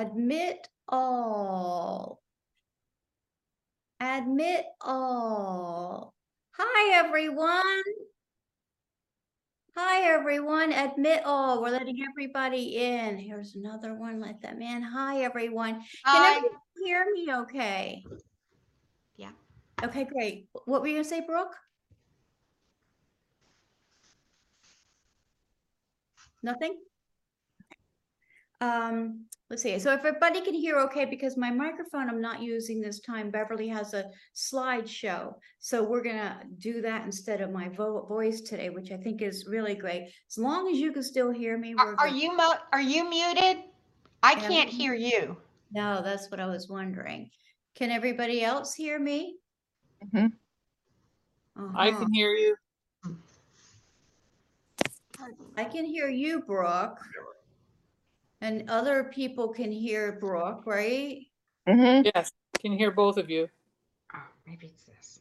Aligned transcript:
Admit 0.00 0.68
all. 0.88 2.22
Admit 4.00 4.64
all. 4.80 6.14
Hi, 6.52 6.94
everyone. 6.98 7.82
Hi, 9.76 10.00
everyone. 10.14 10.72
Admit 10.72 11.22
all. 11.26 11.60
We're 11.60 11.70
letting 11.70 11.98
everybody 12.08 12.76
in. 12.76 13.18
Here's 13.18 13.54
another 13.54 13.94
one. 13.94 14.18
Let 14.18 14.40
them 14.40 14.62
in. 14.62 14.80
Hi, 14.82 15.24
everyone. 15.24 15.74
Can 15.74 15.82
Hi. 16.06 16.36
everyone 16.36 16.58
hear 16.82 17.06
me 17.12 17.34
okay? 17.34 18.02
Yeah. 19.16 19.32
Okay, 19.84 20.04
great. 20.04 20.46
What 20.64 20.80
were 20.80 20.86
you 20.86 20.94
gonna 20.94 21.04
say, 21.04 21.20
Brooke? 21.20 21.54
Nothing? 26.42 26.78
Um, 28.62 29.24
let's 29.50 29.62
see. 29.64 29.76
So 29.80 29.92
if 29.92 30.04
everybody 30.04 30.40
can 30.40 30.54
hear 30.54 30.78
okay, 30.80 31.04
because 31.04 31.36
my 31.36 31.50
microphone 31.50 32.08
I'm 32.08 32.20
not 32.20 32.40
using 32.40 32.80
this 32.80 33.00
time, 33.00 33.28
Beverly 33.28 33.66
has 33.68 33.92
a 33.92 34.04
slideshow. 34.36 35.34
So 35.58 35.82
we're 35.82 36.02
gonna 36.04 36.40
do 36.58 36.80
that 36.80 37.04
instead 37.04 37.40
of 37.40 37.50
my 37.50 37.68
vo- 37.70 38.06
voice 38.06 38.40
today, 38.40 38.70
which 38.70 38.92
I 38.92 38.96
think 38.98 39.20
is 39.20 39.46
really 39.48 39.74
great. 39.74 40.12
As 40.30 40.38
long 40.38 40.70
as 40.70 40.78
you 40.78 40.92
can 40.92 41.02
still 41.02 41.32
hear 41.32 41.58
me. 41.58 41.74
we're 41.74 41.82
Are 41.94 41.96
are 41.98 42.08
good. 42.08 42.16
you 42.22 42.36
mo, 42.36 42.52
are 42.72 42.80
you 42.80 43.08
muted? 43.10 43.64
I 44.22 44.32
Am- 44.34 44.40
can't 44.40 44.70
hear 44.70 44.94
you. 44.94 45.36
No, 45.72 46.00
that's 46.02 46.30
what 46.30 46.38
I 46.38 46.46
was 46.46 46.68
wondering. 46.68 47.28
Can 47.74 47.90
everybody 47.90 48.44
else 48.44 48.74
hear 48.74 49.00
me? 49.00 49.38
Mhm. 50.06 50.32
I 51.74 51.88
Uh-huh. 51.88 51.98
can 51.98 52.12
hear 52.14 52.32
you. 52.34 52.56
I 55.56 55.64
can 55.64 55.84
hear 55.84 56.08
you, 56.08 56.42
Brooke. 56.42 56.98
And 58.42 58.68
other 58.68 59.04
people 59.04 59.50
can 59.50 59.70
hear 59.70 60.18
Brooke, 60.20 60.64
right? 60.66 61.20
Mm-hmm. 61.68 62.10
Yes, 62.12 62.32
can 62.60 62.72
hear 62.76 62.90
both 62.90 63.16
of 63.16 63.30
you. 63.30 63.48
Oh, 64.12 64.18
maybe 64.44 64.66
it's 64.66 64.82
this. 64.82 65.20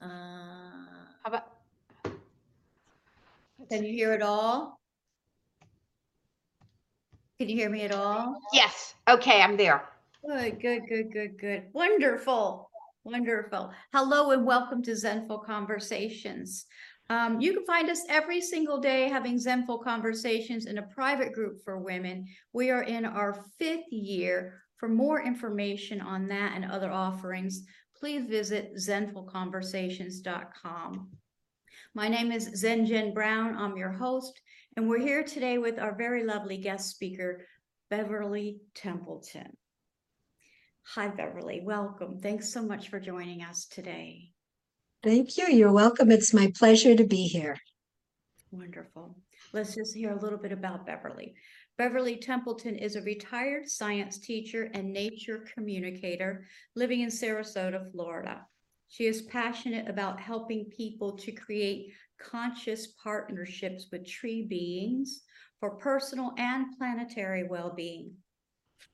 Uh, 0.00 0.06
How 0.06 1.26
about? 1.26 1.46
can 3.68 3.84
you 3.84 3.92
hear 3.92 4.14
it 4.14 4.22
all? 4.22 4.80
Can 7.40 7.48
you 7.48 7.56
hear 7.56 7.68
me 7.68 7.82
at 7.82 7.92
all? 7.92 8.40
Yes, 8.52 8.94
okay, 9.08 9.42
I'm 9.42 9.56
there. 9.56 9.82
Good, 10.24 10.60
good, 10.60 10.82
good, 10.88 11.12
good, 11.12 11.36
good. 11.36 11.64
Wonderful, 11.72 12.70
wonderful. 13.02 13.72
Hello 13.92 14.30
and 14.30 14.46
welcome 14.46 14.84
to 14.84 14.92
Zenful 14.92 15.44
Conversations. 15.44 16.66
Um, 17.10 17.38
you 17.40 17.52
can 17.52 17.66
find 17.66 17.90
us 17.90 18.04
every 18.08 18.40
single 18.40 18.78
day 18.78 19.08
having 19.08 19.36
Zenful 19.36 19.82
Conversations 19.82 20.66
in 20.66 20.78
a 20.78 20.82
private 20.82 21.32
group 21.32 21.60
for 21.64 21.80
women. 21.80 22.28
We 22.52 22.70
are 22.70 22.84
in 22.84 23.04
our 23.04 23.44
fifth 23.58 23.90
year. 23.90 24.62
For 24.76 24.88
more 24.88 25.20
information 25.20 26.00
on 26.00 26.28
that 26.28 26.52
and 26.54 26.64
other 26.64 26.92
offerings, 26.92 27.64
please 27.98 28.30
visit 28.30 28.76
zenfulconversations.com. 28.76 31.10
My 31.94 32.06
name 32.06 32.30
is 32.30 32.52
Zen 32.54 32.86
Jen 32.86 33.12
Brown. 33.12 33.56
I'm 33.56 33.76
your 33.76 33.90
host, 33.90 34.40
and 34.76 34.88
we're 34.88 35.00
here 35.00 35.24
today 35.24 35.58
with 35.58 35.80
our 35.80 35.96
very 35.96 36.22
lovely 36.22 36.58
guest 36.58 36.90
speaker, 36.90 37.44
Beverly 37.90 38.60
Templeton. 38.76 39.56
Hi, 40.94 41.08
Beverly. 41.08 41.62
Welcome. 41.64 42.20
Thanks 42.20 42.52
so 42.52 42.62
much 42.62 42.88
for 42.88 43.00
joining 43.00 43.42
us 43.42 43.66
today. 43.66 44.30
Thank 45.02 45.38
you. 45.38 45.46
You're 45.46 45.72
welcome. 45.72 46.10
It's 46.10 46.34
my 46.34 46.52
pleasure 46.54 46.94
to 46.94 47.04
be 47.04 47.26
here. 47.26 47.56
Wonderful. 48.50 49.16
Let's 49.54 49.74
just 49.74 49.94
hear 49.94 50.12
a 50.12 50.20
little 50.20 50.38
bit 50.38 50.52
about 50.52 50.84
Beverly. 50.84 51.34
Beverly 51.78 52.16
Templeton 52.16 52.76
is 52.76 52.96
a 52.96 53.02
retired 53.02 53.66
science 53.66 54.18
teacher 54.18 54.70
and 54.74 54.92
nature 54.92 55.46
communicator 55.54 56.44
living 56.76 57.00
in 57.00 57.08
Sarasota, 57.08 57.90
Florida. 57.92 58.44
She 58.88 59.06
is 59.06 59.22
passionate 59.22 59.88
about 59.88 60.20
helping 60.20 60.66
people 60.66 61.16
to 61.16 61.32
create 61.32 61.94
conscious 62.20 62.88
partnerships 63.02 63.86
with 63.90 64.06
tree 64.06 64.46
beings 64.46 65.22
for 65.60 65.76
personal 65.76 66.34
and 66.36 66.76
planetary 66.76 67.44
well-being. 67.44 68.12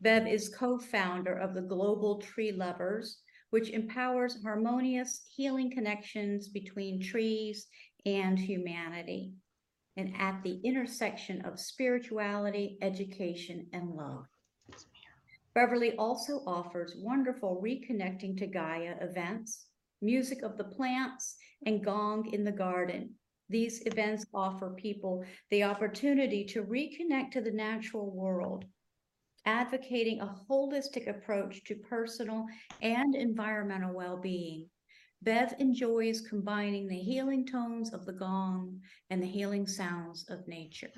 Bev 0.00 0.28
is 0.28 0.54
co-founder 0.54 1.36
of 1.36 1.54
the 1.54 1.62
Global 1.62 2.20
Tree 2.20 2.52
Lovers, 2.52 3.18
which 3.56 3.70
empowers 3.70 4.36
harmonious 4.42 5.22
healing 5.34 5.70
connections 5.70 6.46
between 6.46 7.00
trees 7.00 7.68
and 8.04 8.38
humanity, 8.38 9.32
and 9.96 10.12
at 10.18 10.42
the 10.42 10.60
intersection 10.62 11.40
of 11.46 11.58
spirituality, 11.58 12.76
education, 12.82 13.66
and 13.72 13.88
love. 13.88 14.26
Beverly 15.54 15.96
also 15.96 16.42
offers 16.46 16.96
wonderful 16.98 17.62
Reconnecting 17.64 18.36
to 18.36 18.46
Gaia 18.46 18.96
events, 19.00 19.68
Music 20.02 20.42
of 20.42 20.58
the 20.58 20.64
Plants, 20.64 21.36
and 21.64 21.82
Gong 21.82 22.30
in 22.34 22.44
the 22.44 22.52
Garden. 22.52 23.14
These 23.48 23.86
events 23.86 24.26
offer 24.34 24.74
people 24.76 25.24
the 25.50 25.62
opportunity 25.62 26.44
to 26.48 26.62
reconnect 26.62 27.30
to 27.30 27.40
the 27.40 27.52
natural 27.52 28.10
world, 28.10 28.66
advocating 29.46 30.20
a 30.20 30.36
holistic 30.50 31.08
approach 31.08 31.64
to 31.64 31.76
personal 31.76 32.44
and 32.82 33.14
environmental 33.14 33.94
well-being. 33.94 34.68
Bev 35.22 35.54
enjoys 35.58 36.20
combining 36.20 36.86
the 36.86 36.98
healing 36.98 37.46
tones 37.46 37.92
of 37.94 38.04
the 38.04 38.12
gong 38.12 38.80
and 39.10 39.22
the 39.22 39.26
healing 39.26 39.66
sounds 39.66 40.28
of 40.28 40.46
nature. 40.46 40.90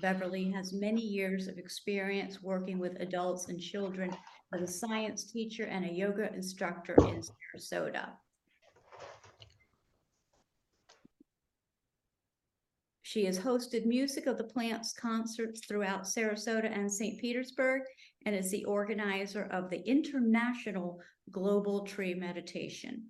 Beverly 0.00 0.50
has 0.52 0.72
many 0.72 1.00
years 1.00 1.48
of 1.48 1.58
experience 1.58 2.42
working 2.42 2.78
with 2.78 3.00
adults 3.00 3.48
and 3.48 3.60
children 3.60 4.14
as 4.52 4.62
a 4.62 4.66
science 4.66 5.32
teacher 5.32 5.64
and 5.64 5.84
a 5.84 5.92
yoga 5.92 6.32
instructor 6.34 6.94
in 7.08 7.22
Sarasota. 7.22 8.10
She 13.14 13.26
has 13.26 13.38
hosted 13.38 13.86
Music 13.86 14.26
of 14.26 14.38
the 14.38 14.42
Plants 14.42 14.92
concerts 14.92 15.64
throughout 15.68 16.02
Sarasota 16.02 16.76
and 16.76 16.92
St. 16.92 17.16
Petersburg 17.20 17.82
and 18.26 18.34
is 18.34 18.50
the 18.50 18.64
organizer 18.64 19.44
of 19.52 19.70
the 19.70 19.88
International 19.88 20.98
Global 21.30 21.86
Tree 21.86 22.14
Meditation. 22.14 23.04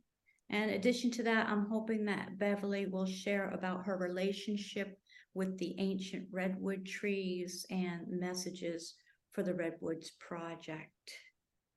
In 0.50 0.68
addition 0.68 1.10
to 1.12 1.22
that, 1.22 1.48
I'm 1.48 1.64
hoping 1.70 2.04
that 2.04 2.38
Beverly 2.38 2.84
will 2.84 3.06
share 3.06 3.48
about 3.48 3.86
her 3.86 3.96
relationship 3.96 4.98
with 5.32 5.56
the 5.56 5.74
ancient 5.78 6.28
redwood 6.30 6.84
trees 6.84 7.64
and 7.70 8.06
messages 8.06 8.96
for 9.32 9.42
the 9.42 9.54
Redwoods 9.54 10.10
Project. 10.20 11.14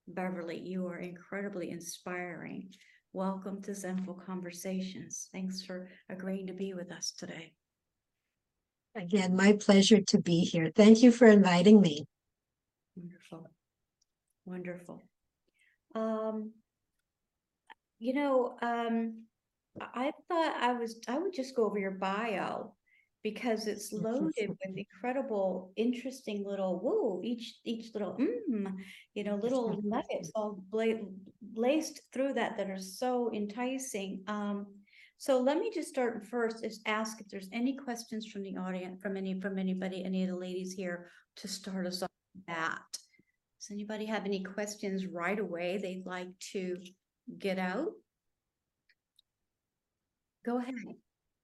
Beverly, 0.06 0.60
you 0.60 0.86
are 0.88 1.00
incredibly 1.00 1.72
inspiring. 1.72 2.72
Welcome 3.14 3.62
to 3.62 3.72
Zenful 3.72 4.22
Conversations. 4.26 5.30
Thanks 5.32 5.64
for 5.64 5.88
agreeing 6.10 6.48
to 6.48 6.54
be 6.54 6.74
with 6.74 6.92
us 6.92 7.14
today. 7.18 7.54
Again, 8.98 9.36
my 9.36 9.54
pleasure 9.54 10.02
to 10.02 10.20
be 10.20 10.40
here. 10.40 10.72
Thank 10.76 11.04
you 11.04 11.12
for 11.12 11.28
inviting 11.28 11.82
me. 11.82 12.06
Wonderful. 12.96 13.48
Wonderful. 14.46 15.04
Um, 15.94 16.52
you 18.00 18.14
know, 18.14 18.58
um, 18.62 19.26
I 19.80 20.12
thought 20.28 20.56
I 20.60 20.74
was, 20.74 21.00
I 21.08 21.20
would 21.20 21.34
just 21.34 21.56
go 21.56 21.66
over 21.66 21.78
your 21.78 21.92
bio 21.92 22.74
because 23.24 23.68
it's 23.68 23.94
loaded 23.94 24.50
with 24.50 24.78
incredible, 24.78 25.74
interesting 25.76 26.44
little, 26.44 26.80
whoa, 26.80 27.22
each, 27.24 27.56
each 27.66 27.94
little, 27.94 28.14
mm, 28.14 28.74
you 29.14 29.24
know, 29.24 29.36
little 29.36 29.80
nuggets 29.84 30.32
all 30.34 30.64
bla- 30.72 31.06
laced 31.56 32.02
through 32.14 32.34
that 32.34 32.58
that 32.58 32.70
are 32.70 32.80
so 32.80 33.32
enticing. 33.32 34.24
Um, 34.28 34.68
so 35.18 35.40
let 35.40 35.58
me 35.58 35.72
just 35.74 35.90
start 35.90 36.26
first 36.26 36.64
is 36.64 36.80
ask 36.86 37.20
if 37.20 37.28
there's 37.30 37.50
any 37.52 37.76
questions 37.76 38.28
from 38.28 38.44
the 38.44 38.56
audience, 38.58 39.02
from 39.02 39.18
any, 39.18 39.40
from 39.40 39.58
anybody, 39.58 40.04
any 40.04 40.24
of 40.24 40.30
the 40.30 40.36
ladies 40.36 40.74
here 40.74 41.10
to 41.38 41.48
start 41.48 41.88
us 41.88 42.04
off 42.04 42.10
that. 42.48 42.82
Does 43.60 43.72
anybody 43.72 44.06
have 44.06 44.26
any 44.26 44.44
questions 44.44 45.08
right 45.08 45.40
away 45.40 45.78
they'd 45.78 46.06
like 46.06 46.30
to 46.52 46.78
get 47.40 47.58
out? 47.58 47.90
Go 50.46 50.60
ahead. 50.60 50.76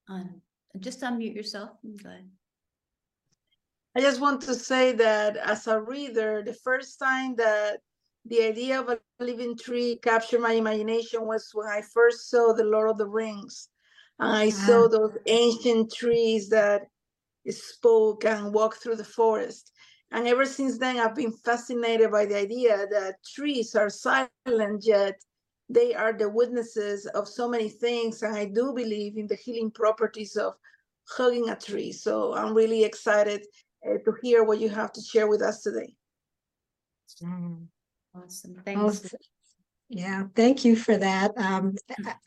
Um, 0.07 0.41
just 0.79 1.01
unmute 1.01 1.35
yourself. 1.35 1.71
And 1.83 2.01
go 2.01 2.09
ahead. 2.09 2.29
I 3.95 4.01
just 4.01 4.21
want 4.21 4.41
to 4.41 4.55
say 4.55 4.93
that 4.93 5.37
as 5.37 5.67
a 5.67 5.81
reader, 5.81 6.43
the 6.43 6.53
first 6.53 6.99
time 6.99 7.35
that 7.35 7.79
the 8.25 8.41
idea 8.41 8.79
of 8.79 8.89
a 8.89 8.99
living 9.19 9.57
tree 9.57 9.99
captured 10.01 10.39
my 10.39 10.53
imagination 10.53 11.25
was 11.25 11.49
when 11.53 11.67
I 11.67 11.81
first 11.81 12.29
saw 12.29 12.53
The 12.53 12.63
Lord 12.63 12.89
of 12.89 12.97
the 12.97 13.07
Rings. 13.07 13.69
And 14.19 14.31
I 14.31 14.49
saw 14.49 14.87
those 14.87 15.17
ancient 15.25 15.91
trees 15.91 16.49
that 16.49 16.83
spoke 17.49 18.23
and 18.23 18.53
walked 18.53 18.81
through 18.81 18.95
the 18.95 19.03
forest. 19.03 19.71
And 20.11 20.27
ever 20.27 20.45
since 20.45 20.77
then, 20.77 20.99
I've 20.99 21.15
been 21.15 21.33
fascinated 21.33 22.11
by 22.11 22.25
the 22.25 22.37
idea 22.37 22.87
that 22.91 23.15
trees 23.25 23.75
are 23.75 23.89
silent, 23.89 24.85
yet 24.85 25.19
they 25.69 25.93
are 25.95 26.13
the 26.13 26.29
witnesses 26.29 27.07
of 27.07 27.27
so 27.27 27.49
many 27.49 27.67
things. 27.67 28.21
And 28.21 28.35
I 28.35 28.45
do 28.45 28.73
believe 28.73 29.17
in 29.17 29.27
the 29.27 29.35
healing 29.35 29.71
properties 29.71 30.35
of 30.37 30.53
hugging 31.09 31.49
a 31.49 31.55
tree. 31.55 31.91
So 31.91 32.35
I'm 32.35 32.53
really 32.53 32.83
excited 32.83 33.45
uh, 33.85 33.97
to 34.05 34.13
hear 34.21 34.43
what 34.43 34.59
you 34.59 34.69
have 34.69 34.93
to 34.93 35.01
share 35.01 35.27
with 35.27 35.41
us 35.41 35.61
today. 35.63 35.95
Mm. 37.21 37.67
Awesome, 38.15 38.56
thanks. 38.65 39.00
th- 39.00 39.13
Yeah, 39.89 40.24
thank 40.36 40.65
you 40.65 40.75
for 40.75 40.98
that. 40.98 41.31
Um, 41.38 41.75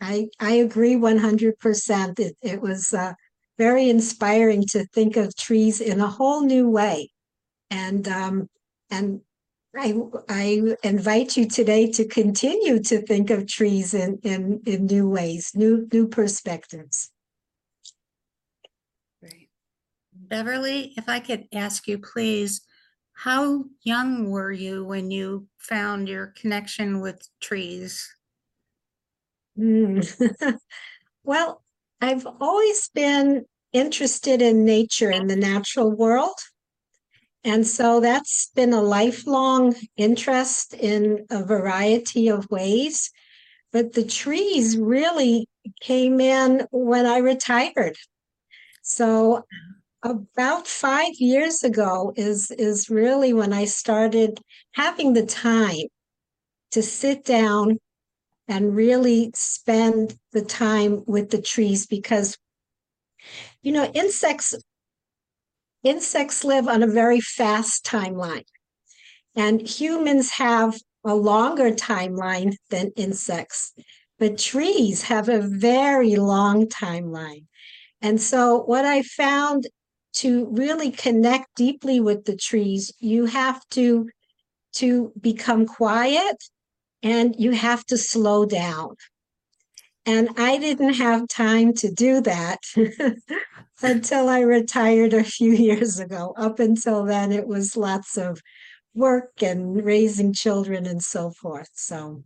I, 0.00 0.28
I 0.40 0.52
agree 0.54 0.96
one 0.96 1.18
hundred 1.18 1.58
percent. 1.58 2.18
It, 2.18 2.36
it 2.42 2.60
was, 2.60 2.92
uh, 2.92 3.14
very 3.58 3.88
inspiring 3.88 4.62
to 4.68 4.84
think 4.92 5.16
of 5.16 5.34
trees 5.34 5.80
in 5.80 5.98
a 5.98 6.06
whole 6.06 6.42
new 6.42 6.68
way. 6.68 7.10
And, 7.70 8.06
um, 8.06 8.50
and 8.90 9.22
I, 9.74 9.94
I 10.28 10.76
invite 10.82 11.38
you 11.38 11.48
today 11.48 11.90
to 11.92 12.06
continue 12.06 12.82
to 12.82 13.00
think 13.00 13.30
of 13.30 13.46
trees 13.46 13.94
in, 13.94 14.18
in, 14.22 14.60
in 14.66 14.84
new 14.84 15.08
ways, 15.08 15.52
new, 15.54 15.88
new 15.90 16.06
perspectives. 16.06 17.10
Great. 19.22 19.48
Beverly, 20.12 20.92
if 20.98 21.08
I 21.08 21.20
could 21.20 21.44
ask 21.54 21.88
you, 21.88 21.98
please, 21.98 22.60
how 23.16 23.64
young 23.82 24.30
were 24.30 24.52
you 24.52 24.84
when 24.84 25.10
you 25.10 25.48
found 25.58 26.08
your 26.08 26.28
connection 26.28 27.00
with 27.00 27.28
trees? 27.40 28.14
Hmm. 29.56 30.00
Well, 31.24 31.64
I've 32.00 32.24
always 32.40 32.88
been 32.88 33.46
interested 33.72 34.40
in 34.40 34.64
nature 34.64 35.10
and 35.10 35.28
the 35.28 35.36
natural 35.36 35.90
world. 35.90 36.38
And 37.42 37.66
so 37.66 38.00
that's 38.00 38.50
been 38.54 38.72
a 38.72 38.80
lifelong 38.80 39.74
interest 39.96 40.74
in 40.74 41.26
a 41.30 41.44
variety 41.44 42.28
of 42.28 42.48
ways. 42.48 43.10
But 43.72 43.92
the 43.94 44.04
trees 44.04 44.78
really 44.78 45.48
came 45.80 46.20
in 46.20 46.66
when 46.70 47.06
I 47.06 47.18
retired. 47.18 47.96
So 48.82 49.44
about 50.02 50.66
five 50.66 51.12
years 51.18 51.62
ago 51.62 52.12
is, 52.16 52.50
is 52.52 52.90
really 52.90 53.32
when 53.32 53.52
I 53.52 53.64
started 53.64 54.38
having 54.72 55.12
the 55.12 55.26
time 55.26 55.86
to 56.72 56.82
sit 56.82 57.24
down 57.24 57.78
and 58.48 58.76
really 58.76 59.30
spend 59.34 60.16
the 60.32 60.42
time 60.42 61.02
with 61.06 61.30
the 61.30 61.40
trees 61.40 61.86
because 61.86 62.36
you 63.62 63.72
know 63.72 63.90
insects 63.92 64.54
insects 65.82 66.44
live 66.44 66.68
on 66.68 66.82
a 66.82 66.86
very 66.86 67.20
fast 67.20 67.84
timeline. 67.84 68.44
And 69.34 69.66
humans 69.66 70.30
have 70.30 70.78
a 71.04 71.14
longer 71.14 71.70
timeline 71.70 72.54
than 72.70 72.92
insects 72.96 73.72
but 74.18 74.38
trees 74.38 75.02
have 75.02 75.28
a 75.28 75.40
very 75.40 76.16
long 76.16 76.66
timeline. 76.66 77.44
And 78.00 78.20
so 78.20 78.62
what 78.62 78.84
i 78.84 79.02
found 79.02 79.66
to 80.16 80.46
really 80.46 80.90
connect 80.90 81.54
deeply 81.56 82.00
with 82.00 82.24
the 82.24 82.36
trees 82.36 82.92
you 83.00 83.26
have 83.26 83.60
to 83.70 84.08
to 84.72 85.12
become 85.20 85.66
quiet 85.66 86.36
and 87.02 87.34
you 87.38 87.52
have 87.52 87.84
to 87.86 87.96
slow 87.96 88.44
down. 88.44 88.96
And 90.04 90.28
I 90.36 90.58
didn't 90.58 90.94
have 90.94 91.28
time 91.28 91.72
to 91.74 91.90
do 91.90 92.20
that 92.22 92.60
until 93.82 94.28
I 94.28 94.40
retired 94.40 95.12
a 95.12 95.24
few 95.24 95.52
years 95.52 95.98
ago. 95.98 96.34
Up 96.36 96.60
until 96.60 97.04
then, 97.04 97.32
it 97.32 97.46
was 97.46 97.76
lots 97.76 98.16
of 98.16 98.40
work 98.94 99.42
and 99.42 99.84
raising 99.84 100.32
children 100.32 100.86
and 100.86 101.02
so 101.02 101.30
forth. 101.30 101.70
So 101.74 102.22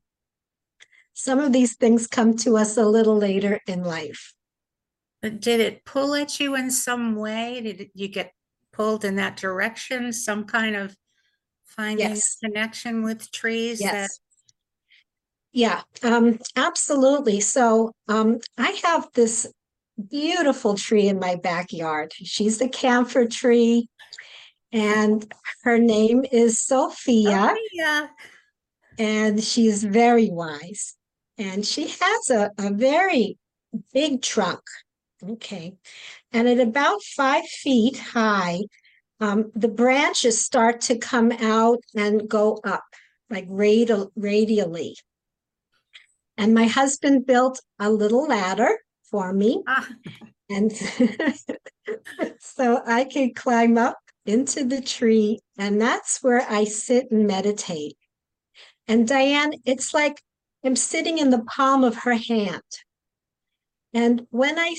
some 1.15 1.39
of 1.39 1.53
these 1.53 1.77
things 1.77 2.07
come 2.07 2.37
to 2.39 2.57
us 2.57 2.77
a 2.77 2.87
little 2.87 3.17
later 3.17 3.61
in 3.67 3.83
life. 3.83 4.35
But 5.23 5.41
did 5.41 5.61
it 5.61 5.85
pull 5.85 6.15
at 6.15 6.41
you 6.41 6.55
in 6.57 6.71
some 6.71 7.15
way? 7.17 7.61
Did 7.61 7.81
it- 7.83 7.91
you 7.95 8.09
get 8.09 8.33
pulled 8.73 9.05
in 9.05 9.17
that 9.17 9.37
direction? 9.37 10.13
Some 10.13 10.45
kind 10.45 10.77
of 10.77 10.97
finding 11.65 12.07
a 12.07 12.11
Yes. 12.11 12.37
connection 12.37 13.03
with 13.03 13.31
trees 13.31 13.79
that 13.81 13.93
Yes. 13.95 14.21
Yeah, 15.53 15.83
um, 16.05 16.39
absolutely. 16.55 17.41
So, 17.41 17.93
um, 18.07 18.39
I 18.57 18.71
have 18.85 19.09
this 19.15 19.49
beautiful 20.09 20.77
tree 20.77 21.09
in 21.09 21.19
my 21.19 21.35
backyard. 21.35 22.13
She's 22.15 22.59
the 22.59 22.69
camphor 22.69 23.27
tree. 23.27 23.89
And 24.73 25.31
her 25.65 25.77
name 25.79 26.25
is 26.31 26.61
Sophia, 26.61 27.51
Oh, 27.53 27.69
yeah. 27.73 28.07
and 28.97 29.43
she's 29.43 29.83
very 29.83 30.31
wise. 30.31 30.97
And 31.37 31.67
she 31.67 31.89
has 31.89 32.31
a, 32.31 32.53
a 32.57 32.71
very 32.73 33.37
big 33.93 34.23
trunk. 34.23 34.61
Okay. 35.29 35.75
And 36.33 36.49
at 36.49 36.61
about 36.61 37.03
five 37.03 37.45
feet 37.45 37.99
high, 37.99 38.61
um, 39.21 39.53
the 39.55 39.69
branches 39.69 40.45
start 40.45 40.81
to 40.83 40.99
come 40.99 41.31
out 41.33 41.81
and 41.95 42.29
go 42.29 42.59
up, 42.65 42.85
like 43.29 43.47
radial, 43.49 44.11
radially. 44.17 44.95
And 46.37 46.55
my 46.55 46.67
husband 46.67 47.27
built 47.27 47.61
a 47.79 47.91
little 47.91 48.27
ladder 48.27 48.79
for 49.11 49.33
me. 49.33 49.63
Ah, 49.67 49.89
And 50.49 50.73
so 52.41 52.83
I 52.87 53.05
could 53.05 53.35
climb 53.37 53.77
up 53.77 53.99
into 54.25 54.65
the 54.65 54.81
tree, 54.81 55.41
and 55.59 55.81
that's 55.81 56.23
where 56.23 56.47
I 56.49 56.65
sit 56.65 57.11
and 57.11 57.27
meditate. 57.27 57.97
And 58.89 59.07
Diane, 59.07 59.53
it's 59.65 59.93
like 59.93 60.23
I'm 60.65 60.77
sitting 60.77 61.19
in 61.19 61.31
the 61.31 61.45
palm 61.45 61.85
of 61.85 61.97
her 61.99 62.15
hand. 62.15 62.63
And 63.93 64.27
when 64.31 64.59
I 64.59 64.75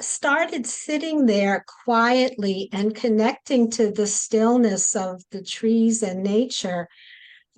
started 0.00 0.66
sitting 0.66 1.26
there 1.26 1.64
quietly 1.84 2.68
and 2.72 2.94
connecting 2.94 3.70
to 3.72 3.90
the 3.90 4.06
stillness 4.06 4.94
of 4.94 5.22
the 5.30 5.42
trees 5.42 6.02
and 6.02 6.22
nature, 6.22 6.88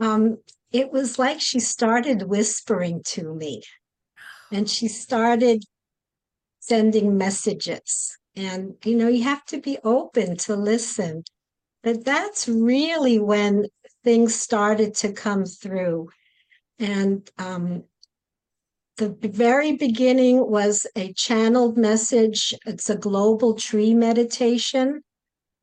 um, 0.01 0.39
it 0.73 0.91
was 0.93 1.19
like 1.19 1.41
she 1.41 1.61
started 1.61 2.23
whispering 2.23 3.03
to 3.05 3.35
me. 3.35 3.63
And 4.53 4.69
she 4.69 4.89
started 4.89 5.65
sending 6.61 7.19
messages. 7.19 8.17
And, 8.37 8.75
you 8.85 8.97
know, 8.97 9.09
you 9.09 9.25
have 9.25 9.45
to 9.47 9.61
be 9.61 9.79
open 9.85 10.37
to 10.39 10.57
listen. 10.57 11.25
But 11.83 12.05
that's 12.05 12.49
really 12.49 13.19
when 13.19 13.67
things 14.05 14.35
started 14.35 14.95
to 14.97 15.13
come 15.13 15.45
through. 15.45 16.09
And 16.79 17.29
um, 17.39 17.85
the 19.09 19.29
very 19.29 19.73
beginning 19.73 20.51
was 20.51 20.87
a 20.95 21.13
channeled 21.15 21.79
message. 21.79 22.55
It's 22.67 22.91
a 22.91 22.97
global 22.97 23.55
tree 23.55 23.95
meditation, 23.95 25.03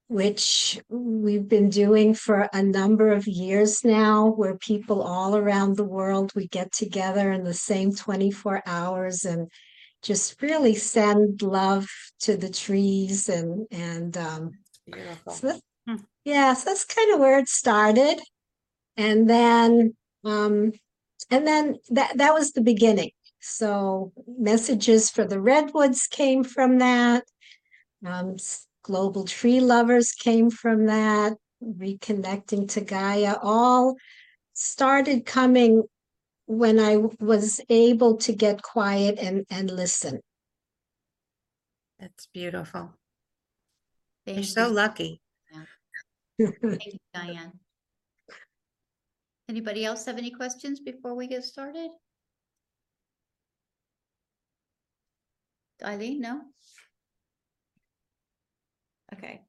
which 0.07 0.79
we've 0.89 1.47
been 1.47 1.69
doing 1.69 2.15
for 2.15 2.49
a 2.51 2.63
number 2.63 3.11
of 3.11 3.27
years 3.27 3.83
now, 3.83 4.27
where 4.27 4.57
people 4.57 5.03
all 5.03 5.35
around 5.37 5.77
the 5.77 5.83
world, 5.83 6.31
we 6.35 6.47
get 6.47 6.71
together 6.71 7.31
in 7.31 7.43
the 7.43 7.53
same 7.53 7.93
24 7.93 8.63
hours 8.65 9.23
and 9.23 9.49
just 10.01 10.41
really 10.41 10.73
send 10.75 11.41
love 11.41 11.87
to 12.21 12.37
the 12.37 12.49
trees 12.49 13.29
and 13.29 13.67
and 13.71 14.15
um 14.17 14.51
Beautiful. 14.85 15.33
so 15.33 15.47
that- 15.47 15.61
Hmm. 15.87 15.95
yeah 16.25 16.53
so 16.53 16.65
that's 16.69 16.83
kind 16.85 17.13
of 17.13 17.19
where 17.21 17.39
it 17.39 17.47
started 17.47 18.19
and 18.97 19.29
then 19.29 19.95
um 20.25 20.73
and 21.31 21.47
then 21.47 21.77
that 21.89 22.17
that 22.17 22.33
was 22.33 22.51
the 22.51 22.61
beginning 22.61 23.11
so 23.39 24.11
messages 24.27 25.09
for 25.09 25.25
the 25.25 25.39
redwoods 25.39 26.07
came 26.07 26.43
from 26.43 26.79
that 26.79 27.23
um 28.05 28.33
s- 28.33 28.65
global 28.83 29.25
tree 29.25 29.59
lovers 29.59 30.11
came 30.11 30.49
from 30.49 30.85
that 30.87 31.33
reconnecting 31.63 32.67
to 32.69 32.81
gaia 32.81 33.35
all 33.41 33.95
started 34.53 35.25
coming 35.25 35.83
when 36.47 36.79
I 36.79 36.97
was 37.19 37.59
able 37.69 38.17
to 38.17 38.31
get 38.33 38.61
quiet 38.61 39.19
and, 39.19 39.45
and 39.49 39.69
listen. 39.69 40.21
that's 41.99 42.27
beautiful. 42.33 42.93
You're 44.25 44.35
Thank 44.35 44.47
so 44.47 44.67
you, 44.67 44.73
lucky. 44.73 45.21
thank 46.39 46.85
you, 46.85 46.99
Diane. 47.13 47.51
Anybody 49.49 49.85
else 49.85 50.05
have 50.05 50.17
any 50.17 50.31
questions 50.31 50.79
before 50.79 51.15
we 51.15 51.27
get 51.27 51.43
started? 51.43 51.89
Eileen, 55.83 56.21
no? 56.21 56.41
Okay. 59.13 59.41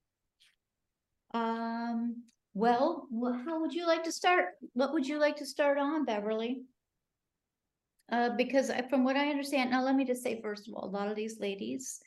Um, 1.35 2.23
well, 2.54 3.06
how 3.44 3.61
would 3.61 3.73
you 3.73 3.87
like 3.87 4.04
to 4.04 4.12
start? 4.12 4.47
What 4.73 4.92
would 4.92 5.06
you 5.06 5.18
like 5.18 5.37
to 5.37 5.47
start 5.47 5.78
on, 5.78 6.04
Beverly? 6.04 6.62
Uh, 8.11 8.30
because 8.37 8.70
I- 8.70 8.88
from 8.88 9.04
what 9.04 9.16
I 9.16 9.30
understand, 9.30 9.70
now 9.70 9.82
let 9.85 9.94
me 9.94 10.04
just 10.04 10.23
say, 10.23 10.40
first 10.40 10.68
of 10.68 10.75
all, 10.75 10.85
a 10.85 10.90
lot 10.90 11.08
of 11.08 11.16
these 11.16 11.40
ladies 11.40 12.00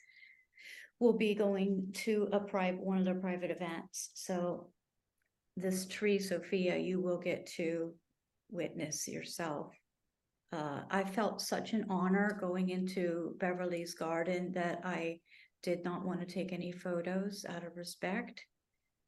will 1.00 1.14
be 1.18 1.36
going 1.36 1.92
to 1.94 2.30
a 2.32 2.40
private, 2.40 2.80
one 2.82 2.98
of 2.98 3.06
their 3.06 3.16
private 3.16 3.52
events, 3.52 4.12
so 4.14 4.72
this 5.58 5.86
tree, 5.88 6.20
Sophia, 6.20 6.78
you 6.78 7.02
will 7.02 7.20
get 7.20 7.46
to 7.58 7.94
witness 8.50 9.08
yourself. 9.08 9.74
Uh, 10.52 10.82
I 10.90 11.04
felt 11.06 11.42
such 11.42 11.72
an 11.74 11.86
honor 11.90 12.38
going 12.42 12.70
into 12.70 13.36
Beverly's 13.40 13.94
garden 13.94 14.52
that 14.54 14.82
I 14.84 15.20
did 15.64 15.84
not 15.84 16.06
want 16.06 16.20
to 16.20 16.26
take 16.26 16.52
any 16.52 16.72
photos 16.72 17.46
out 17.48 17.64
of 17.64 17.78
respect. 17.78 18.46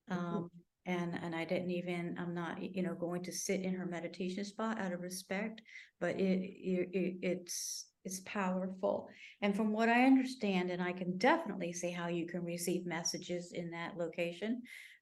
Um, 0.09 0.49
and, 0.85 1.17
and 1.21 1.35
I 1.35 1.45
didn't 1.45 1.71
even, 1.71 2.15
I'm 2.19 2.33
not, 2.33 2.61
you 2.61 2.83
know, 2.83 2.93
going 2.95 3.23
to 3.23 3.31
sit 3.31 3.61
in 3.61 3.73
her 3.75 3.85
meditation 3.85 4.45
spot 4.45 4.79
out 4.79 4.93
of 4.93 5.01
respect, 5.01 5.61
but 5.99 6.19
it, 6.19 6.41
it, 6.43 6.89
it- 6.93 7.17
it's, 7.21 7.85
it's 8.05 8.19
powerful. 8.25 9.07
And 9.41 9.55
from 9.55 9.71
what 9.71 9.87
I 9.87 10.05
understand, 10.05 10.69
and 10.71 10.81
I 10.81 10.91
can 10.91 11.17
definitely 11.17 11.71
see 11.71 11.91
how 11.91 12.07
you 12.07 12.25
can 12.27 12.43
receive 12.43 12.85
messages 12.85 13.53
in 13.53 13.71
that 13.71 13.95
location. 13.97 14.61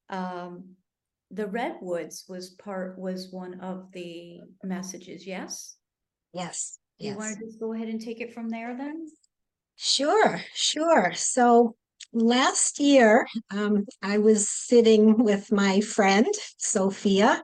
Um, 0.10 0.76
the 1.32 1.48
redwoods 1.48 2.26
was 2.30 2.52
part, 2.52 3.00
was 3.00 3.32
one 3.32 3.60
of 3.60 3.92
the 3.92 4.42
messages, 4.64 5.26
yes? 5.26 5.78
Yes, 6.34 6.80
You 7.00 7.16
want 7.16 7.32
yes. 7.32 7.38
to 7.40 7.46
just 7.46 7.60
go 7.60 7.74
ahead 7.74 7.88
and 7.88 8.02
take 8.02 8.22
it 8.22 8.34
from 8.34 8.50
there 8.50 8.76
then? 8.76 9.08
Sure, 9.76 10.42
sure. 10.54 11.14
So 11.16 11.76
last 12.14 12.80
year, 12.80 13.28
um, 13.50 13.86
I 14.02 14.18
was 14.18 14.50
sitting 14.50 15.24
with 15.24 15.52
my 15.52 15.82
friend 15.82 16.28
Sophia, 16.58 17.44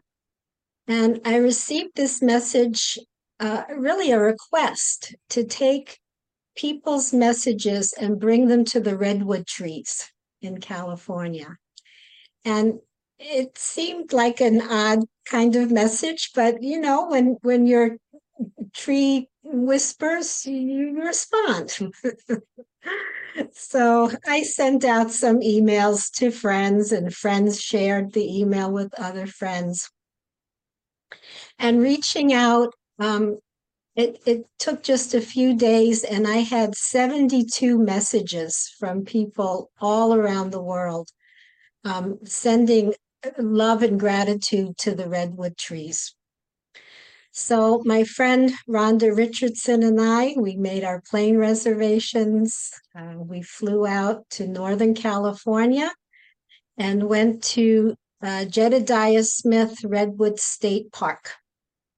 and 0.88 1.20
I 1.26 1.38
received 1.38 1.92
this 1.96 2.22
message, 2.22 2.98
uh, 3.40 3.64
really 3.76 4.12
a 4.12 4.20
request 4.20 5.16
to 5.30 5.44
take 5.44 6.00
people's 6.56 7.14
messages 7.14 7.94
and 7.94 8.20
bring 8.20 8.48
them 8.48 8.66
to 8.66 8.80
the 8.80 8.98
redwood 8.98 9.48
trees 9.48 10.12
in 10.42 10.60
California. 10.60 11.58
And 12.46 12.80
it 13.20 13.58
seemed 13.58 14.14
like 14.14 14.42
an 14.42 14.62
odd 14.62 15.00
kind 15.26 15.56
of 15.56 15.72
message, 15.72 16.32
but 16.36 16.62
you 16.64 16.80
know, 16.80 17.08
when 17.08 17.38
when 17.42 17.68
your 17.68 17.98
tree 18.74 19.30
whispers, 19.44 20.46
you 20.46 21.02
respond. 21.02 21.78
so 23.52 24.12
I 24.28 24.44
sent 24.44 24.86
out 24.86 25.12
some 25.12 25.40
emails 25.40 26.12
to 26.18 26.32
friends, 26.32 26.92
and 26.92 27.14
friends 27.14 27.62
shared 27.62 28.14
the 28.14 28.40
email 28.40 28.72
with 28.72 28.94
other 29.00 29.28
friends. 29.28 29.90
And 31.60 31.82
reaching 31.82 32.34
out, 32.34 32.74
um, 33.00 33.40
it, 33.96 34.22
it 34.26 34.46
took 34.60 34.84
just 34.84 35.14
a 35.14 35.22
few 35.22 35.56
days, 35.56 36.04
and 36.04 36.28
I 36.28 36.38
had 36.38 36.76
72 36.76 37.78
messages 37.80 38.74
from 38.80 39.06
people 39.06 39.72
all 39.82 40.14
around 40.14 40.52
the 40.52 40.62
world 40.62 41.10
um, 41.84 42.20
sending 42.26 42.94
love 43.38 43.82
and 43.84 44.00
gratitude 44.00 44.78
to 44.78 44.94
the 44.94 45.10
redwood 45.10 45.58
trees. 45.58 46.14
So 47.40 47.84
my 47.86 48.04
friend 48.04 48.52
Rhonda 48.68 49.16
Richardson 49.16 49.84
and 49.84 50.02
I, 50.02 50.34
we 50.40 50.56
made 50.56 50.84
our 50.84 51.02
plane 51.08 51.38
reservations. 51.38 52.72
Uh, 52.96 53.14
we 53.20 53.44
flew 53.44 53.86
out 53.86 54.28
to 54.32 54.48
Northern 54.48 54.96
California 54.96 55.94
and 56.80 57.04
went 57.04 57.44
to 57.44 57.94
uh, 58.24 58.46
Jedediah 58.46 59.24
Smith 59.24 59.86
Redwood 59.86 60.40
State 60.40 60.92
Park, 60.92 61.34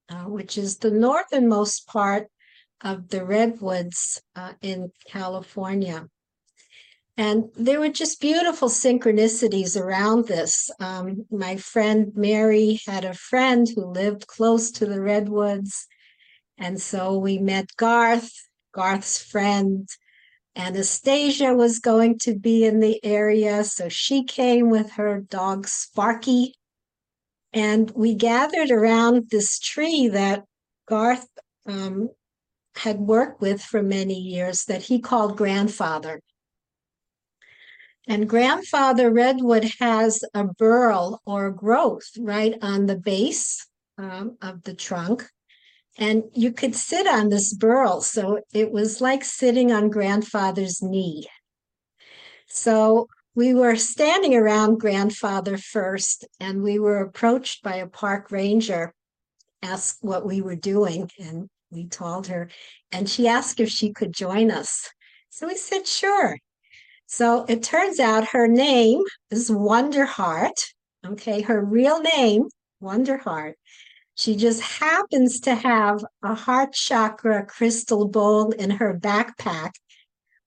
uh, 0.10 0.25
which 0.25 0.58
is 0.58 0.79
the 0.79 0.91
northernmost 0.91 1.88
part 1.88 2.27
of 2.81 3.08
the 3.08 3.24
redwoods 3.24 4.22
uh, 4.36 4.51
in 4.62 4.91
California. 5.08 6.10
And 7.19 7.49
there 7.53 7.81
were 7.81 7.89
just 7.89 8.21
beautiful 8.21 8.69
synchronicities 8.69 9.77
around 9.77 10.29
this. 10.29 10.71
Um, 10.79 11.25
my 11.29 11.57
friend 11.57 12.13
Mary 12.15 12.79
had 12.88 13.03
a 13.03 13.13
friend 13.13 13.67
who 13.67 13.91
lived 13.91 14.25
close 14.25 14.71
to 14.71 14.85
the 14.85 15.01
redwoods. 15.01 15.85
And 16.57 16.81
so 16.81 17.17
we 17.17 17.38
met 17.38 17.75
Garth, 17.75 18.31
Garth's 18.71 19.21
friend. 19.21 19.89
Anastasia 20.55 21.53
was 21.53 21.79
going 21.79 22.19
to 22.19 22.39
be 22.39 22.63
in 22.63 22.79
the 22.79 23.03
area. 23.03 23.65
So 23.65 23.89
she 23.89 24.23
came 24.23 24.69
with 24.69 24.91
her 24.91 25.19
dog 25.19 25.67
Sparky. 25.67 26.53
And 27.51 27.91
we 27.91 28.15
gathered 28.15 28.71
around 28.71 29.29
this 29.29 29.59
tree 29.59 30.07
that 30.07 30.45
Garth 30.88 31.27
um, 31.65 32.11
had 32.77 32.99
worked 32.99 33.41
with 33.41 33.61
for 33.61 33.83
many 33.83 34.17
years 34.17 34.63
that 34.69 34.83
he 34.83 35.01
called 35.01 35.35
grandfather. 35.35 36.21
And 38.08 38.29
grandfather 38.29 39.12
redwood 39.12 39.72
has 39.79 40.24
a 40.34 40.44
burl 40.44 41.22
or 41.25 41.51
growth 41.51 42.10
right 42.18 42.56
on 42.62 42.88
the 42.88 42.98
base 42.98 43.68
um, 43.98 44.38
of 44.41 44.63
the 44.63 44.74
trunk. 44.74 45.27
And 45.98 46.24
you 46.34 46.51
could 46.51 46.75
sit 46.75 47.08
on 47.08 47.29
this 47.29 47.53
burl. 47.53 48.01
So 48.01 48.39
it 48.53 48.72
was 48.72 49.01
like 49.01 49.24
sitting 49.24 49.72
on 49.72 49.89
grandfather's 49.89 50.82
knee. 50.82 51.27
So 52.48 53.08
we 53.36 53.53
were 53.53 53.75
standing 53.75 54.36
around 54.36 54.79
grandfather 54.79 55.58
first, 55.58 56.25
and 56.39 56.63
we 56.63 56.79
were 56.79 57.00
approached 57.00 57.63
by 57.63 57.75
a 57.75 57.88
park 57.88 58.32
ranger, 58.32 58.94
asked 59.62 60.00
what 60.01 60.25
we 60.25 60.41
were 60.41 60.56
doing. 60.56 61.12
And 61.20 61.48
we 61.70 61.86
told 61.86 62.27
her, 62.27 62.50
and 62.91 63.08
she 63.08 63.27
asked 63.27 63.60
if 63.60 63.70
she 63.70 63.94
could 63.94 64.13
join 64.13 64.50
us. 64.50 64.89
So 65.29 65.48
we 65.48 65.56
said, 65.56 65.86
sure. 65.86 66.38
So 67.11 67.43
it 67.49 67.63
turns 67.63 67.99
out 67.99 68.29
her 68.29 68.47
name 68.47 69.01
is 69.31 69.49
Wonderheart. 69.49 70.53
Okay, 71.03 71.41
her 71.41 71.59
real 71.59 71.99
name, 72.01 72.43
Wonderheart. 72.83 73.53
She 74.13 74.35
just 74.35 74.61
happens 74.61 75.39
to 75.41 75.55
have 75.55 76.05
a 76.21 76.35
heart 76.35 76.73
chakra 76.73 77.47
crystal 77.47 78.07
bowl 78.07 78.51
in 78.51 78.69
her 78.69 78.95
backpack, 78.95 79.71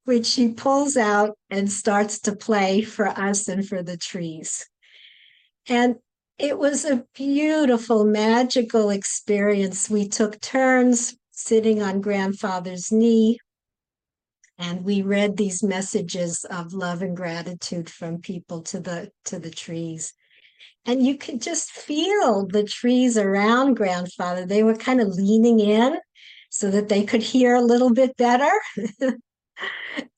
which 0.05 0.25
she 0.25 0.51
pulls 0.53 0.97
out 0.97 1.37
and 1.51 1.71
starts 1.71 2.21
to 2.21 2.37
play 2.37 2.83
for 2.83 3.09
us 3.09 3.49
and 3.49 3.67
for 3.67 3.83
the 3.83 3.97
trees. 3.97 4.65
And 5.69 5.97
it 6.39 6.59
was 6.59 6.85
a 6.85 7.05
beautiful, 7.13 8.05
magical 8.05 8.91
experience. 8.91 9.91
We 9.91 10.07
took 10.07 10.41
turns 10.41 11.17
sitting 11.33 11.83
on 11.83 12.01
grandfather's 12.01 12.93
knee, 12.93 13.41
and 14.59 14.85
we 14.85 15.03
read 15.03 15.37
these 15.37 15.63
messages 15.63 16.45
of 16.45 16.73
love 16.73 17.03
and 17.03 17.17
gratitude 17.17 17.91
from 17.91 18.21
people 18.21 18.63
to 18.63 18.81
the 18.81 19.11
to 19.27 19.39
the 19.39 19.51
trees. 19.51 20.15
And 20.85 21.05
you 21.05 21.17
could 21.17 21.41
just 21.41 21.71
feel 21.71 22.47
the 22.47 22.65
trees 22.65 23.17
around 23.17 23.75
grandfather. 23.75 24.45
They 24.45 24.63
were 24.63 24.75
kind 24.75 25.01
of 25.01 25.09
leaning 25.09 25.61
in 25.61 25.99
so 26.51 26.71
that 26.71 26.89
they 26.89 27.05
could 27.05 27.23
hear 27.23 27.55
a 27.55 27.63
little 27.63 27.93
bit 27.93 28.17
better. 28.17 28.51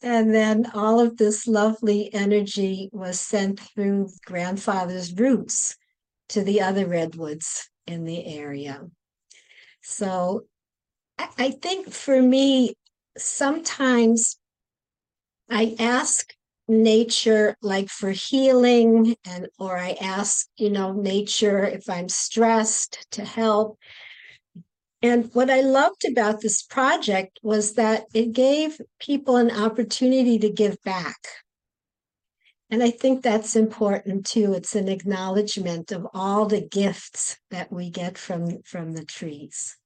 And 0.03 0.35
then 0.35 0.71
all 0.75 1.01
of 1.01 1.17
this 1.17 1.47
lovely 1.47 2.13
energy 2.13 2.91
was 2.93 3.19
sent 3.19 3.61
through 3.61 4.11
grandfather's 4.25 5.13
roots 5.15 5.77
to 6.31 6.43
the 6.43 6.61
other 6.61 6.87
redwoods 6.87 7.69
in 7.87 8.05
the 8.05 8.25
area. 8.27 8.83
So 9.83 10.45
I, 11.19 11.51
think 11.51 11.91
for 11.91 12.21
me 12.21 12.75
sometimes 13.17 14.39
I 15.51 15.77
ask 15.79 16.33
nature 16.67 17.57
like 17.61 17.89
for 17.89 18.11
healing 18.11 19.17
and 19.27 19.49
or 19.59 19.77
I 19.77 19.97
ask, 20.01 20.47
you 20.57 20.71
know, 20.71 20.93
nature 20.93 21.65
if 21.65 21.89
I'm 21.91 22.09
stressed 22.09 23.07
to 23.13 23.25
help. 23.25 23.79
And 25.03 25.31
what 25.35 25.51
I 25.51 25.61
loved 25.61 26.07
about 26.09 26.41
this 26.41 26.63
project 26.63 27.39
was 27.43 27.75
that 27.75 28.07
it 28.15 28.33
gave 28.33 28.81
people 28.99 29.37
an 29.37 29.51
opportunity 29.51 30.39
to 30.39 30.49
give 30.49 30.83
back. 30.83 31.19
And 32.71 32.83
I 32.83 32.91
think 32.91 33.23
that's 33.23 33.55
important 33.55 34.25
too. 34.25 34.55
It's 34.55 34.75
an 34.75 34.89
acknowledgement 34.89 35.93
of 35.93 36.07
all 36.15 36.47
the 36.47 36.63
gifts 36.63 37.37
that 37.51 37.71
we 37.71 37.91
get 37.91 38.17
from 38.17 38.63
from 38.63 38.95
the 38.95 39.05
trees. 39.05 39.77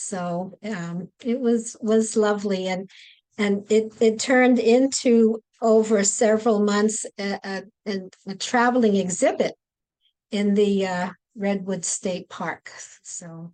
So 0.00 0.58
um, 0.64 1.10
it 1.22 1.38
was 1.38 1.76
was 1.82 2.16
lovely, 2.16 2.68
and 2.68 2.88
and 3.36 3.70
it 3.70 3.92
it 4.00 4.18
turned 4.18 4.58
into 4.58 5.42
over 5.60 6.02
several 6.04 6.60
months 6.60 7.04
a, 7.18 7.38
a, 7.86 8.00
a- 8.26 8.34
traveling 8.36 8.96
exhibit 8.96 9.54
in 10.30 10.54
the 10.54 10.86
uh, 10.86 11.10
Redwood 11.36 11.84
State 11.84 12.30
Park. 12.30 12.70
So 13.02 13.52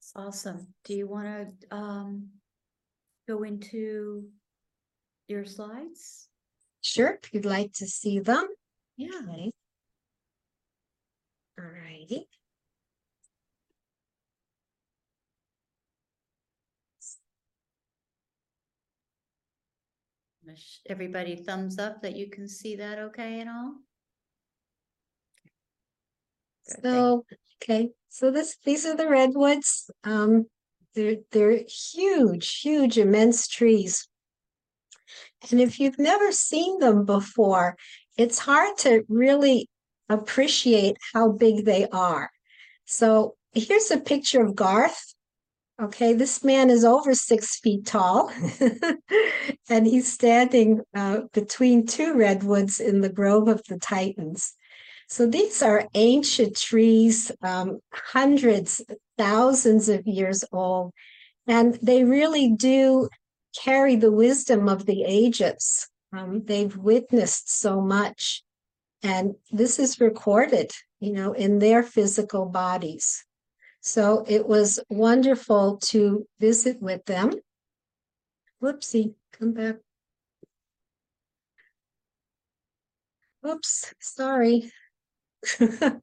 It's 0.00 0.12
awesome. 0.16 0.74
Do 0.84 0.94
you 0.94 1.06
want 1.06 1.60
to 1.60 1.76
um 1.76 2.30
go 3.28 3.44
into 3.44 4.24
your 5.28 5.44
slides? 5.44 6.26
sure, 6.82 7.20
if 7.22 7.32
you'd 7.32 7.44
like 7.44 7.72
to 7.74 7.86
see 7.86 8.18
them. 8.18 8.48
Yeah. 8.96 9.20
Okay. 9.22 9.52
All 11.60 11.64
righty. 11.64 12.26
Everybody 20.88 21.36
thumbs 21.36 21.78
up 21.78 22.02
that 22.02 22.16
you 22.16 22.30
can 22.30 22.48
see 22.48 22.76
that 22.76 22.98
okay 22.98 23.40
and 23.40 23.50
all? 23.50 23.74
Good, 26.66 26.82
thank. 26.82 26.94
So, 26.94 27.24
okay, 27.62 27.90
so 28.08 28.30
this, 28.30 28.56
these 28.64 28.86
are 28.86 28.96
the 28.96 29.08
redwoods. 29.08 29.90
Um, 30.04 30.46
they're, 30.94 31.16
they're 31.32 31.60
huge, 31.68 32.60
huge, 32.60 32.98
immense 32.98 33.48
trees. 33.48 34.08
And 35.50 35.60
if 35.60 35.78
you've 35.78 35.98
never 35.98 36.32
seen 36.32 36.78
them 36.78 37.04
before, 37.04 37.76
it's 38.16 38.38
hard 38.38 38.76
to 38.78 39.04
really 39.08 39.68
appreciate 40.08 40.96
how 41.12 41.32
big 41.32 41.64
they 41.64 41.86
are. 41.88 42.30
So 42.84 43.36
here's 43.52 43.90
a 43.90 43.98
picture 43.98 44.42
of 44.42 44.56
Garth. 44.56 45.14
Okay, 45.80 46.12
this 46.12 46.42
man 46.42 46.70
is 46.70 46.84
over 46.84 47.14
six 47.14 47.60
feet 47.60 47.86
tall, 47.86 48.32
and 49.70 49.86
he's 49.86 50.12
standing 50.12 50.80
uh, 50.92 51.20
between 51.32 51.86
two 51.86 52.14
redwoods 52.14 52.80
in 52.80 53.00
the 53.00 53.08
Grove 53.08 53.46
of 53.46 53.62
the 53.68 53.78
Titans. 53.78 54.54
So 55.06 55.24
these 55.24 55.62
are 55.62 55.88
ancient 55.94 56.56
trees, 56.56 57.30
um, 57.42 57.78
hundreds, 57.94 58.82
thousands 59.16 59.88
of 59.88 60.04
years 60.04 60.44
old, 60.50 60.92
and 61.46 61.78
they 61.80 62.02
really 62.02 62.50
do 62.50 63.08
carry 63.56 63.94
the 63.94 64.12
wisdom 64.12 64.68
of 64.68 64.84
the 64.84 65.04
ages. 65.04 65.88
Um, 66.12 66.42
they've 66.44 66.76
witnessed 66.76 67.56
so 67.60 67.80
much, 67.80 68.42
and 69.04 69.36
this 69.52 69.78
is 69.78 70.00
recorded, 70.00 70.72
you 70.98 71.12
know, 71.12 71.34
in 71.34 71.60
their 71.60 71.84
physical 71.84 72.46
bodies. 72.46 73.24
So 73.88 74.22
it 74.28 74.46
was 74.46 74.78
wonderful 74.90 75.78
to 75.86 76.26
visit 76.38 76.82
with 76.82 77.06
them. 77.06 77.32
Whoopsie, 78.62 79.14
come 79.32 79.54
back. 79.54 79.76
Oops, 83.46 83.94
sorry. 83.98 84.70
Let's 85.60 86.02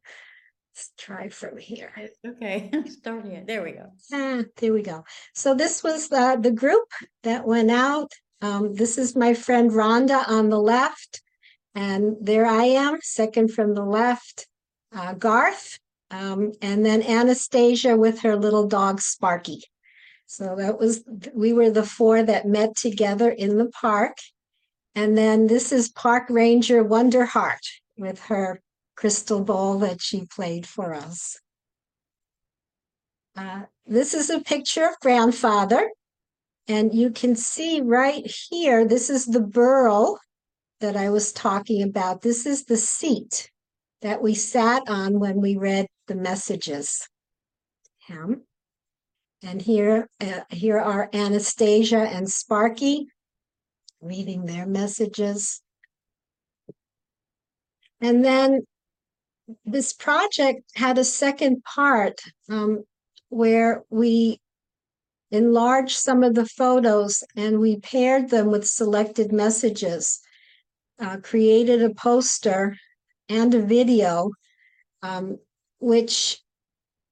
try 0.97 1.29
from 1.29 1.59
here. 1.59 1.93
Okay, 2.25 2.71
starting 2.87 3.33
it. 3.33 3.45
There 3.45 3.61
we 3.61 3.73
go. 3.73 3.91
Ah, 4.11 4.41
there 4.57 4.73
we 4.73 4.81
go. 4.81 5.05
So 5.35 5.53
this 5.53 5.83
was 5.83 6.09
the, 6.09 6.39
the 6.41 6.51
group 6.51 6.89
that 7.21 7.45
went 7.45 7.69
out. 7.69 8.11
Um, 8.41 8.73
this 8.73 8.97
is 8.97 9.15
my 9.15 9.35
friend 9.35 9.69
Rhonda 9.69 10.27
on 10.27 10.49
the 10.49 10.59
left. 10.59 11.21
And 11.75 12.15
there 12.19 12.47
I 12.47 12.63
am, 12.63 12.97
second 13.03 13.53
from 13.53 13.75
the 13.75 13.85
left, 13.85 14.47
uh, 14.91 15.13
Garth, 15.13 15.77
um, 16.11 16.53
and 16.61 16.85
then 16.85 17.01
Anastasia 17.01 17.95
with 17.97 18.21
her 18.21 18.35
little 18.35 18.67
dog 18.67 19.01
Sparky. 19.01 19.63
So 20.27 20.55
that 20.55 20.79
was, 20.79 21.03
we 21.33 21.53
were 21.53 21.69
the 21.69 21.85
four 21.85 22.23
that 22.23 22.47
met 22.47 22.75
together 22.75 23.29
in 23.29 23.57
the 23.57 23.69
park. 23.69 24.17
And 24.95 25.17
then 25.17 25.47
this 25.47 25.71
is 25.71 25.89
Park 25.89 26.29
Ranger 26.29 26.83
Wonderheart 26.83 27.67
with 27.97 28.19
her 28.21 28.61
crystal 28.95 29.43
ball 29.43 29.79
that 29.79 30.01
she 30.01 30.25
played 30.25 30.65
for 30.65 30.93
us. 30.93 31.37
Uh, 33.37 33.63
this 33.85 34.13
is 34.13 34.29
a 34.29 34.39
picture 34.39 34.85
of 34.85 34.99
grandfather. 35.01 35.91
And 36.67 36.95
you 36.95 37.11
can 37.11 37.35
see 37.35 37.81
right 37.81 38.25
here, 38.49 38.87
this 38.87 39.09
is 39.09 39.25
the 39.25 39.41
burl 39.41 40.19
that 40.79 40.95
I 40.95 41.09
was 41.09 41.31
talking 41.31 41.83
about. 41.83 42.21
This 42.21 42.45
is 42.45 42.63
the 42.63 42.77
seat 42.77 43.51
that 44.01 44.21
we 44.21 44.33
sat 44.33 44.83
on 44.87 45.19
when 45.19 45.41
we 45.41 45.57
read 45.57 45.87
the 46.07 46.15
messages. 46.15 47.07
And 49.43 49.61
here, 49.61 50.09
uh, 50.21 50.41
here 50.49 50.79
are 50.79 51.09
Anastasia 51.13 51.99
and 51.99 52.29
Sparky 52.29 53.07
reading 54.01 54.45
their 54.45 54.65
messages. 54.65 55.61
And 58.01 58.23
then 58.23 58.65
this 59.65 59.93
project 59.93 60.63
had 60.75 60.97
a 60.97 61.03
second 61.03 61.63
part 61.63 62.21
um, 62.49 62.83
where 63.29 63.83
we 63.89 64.39
enlarged 65.31 65.97
some 65.97 66.23
of 66.23 66.35
the 66.35 66.45
photos 66.45 67.23
and 67.35 67.59
we 67.59 67.79
paired 67.79 68.29
them 68.29 68.47
with 68.47 68.67
selected 68.67 69.31
messages, 69.31 70.21
uh, 70.99 71.17
created 71.21 71.83
a 71.83 71.93
poster 71.93 72.77
and 73.29 73.53
a 73.53 73.61
video, 73.61 74.31
um, 75.01 75.37
which 75.79 76.39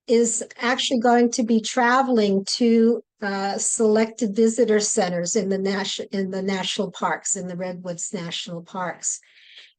is 0.07 0.43
actually 0.59 0.99
going 0.99 1.31
to 1.31 1.43
be 1.43 1.61
traveling 1.61 2.45
to 2.45 3.01
uh, 3.21 3.57
selected 3.57 4.35
visitor 4.35 4.79
centers 4.79 5.35
in 5.35 5.47
the 5.47 5.57
national 5.57 6.07
in 6.11 6.29
the 6.29 6.41
national 6.41 6.91
parks 6.91 7.37
in 7.37 7.47
the 7.47 7.55
redwoods 7.55 8.13
national 8.13 8.61
parks. 8.61 9.19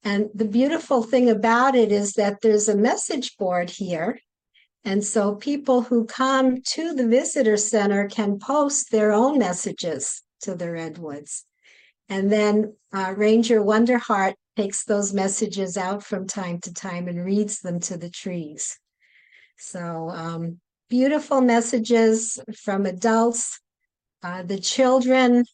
And 0.02 0.30
the 0.34 0.46
beautiful 0.46 1.02
thing 1.02 1.28
about 1.28 1.74
it 1.74 1.92
is 1.92 2.14
that 2.14 2.40
there's 2.40 2.68
a 2.68 2.76
message 2.76 3.36
board 3.36 3.70
here. 3.70 4.18
And 4.84 5.02
so 5.02 5.34
people 5.34 5.82
who 5.82 6.04
come 6.04 6.60
to 6.72 6.94
the 6.94 7.08
visitor 7.08 7.56
center 7.56 8.06
can 8.08 8.38
post 8.38 8.90
their 8.90 9.12
own 9.12 9.38
messages 9.38 10.22
to 10.42 10.54
the 10.54 10.70
redwoods. 10.70 11.46
And 12.10 12.30
then 12.30 12.76
uh, 12.92 13.14
ranger 13.16 13.62
wonderheart 13.62 14.34
takes 14.56 14.84
those 14.84 15.12
messages 15.12 15.76
out 15.76 16.02
from 16.02 16.26
time 16.26 16.58
to 16.60 16.72
time 16.72 17.08
and 17.08 17.24
reads 17.24 17.60
them 17.60 17.80
to 17.80 17.96
the 17.96 18.10
trees 18.10 18.78
so 19.56 20.10
um, 20.10 20.60
beautiful 20.88 21.40
messages 21.40 22.38
from 22.62 22.86
adults. 22.86 23.60
Uh, 24.22 24.42
the 24.42 24.58
children, 24.58 25.44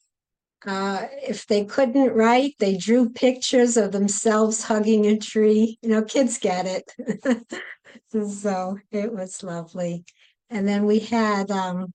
uh, 0.66 1.06
if 1.22 1.46
they 1.46 1.64
couldn't 1.64 2.12
write, 2.12 2.54
they 2.58 2.76
drew 2.76 3.10
pictures 3.10 3.76
of 3.76 3.92
themselves 3.92 4.62
hugging 4.62 5.06
a 5.06 5.18
tree. 5.18 5.78
You 5.82 5.88
know, 5.88 6.02
kids 6.02 6.38
get 6.38 6.66
it. 6.66 7.52
so 8.30 8.78
it 8.92 9.12
was 9.12 9.42
lovely. 9.42 10.04
And 10.50 10.66
then 10.66 10.86
we 10.86 11.00
had 11.00 11.50
um, 11.50 11.92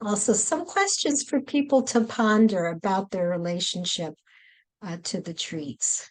also 0.00 0.32
some 0.32 0.64
questions 0.64 1.22
for 1.22 1.40
people 1.40 1.82
to 1.82 2.00
ponder 2.02 2.66
about 2.66 3.10
their 3.10 3.28
relationship 3.28 4.14
uh, 4.82 4.98
to 5.04 5.20
the 5.20 5.34
trees. 5.34 6.10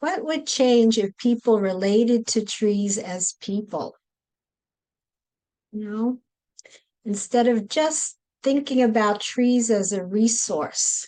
What 0.00 0.24
would 0.24 0.46
change 0.46 0.98
if 0.98 1.16
people 1.16 1.60
related 1.60 2.26
to 2.28 2.44
trees 2.44 2.98
as 2.98 3.34
people? 3.40 3.96
You 5.70 5.88
know, 5.88 6.18
instead 7.04 7.48
of 7.48 7.68
just 7.68 8.16
thinking 8.42 8.82
about 8.82 9.20
trees 9.20 9.70
as 9.70 9.92
a 9.92 10.04
resource. 10.04 11.06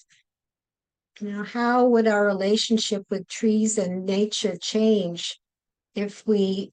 You 1.20 1.30
know, 1.30 1.42
how 1.42 1.86
would 1.86 2.08
our 2.08 2.24
relationship 2.24 3.04
with 3.10 3.28
trees 3.28 3.78
and 3.78 4.04
nature 4.04 4.56
change 4.60 5.38
if 5.94 6.26
we 6.26 6.72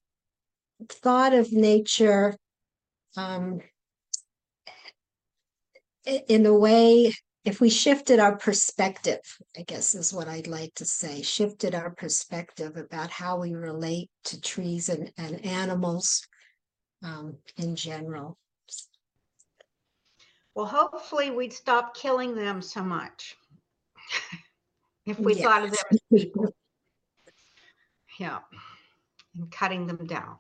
thought 0.90 1.34
of 1.34 1.52
nature 1.52 2.36
um, 3.16 3.62
in 6.06 6.46
a 6.46 6.54
way 6.54 7.14
if 7.44 7.60
we 7.60 7.70
shifted 7.70 8.20
our 8.20 8.38
perspective, 8.38 9.20
I 9.58 9.64
guess 9.64 9.96
is 9.96 10.14
what 10.14 10.28
I'd 10.28 10.48
like 10.48 10.76
to 10.76 10.86
say, 10.86 11.24
shifted 11.24 11.74
our 11.74 11.90
perspective 11.90 12.78
about 12.78 13.10
how 13.10 13.40
we 13.40 13.54
relate 13.56 14.10
to 14.26 14.40
trees 14.40 14.90
and, 14.90 15.12
and 15.18 15.44
animals 15.44 16.28
um, 17.04 17.38
in 17.58 17.76
general. 17.76 18.38
Well, 20.54 20.68
hopefully 20.68 21.32
we'd 21.32 21.54
stop 21.54 21.96
killing 21.96 22.36
them 22.36 22.62
so 22.62 22.84
much. 22.84 23.36
If 25.04 25.18
we 25.18 25.34
Yes. 25.34 25.42
thought 25.44 25.64
of 25.64 25.72
them 25.72 25.80
as 25.92 26.00
people. 26.14 26.54
Yeah, 28.20 28.38
and 29.36 29.52
cutting 29.52 29.88
them 29.88 30.06
down. 30.06 30.36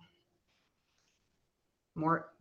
More, 1.95 2.31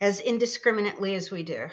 as 0.00 0.20
indiscriminately 0.20 1.14
as 1.14 1.30
we 1.30 1.42
do. 1.42 1.68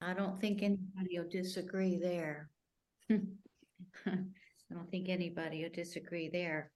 I 0.00 0.14
don't 0.14 0.40
think 0.40 0.62
anybody 0.62 1.18
will 1.18 1.28
disagree 1.28 1.98
there. 1.98 2.48
I 3.10 3.14
don't 4.72 4.90
think 4.90 5.08
anybody 5.08 5.62
will 5.62 5.70
disagree 5.70 6.28
there. 6.28 6.70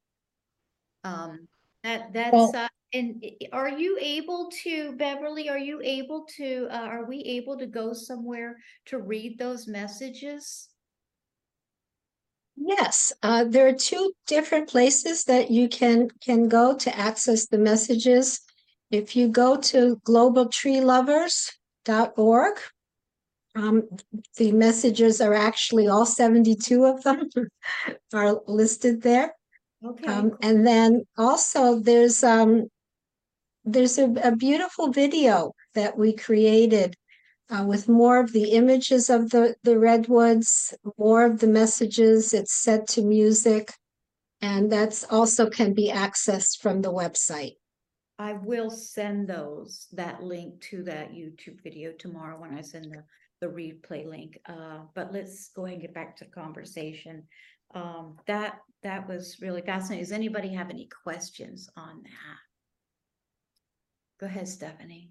Um, 1.04 1.48
that, 1.82 2.12
that's, 2.12 2.32
Well- 2.32 2.52
uh, 2.54 2.68
and 2.92 3.24
i- 3.24 3.48
are 3.52 3.68
you 3.70 3.98
able 4.00 4.50
to, 4.62 4.94
Beverly, 4.96 5.48
are 5.48 5.58
you 5.58 5.80
able 5.82 6.26
to, 6.36 6.68
uh, 6.70 6.76
are 6.86 7.06
we 7.06 7.18
able 7.20 7.58
to 7.58 7.66
go 7.66 7.92
somewhere 7.92 8.56
to 8.86 8.98
read 8.98 9.38
those 9.38 9.66
messages? 9.66 10.68
Yes, 12.56 13.12
uh, 13.22 13.44
there 13.44 13.66
are 13.66 13.72
two 13.72 14.12
different 14.26 14.68
places 14.68 15.24
that 15.24 15.50
you 15.50 15.68
can 15.68 16.08
can 16.20 16.48
go 16.48 16.76
to 16.76 16.96
access 16.96 17.46
the 17.46 17.58
messages. 17.58 18.40
If 18.90 19.16
you 19.16 19.28
go 19.28 19.56
to 19.56 19.96
globaltreelovers.org, 20.06 22.58
um, 23.56 23.82
the 24.36 24.52
messages 24.52 25.20
are 25.20 25.34
actually 25.34 25.88
all 25.88 26.06
72 26.06 26.84
of 26.84 27.02
them 27.02 27.28
are 28.14 28.40
listed 28.46 29.02
there. 29.02 29.34
Okay, 29.84 30.06
Um, 30.06 30.36
and 30.40 30.64
then 30.66 31.04
also 31.18 31.80
there's 31.80 32.22
um 32.22 32.68
there's 33.64 33.98
a, 33.98 34.12
a 34.22 34.36
beautiful 34.36 34.90
video 34.90 35.52
that 35.74 35.96
we 35.96 36.14
created 36.14 36.94
uh, 37.50 37.64
with 37.66 37.88
more 37.88 38.20
of 38.20 38.32
the 38.32 38.52
images 38.52 39.10
of 39.10 39.30
the 39.30 39.54
the 39.62 39.78
redwoods, 39.78 40.74
more 40.98 41.24
of 41.24 41.40
the 41.40 41.46
messages. 41.46 42.32
It's 42.32 42.54
set 42.54 42.88
to 42.88 43.02
music, 43.02 43.72
and 44.40 44.70
that's 44.70 45.04
also 45.04 45.50
can 45.50 45.74
be 45.74 45.90
accessed 45.90 46.60
from 46.60 46.82
the 46.82 46.92
website. 46.92 47.56
I 48.18 48.34
will 48.34 48.70
send 48.70 49.28
those, 49.28 49.88
that 49.92 50.22
link 50.22 50.60
to 50.70 50.84
that 50.84 51.10
YouTube 51.12 51.62
video 51.62 51.92
tomorrow 51.92 52.40
when 52.40 52.56
I 52.56 52.60
send 52.60 52.92
the, 52.92 53.02
the 53.40 53.52
replay 53.52 54.06
link. 54.06 54.38
Uh, 54.46 54.82
but 54.94 55.12
let's 55.12 55.48
go 55.48 55.64
ahead 55.64 55.74
and 55.74 55.82
get 55.82 55.94
back 55.94 56.16
to 56.18 56.24
the 56.24 56.30
conversation. 56.30 57.24
Um, 57.74 58.16
that, 58.28 58.60
that 58.84 59.08
was 59.08 59.38
really 59.40 59.62
fascinating. 59.62 60.04
Does 60.04 60.12
anybody 60.12 60.54
have 60.54 60.70
any 60.70 60.88
questions 61.02 61.68
on 61.76 62.02
that? 62.04 62.38
Go 64.20 64.26
ahead, 64.26 64.46
Stephanie. 64.46 65.10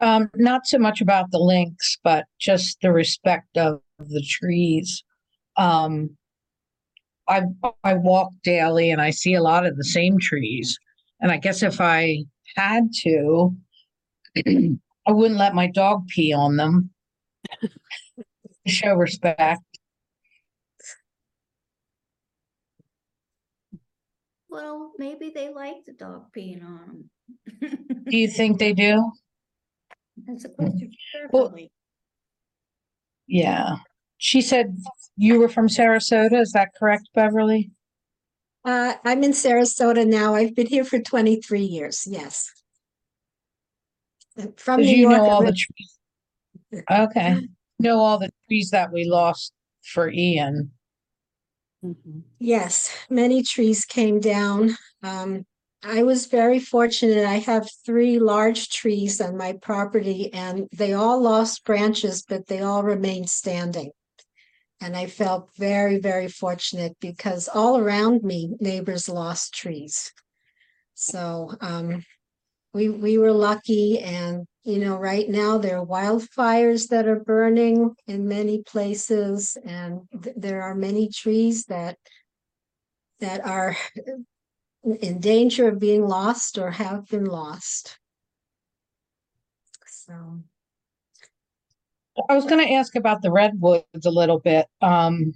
Um, 0.00 0.28
not 0.34 0.66
so 0.66 0.78
much 0.78 1.00
about 1.00 1.30
the 1.30 1.38
links, 1.38 1.96
but 2.02 2.26
just 2.38 2.78
the 2.82 2.92
respect 2.92 3.56
of 3.56 3.80
the 3.98 4.24
trees. 4.28 5.04
Um, 5.56 6.16
I 7.28 7.42
I 7.82 7.94
walk 7.94 8.32
daily 8.42 8.90
and 8.90 9.00
I 9.00 9.10
see 9.10 9.34
a 9.34 9.42
lot 9.42 9.66
of 9.66 9.76
the 9.76 9.84
same 9.84 10.18
trees. 10.18 10.78
And 11.20 11.30
I 11.30 11.38
guess 11.38 11.62
if 11.62 11.80
I 11.80 12.24
had 12.56 12.92
to, 13.02 13.56
I 14.46 15.12
wouldn't 15.12 15.40
let 15.40 15.54
my 15.54 15.68
dog 15.68 16.06
pee 16.08 16.32
on 16.32 16.56
them. 16.56 16.90
Show 18.66 18.94
respect. 18.94 19.62
Well, 24.48 24.92
maybe 24.98 25.32
they 25.34 25.52
like 25.52 25.84
the 25.84 25.92
dog 25.92 26.26
peeing 26.36 26.64
on 26.64 27.08
them. 27.60 27.80
Do 28.08 28.16
you 28.16 28.28
think 28.28 28.58
they 28.58 28.72
do? 28.72 29.12
That's 30.16 30.44
a 30.44 30.48
question 30.50 30.90
for 31.12 31.28
Well- 31.32 31.44
Beverly. 31.48 31.70
Yeah. 33.26 33.76
She 34.18 34.40
said 34.40 34.76
you 35.16 35.38
were 35.38 35.48
from 35.48 35.68
Sarasota. 35.68 36.40
Is 36.40 36.52
that 36.52 36.70
correct, 36.78 37.08
Beverly? 37.14 37.70
Uh, 38.64 38.94
I'm 39.04 39.22
in 39.24 39.32
Sarasota 39.32 40.06
now. 40.06 40.34
I've 40.34 40.54
been 40.54 40.66
here 40.66 40.84
for 40.84 40.98
twenty-three 40.98 41.64
years, 41.64 42.06
yes. 42.06 42.50
And 44.36 44.58
From 44.58 44.78
Because 44.80 44.90
New 44.92 44.96
you 44.96 45.02
York. 45.10 45.16
know 45.16 45.24
all 45.28 45.40
the 45.42 45.48
ori- 45.48 45.56
trees. 46.72 46.84
Okay. 46.90 47.48
Know 47.78 47.98
all 47.98 48.18
the 48.18 48.30
trees 48.46 48.70
that 48.70 48.92
we 48.92 49.04
lost 49.04 49.52
for 49.82 50.10
Ian. 50.10 50.70
Yes, 52.38 52.90
many 53.10 53.42
trees 53.42 53.84
came 53.84 54.18
down. 54.20 54.76
Um, 55.02 55.44
I 55.86 56.02
was 56.02 56.26
very 56.26 56.60
fortunate. 56.60 57.26
I 57.26 57.40
have 57.40 57.68
three 57.84 58.18
large 58.18 58.70
trees 58.70 59.20
on 59.20 59.36
my 59.36 59.52
property 59.52 60.32
and 60.32 60.66
they 60.72 60.94
all 60.94 61.20
lost 61.20 61.64
branches, 61.64 62.24
but 62.26 62.46
they 62.46 62.60
all 62.60 62.82
remained 62.82 63.28
standing. 63.28 63.90
And 64.80 64.96
I 64.96 65.06
felt 65.06 65.50
very, 65.58 65.98
very 65.98 66.28
fortunate 66.28 66.96
because 67.00 67.48
all 67.48 67.78
around 67.78 68.22
me, 68.22 68.54
neighbors 68.60 69.10
lost 69.10 69.54
trees. 69.54 70.10
So, 70.94 71.54
um, 71.60 72.02
we, 72.72 72.88
we 72.88 73.18
were 73.18 73.32
lucky 73.32 74.00
and, 74.00 74.46
you 74.64 74.78
know, 74.78 74.96
right 74.96 75.28
now 75.28 75.58
there 75.58 75.78
are 75.78 75.86
wildfires 75.86 76.88
that 76.88 77.06
are 77.06 77.20
burning 77.20 77.94
in 78.06 78.26
many 78.26 78.62
places 78.62 79.56
and 79.64 80.00
th- 80.22 80.34
there 80.36 80.62
are 80.62 80.74
many 80.74 81.08
trees 81.08 81.66
that 81.66 81.98
that 83.20 83.46
are 83.46 83.76
in 84.84 85.18
danger 85.20 85.68
of 85.68 85.78
being 85.78 86.06
lost 86.06 86.58
or 86.58 86.70
have 86.70 87.08
been 87.08 87.24
lost. 87.24 87.98
So, 89.86 90.40
I 92.28 92.34
was 92.34 92.44
gonna 92.44 92.64
ask 92.64 92.94
about 92.94 93.22
the 93.22 93.32
redwoods 93.32 94.04
a 94.06 94.10
little 94.10 94.38
bit, 94.38 94.66
um. 94.80 95.34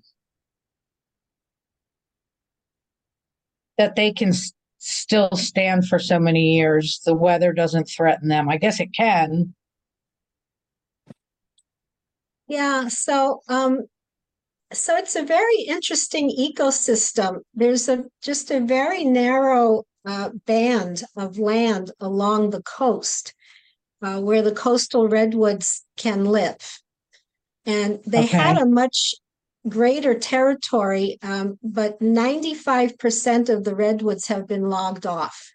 That 3.79 3.95
they 3.95 4.13
can 4.13 4.31
s- 4.31 4.53
still 4.79 5.31
stand 5.35 5.87
for 5.87 5.99
so 5.99 6.19
many 6.19 6.57
years, 6.57 7.01
the 7.05 7.15
weather 7.15 7.53
doesn't 7.53 7.85
threaten 7.85 8.29
them. 8.29 8.49
I 8.49 8.57
guess 8.57 8.81
it 8.81 8.93
can. 8.93 9.55
yeah, 12.49 12.89
so, 12.89 13.43
um, 13.49 13.87
so 14.73 14.97
it's 14.97 15.17
a 15.17 15.23
very 15.23 15.61
interesting 15.63 16.31
ecosystem. 16.31 17.41
There's 17.55 17.89
a, 17.89 18.05
just 18.23 18.51
a 18.51 18.61
very 18.61 19.05
narrow, 19.05 19.85
uh, 20.07 20.31
band 20.47 21.05
of 21.17 21.39
land 21.39 21.91
along 22.01 22.51
the 22.51 22.63
coast. 22.63 23.35
Uh, 24.01 24.21
where 24.21 24.43
the 24.43 24.53
coastal 24.53 25.09
redwoods 25.09 25.85
can 25.97 26.25
live. 26.25 26.79
And 27.67 27.99
they 28.07 28.27
had 28.27 28.57
a 28.57 28.65
much 28.65 29.17
greater 29.69 30.15
territory, 30.15 31.19
um, 31.21 31.59
but 31.65 32.01
ninety-five 32.01 32.97
percent 32.97 33.49
of 33.49 33.65
the 33.65 33.75
redwoods 33.75 34.29
have 34.29 34.47
been 34.47 34.71
logged 34.71 35.05
off. 35.05 35.53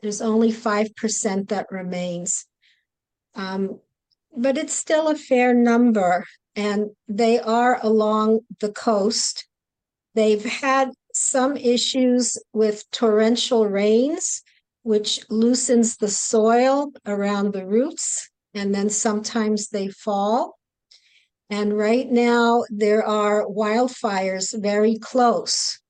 There's 0.00 0.20
only 0.20 0.50
five 0.50 0.88
percent 0.96 1.50
that 1.50 1.66
remains. 1.70 2.44
Um, 3.36 3.78
but 4.36 4.58
it's 4.58 4.74
still 4.74 5.06
a 5.06 5.14
fair 5.14 5.54
number, 5.54 6.26
and 6.56 6.90
they 7.08 7.38
are 7.40 7.78
along 7.82 8.40
the 8.60 8.72
coast. 8.72 9.46
They've 10.14 10.44
had 10.44 10.90
some 11.14 11.56
issues 11.56 12.36
with 12.52 12.90
torrential 12.90 13.66
rains, 13.66 14.42
which 14.82 15.20
loosens 15.30 15.96
the 15.96 16.08
soil 16.08 16.92
around 17.06 17.52
the 17.52 17.66
roots, 17.66 18.28
and 18.54 18.74
then 18.74 18.90
sometimes 18.90 19.68
they 19.68 19.88
fall. 19.88 20.58
And 21.50 21.76
right 21.76 22.08
now, 22.10 22.64
there 22.70 23.04
are 23.04 23.46
wildfires 23.46 24.60
very 24.60 24.98
close 24.98 25.80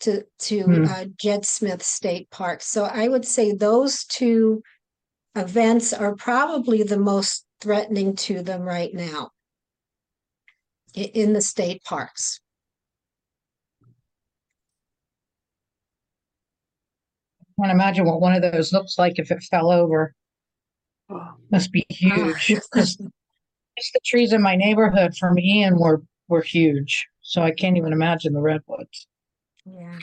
to, 0.00 0.24
to 0.40 0.64
Hmm. 0.64 0.84
uh, 0.84 1.04
Jed 1.16 1.44
Smith 1.44 1.82
State 1.82 2.28
Park. 2.30 2.62
So 2.62 2.84
I 2.84 3.08
would 3.08 3.24
say 3.24 3.52
those 3.52 4.04
two 4.04 4.62
events 5.34 5.92
are 5.92 6.14
probably 6.14 6.82
the 6.82 6.98
most 6.98 7.44
threatening 7.60 8.14
to 8.16 8.42
them 8.42 8.62
right 8.62 8.92
now 8.92 9.30
in 10.96 11.32
the 11.32 11.40
state 11.40 11.84
parks. 11.84 12.40
I 17.40 17.62
can't 17.62 17.72
imagine 17.72 18.06
what 18.06 18.20
one 18.20 18.34
of 18.34 18.42
those 18.42 18.72
looks 18.72 18.98
like 18.98 19.18
if 19.18 19.30
it 19.30 19.42
fell 19.44 19.70
over. 19.70 20.14
Must 21.50 21.70
be 21.72 21.86
huge. 21.88 22.58
'cause 22.72 22.96
Just 22.96 23.92
the 23.92 24.00
trees 24.04 24.32
in 24.32 24.42
my 24.42 24.56
neighborhood 24.56 25.16
from 25.16 25.38
Ian 25.38 25.78
were, 25.78 26.02
were 26.28 26.42
huge. 26.42 27.06
So 27.20 27.42
I 27.42 27.50
can't 27.50 27.76
even 27.76 27.92
imagine 27.92 28.32
the 28.32 28.40
redwoods. 28.40 29.06
Yeah. 29.64 29.98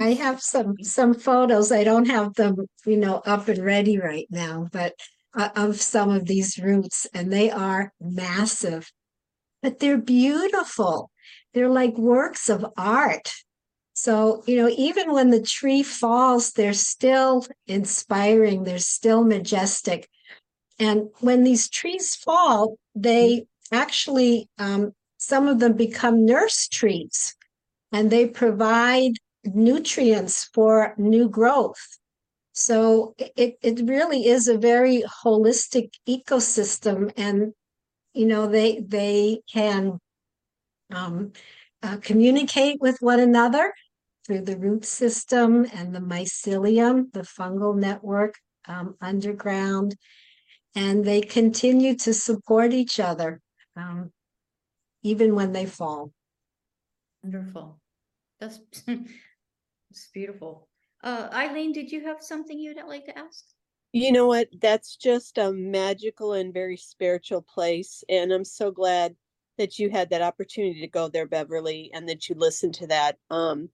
I 0.00 0.14
have 0.14 0.40
some, 0.42 0.74
some 0.82 1.14
photos. 1.14 1.72
I 1.72 1.84
don't 1.84 2.08
have 2.08 2.34
them, 2.34 2.56
you 2.84 2.96
know, 2.96 3.16
up 3.24 3.48
and 3.48 3.64
ready 3.64 3.98
right 3.98 4.26
now, 4.30 4.68
but 4.72 4.94
uh, 5.34 5.50
of 5.56 5.80
some 5.80 6.10
of 6.10 6.26
these 6.26 6.58
roots 6.58 7.06
and 7.14 7.32
they 7.32 7.50
are 7.50 7.92
massive. 8.00 8.90
But 9.62 9.78
they're 9.78 9.98
beautiful. 9.98 11.10
They're 11.54 11.68
like 11.68 11.96
works 11.96 12.48
of 12.48 12.64
art. 12.76 13.30
So, 13.94 14.44
you 14.46 14.56
know, 14.56 14.72
even 14.76 15.12
when 15.12 15.30
the 15.30 15.42
tree 15.42 15.82
falls, 15.82 16.52
they're 16.52 16.72
still 16.72 17.44
inspiring, 17.66 18.62
they're 18.62 18.78
still 18.78 19.24
majestic. 19.24 20.08
And 20.78 21.08
when 21.18 21.42
these 21.42 21.68
trees 21.68 22.14
fall, 22.14 22.76
they 22.94 23.46
actually, 23.72 24.48
um, 24.58 24.92
some 25.16 25.48
of 25.48 25.58
them 25.58 25.72
become 25.72 26.24
nurse 26.24 26.68
trees 26.68 27.34
and 27.90 28.10
they 28.10 28.28
provide 28.28 29.14
nutrients 29.44 30.44
for 30.54 30.94
new 30.96 31.28
growth. 31.28 31.98
So 32.52 33.14
it, 33.18 33.58
it 33.62 33.80
really 33.84 34.28
is 34.28 34.46
a 34.46 34.58
very 34.58 35.02
holistic 35.24 35.90
ecosystem 36.08 37.12
and, 37.16 37.52
you 38.14 38.26
know, 38.26 38.46
they, 38.46 38.80
they 38.80 39.40
can 39.52 39.98
um, 40.92 41.32
uh, 41.82 41.98
communicate 42.02 42.80
with 42.80 42.98
one 43.00 43.20
another 43.20 43.72
through 44.26 44.42
the 44.42 44.56
root 44.56 44.84
system 44.84 45.66
and 45.72 45.94
the 45.94 46.00
mycelium, 46.00 47.12
the 47.12 47.20
fungal 47.20 47.76
network 47.76 48.34
um, 48.66 48.96
underground. 49.00 49.96
And 50.74 51.04
they 51.04 51.20
continue 51.20 51.96
to 51.96 52.14
support 52.14 52.72
each 52.72 53.00
other 53.00 53.40
um, 53.76 54.12
even 55.02 55.34
when 55.34 55.52
they 55.52 55.66
fall. 55.66 56.12
Wonderful. 57.22 57.80
That's, 58.38 58.60
it's 59.90 60.08
beautiful. 60.12 60.68
Uh, 61.02 61.28
Eileen, 61.32 61.72
did 61.72 61.90
you 61.90 62.04
have 62.04 62.22
something 62.22 62.58
you'd 62.58 62.76
like 62.86 63.06
to 63.06 63.18
ask? 63.18 63.44
You 63.92 64.12
know 64.12 64.26
what? 64.26 64.48
That's 64.60 64.96
just 64.96 65.38
a 65.38 65.52
magical 65.52 66.34
and 66.34 66.52
very 66.52 66.76
spiritual 66.76 67.42
place. 67.42 68.04
And 68.08 68.32
I'm 68.32 68.44
so 68.44 68.70
glad 68.70 69.16
that 69.56 69.78
you 69.78 69.90
had 69.90 70.10
that 70.10 70.22
opportunity 70.22 70.80
to 70.80 70.86
go 70.86 71.08
there, 71.08 71.26
Beverly, 71.26 71.90
and 71.94 72.08
that 72.08 72.28
you 72.28 72.34
listened 72.36 72.74
to 72.74 72.86
that. 72.88 73.16
Um, 73.30 73.70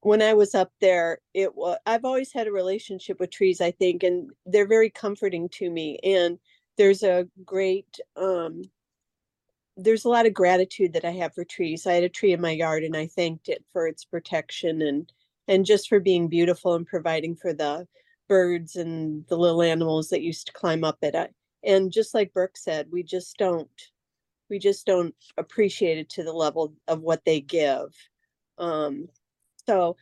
when 0.00 0.22
I 0.22 0.34
was 0.34 0.54
up 0.54 0.70
there, 0.80 1.18
it 1.34 1.54
was, 1.54 1.78
I've 1.86 2.04
always 2.04 2.32
had 2.32 2.46
a 2.46 2.52
relationship 2.52 3.18
with 3.18 3.30
trees, 3.30 3.60
I 3.60 3.72
think, 3.72 4.02
and 4.02 4.30
they're 4.46 4.68
very 4.68 4.90
comforting 4.90 5.48
to 5.54 5.70
me. 5.70 5.98
And 6.04 6.38
there's 6.76 7.02
a 7.02 7.26
great, 7.44 7.98
um, 8.16 8.62
there's 9.76 10.04
a 10.04 10.08
lot 10.08 10.26
of 10.26 10.34
gratitude 10.34 10.92
that 10.92 11.04
I 11.04 11.10
have 11.12 11.34
for 11.34 11.44
trees. 11.44 11.86
I 11.86 11.94
had 11.94 12.04
a 12.04 12.08
tree 12.08 12.32
in 12.32 12.40
my 12.40 12.50
yard 12.52 12.84
and 12.84 12.96
I 12.96 13.06
thanked 13.06 13.48
it 13.48 13.64
for 13.72 13.88
its 13.88 14.04
protection 14.04 14.82
and, 14.82 15.10
and 15.48 15.64
just 15.64 15.88
for 15.88 16.00
being 16.00 16.28
beautiful 16.28 16.74
and 16.74 16.86
providing 16.86 17.34
for 17.34 17.52
the 17.52 17.88
birds 18.28 18.76
and 18.76 19.26
the 19.28 19.36
little 19.38 19.62
animals 19.62 20.10
that 20.10 20.22
used 20.22 20.46
to 20.46 20.52
climb 20.52 20.84
up 20.84 20.98
it. 21.02 21.14
I- 21.16 21.30
And 21.64 21.92
just 21.92 22.14
like 22.14 22.32
Burke 22.34 22.56
said, 22.56 22.88
we 22.92 23.02
just 23.02 23.36
don't, 23.38 23.70
we 24.50 24.58
just 24.58 24.86
don't 24.86 25.14
appreciate 25.38 25.98
it 25.98 26.10
to 26.10 26.24
the 26.24 26.32
level 26.32 26.74
of 26.88 27.00
what 27.02 27.24
they 27.24 27.40
give. 27.40 27.94
Um, 28.58 29.08
so 29.66 29.96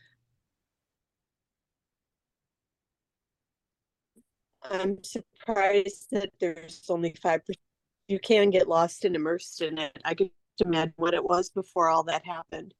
I'm 4.63 5.03
surprised 5.03 6.07
that 6.11 6.31
there's 6.39 6.83
only 6.89 7.15
five 7.21 7.45
percent. 7.45 7.59
You 8.07 8.19
can 8.19 8.49
get 8.49 8.67
lost 8.69 9.05
and 9.05 9.15
immersed 9.15 9.61
in 9.61 9.77
it. 9.77 9.97
I 10.05 10.13
could 10.13 10.31
imagine 10.63 10.93
what 10.97 11.13
it 11.13 11.23
was 11.23 11.49
before 11.49 11.89
all 11.89 12.03
that 12.03 12.25
happened. 12.25 12.73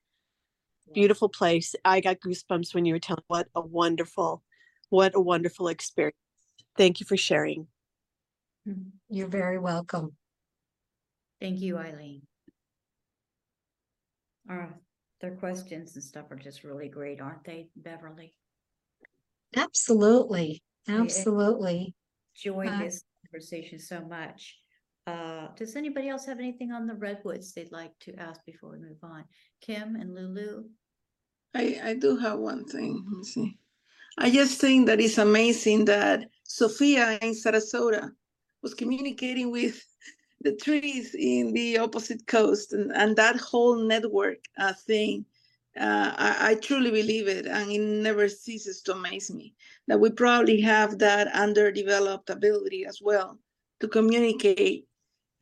Beautiful 0.93 1.29
place. 1.29 1.75
I 1.85 1.99
got 2.01 2.19
goosebumps 2.21 2.73
when 2.73 2.85
you 2.85 2.93
were 2.93 2.99
telling 2.99 3.23
what 3.27 3.47
a 3.55 3.61
wonderful, 3.61 4.43
what 4.89 5.15
a 5.15 5.19
wonderful 5.19 5.67
experience. 5.67 6.15
Thank 6.77 6.99
you 6.99 7.05
for 7.05 7.17
sharing. 7.17 7.67
Mhm. 8.67 8.91
You're 9.09 9.27
very 9.27 9.59
welcome. 9.59 10.15
Thank 11.39 11.59
you, 11.59 11.77
Eileen. 11.77 12.27
Uh, 14.49 14.67
their 15.21 15.35
questions 15.35 15.95
and 15.95 16.03
stuff 16.03 16.31
are 16.31 16.35
just 16.37 16.63
really 16.63 16.89
great, 16.89 17.19
aren't 17.21 17.43
they, 17.43 17.69
Beverly? 17.75 18.33
Absolutely, 19.55 20.61
absolutely. 20.87 21.95
Enjoyed 22.35 22.67
Uh, 22.67 22.79
this 22.79 23.03
conversation 23.25 23.79
so 23.79 24.01
much. 24.05 24.59
Uh, 25.05 25.47
does 25.55 25.75
anybody 25.75 26.09
else 26.09 26.25
have 26.25 26.39
anything 26.39 26.71
on 26.71 26.85
the 26.85 26.93
redwoods 26.95 27.53
they'd 27.53 27.71
like 27.71 27.97
to 27.99 28.13
ask 28.15 28.43
before 28.45 28.71
we 28.71 28.77
move 28.79 29.01
on? 29.03 29.25
Kim 29.61 29.95
and 29.95 30.13
Lulu? 30.13 30.69
I, 31.53 31.79
I 31.81 31.93
do 31.95 32.17
have 32.17 32.39
one 32.39 32.65
thing. 32.65 33.03
Let 33.07 33.17
me 33.17 33.23
see. 33.23 33.59
I 34.17 34.31
just 34.31 34.59
think 34.59 34.87
that 34.87 34.99
it's 34.99 35.19
amazing 35.19 35.85
that 35.85 36.29
Sophia 36.43 37.19
in 37.21 37.33
Sarasota 37.33 38.11
was 38.63 38.73
communicating 38.73 39.51
with 39.51 39.83
the 40.41 40.55
trees 40.55 41.13
in 41.13 41.53
the 41.53 41.77
opposite 41.77 42.25
coast 42.25 42.73
and, 42.73 42.91
and 42.93 43.15
that 43.15 43.37
whole 43.37 43.75
network 43.75 44.39
uh, 44.57 44.73
thing. 44.73 45.25
Uh, 45.79 46.11
I, 46.17 46.51
I 46.51 46.55
truly 46.55 46.89
believe 46.89 47.27
it, 47.27 47.45
and 47.45 47.71
it 47.71 47.79
never 47.79 48.27
ceases 48.27 48.81
to 48.83 48.93
amaze 48.93 49.29
me 49.29 49.53
that 49.87 49.99
we 49.99 50.09
probably 50.09 50.59
have 50.61 50.97
that 50.97 51.27
underdeveloped 51.33 52.31
ability 52.31 52.85
as 52.85 52.99
well 52.99 53.37
to 53.79 53.87
communicate, 53.87 54.87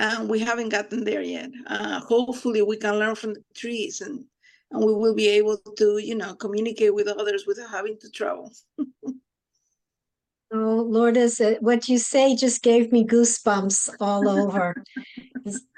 and 0.01 0.27
we 0.27 0.39
haven't 0.39 0.69
gotten 0.69 1.05
there 1.05 1.21
yet. 1.21 1.49
Uh, 1.67 2.01
hopefully, 2.01 2.61
we 2.61 2.75
can 2.75 2.99
learn 2.99 3.15
from 3.15 3.33
the 3.33 3.43
trees 3.55 4.01
and 4.01 4.25
and 4.71 4.83
we 4.83 4.93
will 4.93 5.15
be 5.15 5.27
able 5.29 5.57
to, 5.57 5.97
you 5.97 6.15
know, 6.15 6.35
communicate 6.35 6.93
with 6.93 7.07
others 7.07 7.45
without 7.45 7.69
having 7.69 7.97
to 7.99 8.09
travel. 8.09 8.51
Oh, 10.51 10.85
Lourdes, 10.87 11.41
uh, 11.41 11.55
what 11.59 11.87
you 11.89 11.97
say 11.97 12.35
just 12.35 12.61
gave 12.61 12.91
me 12.91 13.03
goosebumps 13.05 13.95
all 13.99 14.27
over. 14.41 14.75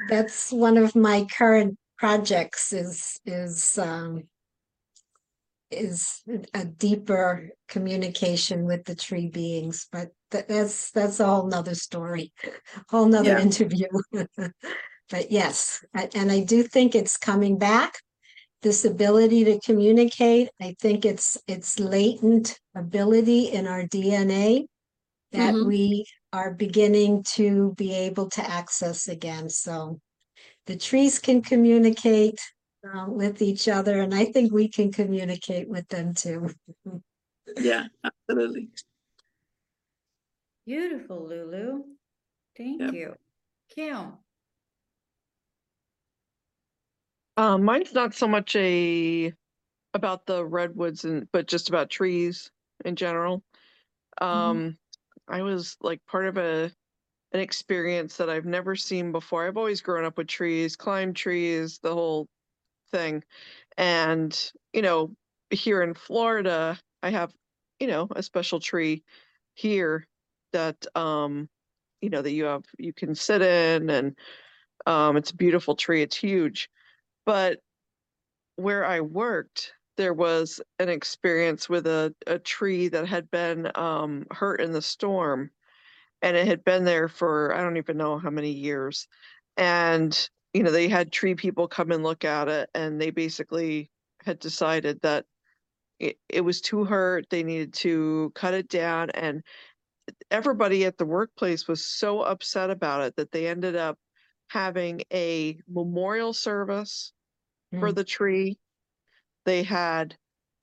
That's 0.08 0.52
one 0.52 0.78
of 0.78 0.95
my 0.95 1.26
current 1.38 1.78
projects 1.97 2.73
is, 2.73 3.19
is, 3.26 3.78
um, 3.78 4.23
is 5.71 6.21
a 6.54 6.63
deeper 6.65 7.50
communication 7.67 8.65
with 8.65 8.86
the 8.86 8.95
tree 8.95 9.28
beings, 9.28 9.88
but 9.91 10.10
that, 10.32 10.47
that's, 10.47 10.91
that's 10.91 11.19
a 11.19 11.26
whole 11.26 11.47
nother 11.47 11.76
story, 11.76 12.32
whole 12.89 13.06
nother 13.06 13.32
Yeah. 13.32 13.39
interview. 13.39 13.88
But 15.10 15.32
yes, 15.32 15.86
a- 15.95 16.10
and 16.17 16.30
I 16.30 16.43
do 16.43 16.63
think 16.63 16.93
it's 16.93 17.15
coming 17.15 17.58
back. 17.58 18.02
This 18.63 18.85
ability 18.85 19.43
to 19.45 19.59
communicate, 19.59 20.49
I 20.59 20.75
think 20.79 21.05
it's, 21.05 21.37
it's 21.47 21.79
latent 21.79 22.59
ability 22.75 23.51
in 23.51 23.67
our 23.67 23.83
DNA 23.83 24.65
that 25.31 25.53
Mhm. 25.53 25.65
we 25.65 26.05
are 26.33 26.53
beginning 26.53 27.23
to 27.23 27.73
be 27.75 27.93
able 27.93 28.29
to 28.31 28.41
access 28.41 29.07
again. 29.07 29.49
So 29.49 29.99
the 30.65 30.75
trees 30.75 31.19
can 31.19 31.41
communicate 31.41 32.39
uh, 32.83 33.05
with 33.09 33.41
each 33.41 33.67
other, 33.67 33.99
and 34.01 34.13
I 34.13 34.25
think 34.25 34.53
we 34.53 34.69
can 34.69 34.91
communicate 34.91 35.67
with 35.67 35.87
them 35.89 36.13
too. 36.13 36.49
Yeah, 37.57 37.87
absolutely. 38.03 38.69
Beautiful, 40.65 41.27
Lulu. 41.27 41.83
Thank 42.57 42.81
Yep. 42.81 42.93
you. 42.93 43.15
Kim? 43.69 44.17
Um, 47.38 47.63
mine's 47.63 47.93
not 47.93 48.13
so 48.13 48.28
much 48.28 48.56
a 48.56 49.34
about 49.93 50.26
the 50.28 50.45
redwoods 50.45 51.06
and 51.06 51.30
but 51.32 51.47
just 51.47 51.69
about 51.69 51.89
trees 51.89 52.52
in 52.86 52.95
general. 52.95 53.43
Um, 54.21 54.78
I 55.28 55.43
was 55.43 55.78
like 55.82 56.06
part 56.08 56.28
of 56.28 56.38
a 56.38 56.71
an 57.34 57.41
experience 57.41 58.17
that 58.17 58.30
I've 58.30 58.45
never 58.45 58.76
seen 58.76 59.12
before. 59.12 59.47
I've 59.47 59.58
always 59.58 59.82
grown 59.82 60.06
up 60.06 60.17
with 60.17 60.28
trees, 60.28 60.76
climbed 60.78 61.15
trees, 61.17 61.80
the 61.80 61.93
whole 61.93 62.30
thing. 62.91 63.23
And, 63.78 64.52
you 64.73 64.82
know, 64.84 65.15
here 65.52 65.84
in 65.84 65.93
Florida, 65.95 66.80
I 67.04 67.12
have, 67.12 67.34
you 67.80 67.88
know, 67.88 68.08
a 68.15 68.23
special 68.23 68.60
tree 68.62 69.04
here 69.56 70.08
that 70.54 70.86
um, 70.97 71.50
you 72.02 72.10
know, 72.10 72.21
that 72.23 72.32
you 72.34 72.45
have 72.45 72.65
you 72.80 72.93
can 72.93 73.15
sit 73.15 73.41
in 73.41 73.89
and 73.89 74.17
um 74.88 75.17
it's 75.17 75.32
a 75.32 75.36
beautiful 75.38 75.76
tree, 75.76 76.02
it's 76.04 76.17
huge. 76.17 76.69
But 77.27 77.59
where 78.55 78.85
I 78.85 79.01
worked, 79.01 79.73
there 79.97 80.13
was 80.13 80.61
an 80.79 80.89
experience 80.89 81.69
with 81.69 81.87
a, 81.87 82.15
a 82.27 82.39
tree 82.39 82.87
that 82.89 83.07
had 83.07 83.29
been 83.31 83.71
um, 83.75 84.25
hurt 84.31 84.61
in 84.61 84.71
the 84.71 84.81
storm. 84.81 85.51
And 86.21 86.37
it 86.37 86.47
had 86.47 86.63
been 86.63 86.85
there 86.85 87.09
for 87.09 87.53
I 87.55 87.61
don't 87.61 87.77
even 87.77 87.97
know 87.97 88.17
how 88.17 88.29
many 88.31 88.51
years. 88.51 89.07
And, 89.57 90.29
you 90.53 90.63
know, 90.63 90.71
they 90.71 90.89
had 90.89 91.11
tree 91.11 91.35
people 91.35 91.67
come 91.67 91.91
and 91.91 92.03
look 92.03 92.25
at 92.25 92.47
it, 92.47 92.69
and 92.75 93.01
they 93.01 93.11
basically 93.11 93.91
had 94.25 94.39
decided 94.39 95.01
that 95.01 95.25
it, 95.99 96.17
it 96.29 96.41
was 96.41 96.61
too 96.61 96.85
hurt. 96.85 97.27
They 97.29 97.43
needed 97.43 97.73
to 97.75 98.31
cut 98.35 98.53
it 98.53 98.69
down. 98.69 99.11
And 99.11 99.43
everybody 100.31 100.85
at 100.85 100.97
the 100.97 101.05
workplace 101.05 101.67
was 101.67 101.85
so 101.85 102.21
upset 102.21 102.69
about 102.71 103.03
it 103.03 103.15
that 103.17 103.31
they 103.31 103.47
ended 103.47 103.75
up 103.75 103.97
having 104.49 105.01
a 105.13 105.59
memorial 105.67 106.33
service 106.33 107.13
for 107.80 107.91
Mm. 107.91 107.93
the 107.93 108.03
tree. 108.03 108.58
They 109.45 109.63
had, 109.63 110.17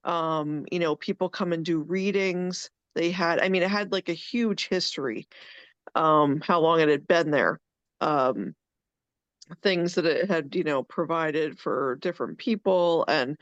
um, 0.05 0.67
you 0.71 0.79
know, 0.79 0.97
people 0.97 1.29
come 1.29 1.53
and 1.53 1.65
do 1.65 1.81
readings. 1.81 2.71
They 2.95 3.11
had, 3.11 3.41
I 3.41 3.49
mean, 3.49 3.63
it 3.63 3.71
had 3.71 3.93
like 3.93 4.09
a 4.09 4.15
huge 4.15 4.69
history, 4.69 5.29
um, 5.95 6.41
how 6.43 6.61
long 6.61 6.81
it 6.81 6.89
had 6.89 7.07
been 7.09 7.31
there. 7.33 7.61
Um, 8.01 8.55
things 9.63 9.95
that 9.95 10.07
it 10.07 10.31
had, 10.31 10.55
you 10.55 10.65
know, 10.65 10.83
provided 10.83 11.59
for 11.59 11.97
different 11.97 12.39
people 12.39 13.05
and, 13.09 13.37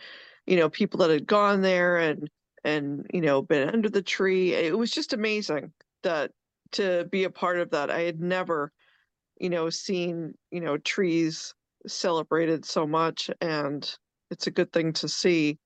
you 0.47 0.57
know, 0.57 0.69
people 0.69 0.99
that 0.99 1.11
had 1.11 1.27
gone 1.27 1.63
there 1.63 1.99
and, 1.99 2.29
and, 2.65 3.07
you 3.13 3.21
know, 3.21 3.43
been 3.43 3.69
under 3.69 3.89
the 3.89 4.03
tree. 4.03 4.53
It 4.55 4.77
was 4.77 4.91
just 4.91 5.13
amazing 5.13 5.73
that 6.03 6.33
to 6.73 7.05
be 7.11 7.25
a 7.25 7.31
part 7.31 7.59
of 7.59 7.71
that. 7.71 7.91
I 7.91 8.01
had 8.01 8.21
never, 8.21 8.73
you 9.41 9.51
know, 9.51 9.71
seen, 9.71 10.35
you 10.51 10.61
know, 10.61 10.79
trees 10.79 11.55
celebrated 11.87 12.65
so 12.65 12.87
much 12.87 13.31
and 13.41 13.99
it's 14.31 14.47
a 14.47 14.51
good 14.51 14.73
thing 14.73 14.93
to 14.95 15.09
see. 15.09 15.59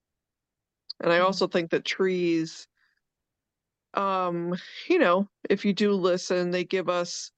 And 0.99 1.11
I 1.11 1.19
Mhm. 1.19 1.19
also 1.19 1.47
think 1.47 1.71
that 1.71 1.85
trees, 1.85 2.67
um, 3.93 4.55
you 4.89 4.99
know, 4.99 5.27
if 5.49 5.65
you 5.65 5.73
do 5.73 5.93
listen, 5.93 6.51
they 6.51 6.63
give 6.63 6.89
us 6.89 7.31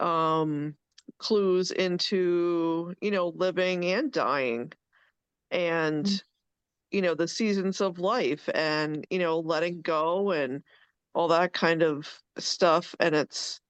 um 0.00 0.76
clues 1.18 1.70
into, 1.72 2.94
you 3.02 3.10
know, 3.10 3.28
living 3.30 3.84
and 3.86 4.12
dying 4.12 4.72
and 5.50 6.24
you 6.92 7.02
know, 7.02 7.14
the 7.14 7.28
seasons 7.28 7.80
of 7.82 7.98
life 8.00 8.48
and, 8.54 9.06
you 9.10 9.18
know, 9.18 9.40
letting 9.40 9.82
go 9.82 10.32
and 10.32 10.64
all 11.14 11.28
that 11.28 11.52
kind 11.54 11.82
of 11.82 12.22
stuff 12.38 12.94
and 13.00 13.14
it's 13.16 13.60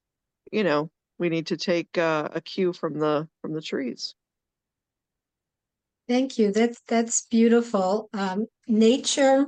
you 0.52 0.64
know, 0.64 0.90
we 1.18 1.28
need 1.30 1.46
to 1.48 1.56
take 1.58 1.98
uh, 1.98 2.28
a 2.34 2.40
cue 2.42 2.72
from 2.74 2.98
the 3.00 3.28
from 3.42 3.54
the 3.54 3.62
trees. 3.62 4.14
Thank 6.10 6.38
you. 6.38 6.50
That's 6.50 6.82
that's 6.88 7.26
beautiful. 7.30 8.08
Um, 8.12 8.46
nature, 8.66 9.46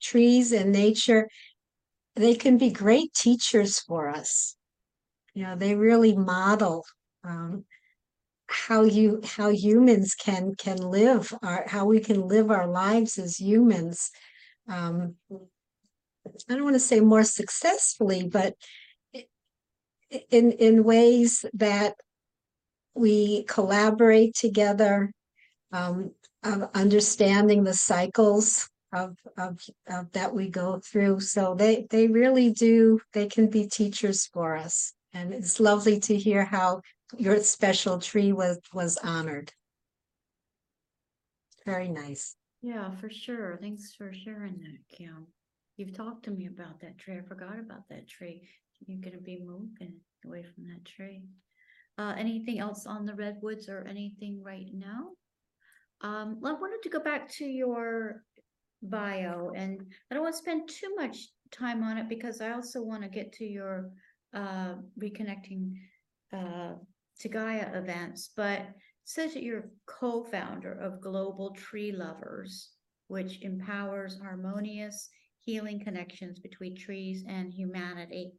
trees 0.00 0.52
and 0.52 0.70
nature, 0.70 1.28
they 2.14 2.36
can 2.36 2.56
be 2.56 2.70
great 2.70 3.12
teachers 3.14 3.80
for 3.80 4.08
us. 4.08 4.54
You 5.34 5.42
know, 5.42 5.56
they 5.56 5.74
really 5.74 6.14
model 6.14 6.84
um, 7.24 7.64
how 8.46 8.84
you 8.84 9.22
how 9.24 9.48
humans 9.50 10.14
can 10.14 10.54
can 10.54 10.76
live 10.76 11.34
our 11.42 11.64
how 11.66 11.84
we 11.84 11.98
can 11.98 12.28
live 12.28 12.48
our 12.52 12.68
lives 12.68 13.18
as 13.18 13.40
humans. 13.40 14.12
Um, 14.68 15.16
I 15.32 16.54
don't 16.54 16.62
want 16.62 16.76
to 16.76 16.78
say 16.78 17.00
more 17.00 17.24
successfully, 17.24 18.28
but 18.28 18.54
in 20.30 20.52
in 20.52 20.84
ways 20.84 21.44
that 21.54 21.96
we 22.94 23.42
collaborate 23.48 24.36
together, 24.36 25.10
um, 25.74 26.12
of 26.44 26.70
understanding 26.74 27.64
the 27.64 27.74
cycles 27.74 28.70
of, 28.92 29.16
of, 29.36 29.58
of 29.88 30.10
that 30.12 30.32
we 30.32 30.48
go 30.48 30.78
through. 30.78 31.18
So 31.18 31.54
they, 31.54 31.86
they 31.90 32.06
really 32.06 32.50
do, 32.50 33.00
they 33.12 33.26
can 33.26 33.50
be 33.50 33.66
teachers 33.66 34.26
for 34.26 34.56
us. 34.56 34.94
And 35.12 35.34
it's 35.34 35.58
lovely 35.58 35.98
to 36.00 36.16
hear 36.16 36.44
how 36.44 36.80
your 37.18 37.40
special 37.40 37.98
tree 37.98 38.32
was, 38.32 38.60
was 38.72 38.96
honored. 38.98 39.52
Very 41.66 41.88
nice. 41.88 42.36
Yeah, 42.62 42.90
for 43.00 43.10
sure. 43.10 43.58
Thanks 43.60 43.94
for 43.94 44.12
sharing 44.12 44.58
that, 44.58 44.96
Kim. 44.96 45.26
You've 45.76 45.96
talked 45.96 46.24
to 46.26 46.30
me 46.30 46.46
about 46.46 46.80
that 46.82 46.98
tree. 46.98 47.18
I 47.18 47.22
forgot 47.26 47.58
about 47.58 47.88
that 47.90 48.08
tree. 48.08 48.48
You're 48.86 49.00
gonna 49.00 49.22
be 49.22 49.40
moving 49.44 49.94
away 50.24 50.44
from 50.44 50.64
that 50.68 50.84
tree. 50.84 51.24
Uh, 51.98 52.14
anything 52.16 52.60
else 52.60 52.86
on 52.86 53.06
the 53.06 53.14
redwoods 53.14 53.68
or 53.68 53.84
anything 53.88 54.42
right 54.42 54.66
now? 54.72 55.10
Um, 56.04 56.38
I 56.44 56.52
wanted 56.52 56.82
to 56.82 56.90
go 56.90 57.00
back 57.00 57.30
to 57.38 57.46
your 57.46 58.22
bio 58.82 59.52
and 59.56 59.80
I 60.10 60.14
don't 60.14 60.22
want 60.22 60.34
to 60.34 60.38
spend 60.38 60.68
too 60.68 60.94
much 60.94 61.28
time 61.50 61.82
on 61.82 61.96
it 61.96 62.10
because 62.10 62.42
I 62.42 62.52
also 62.52 62.82
want 62.82 63.02
to 63.02 63.08
get 63.08 63.32
to 63.34 63.44
your 63.44 63.90
uh 64.34 64.74
reconnecting 65.02 65.72
uh 66.30 66.74
to 67.20 67.28
Gaia 67.28 67.70
events, 67.74 68.30
but 68.36 68.60
it 68.60 68.66
says 69.04 69.32
that 69.32 69.42
you're 69.42 69.70
co-founder 69.86 70.72
of 70.72 71.00
Global 71.00 71.54
Tree 71.54 71.92
Lovers, 71.92 72.70
which 73.08 73.40
empowers 73.40 74.18
harmonious 74.20 75.08
healing 75.40 75.80
connections 75.82 76.38
between 76.38 76.76
trees 76.76 77.24
and 77.26 77.50
humanity 77.52 78.32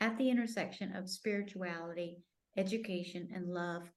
at 0.00 0.18
the 0.18 0.28
intersection 0.28 0.94
of 0.94 1.08
spirituality, 1.08 2.18
education, 2.58 3.28
and 3.34 3.46
love. 3.48 3.88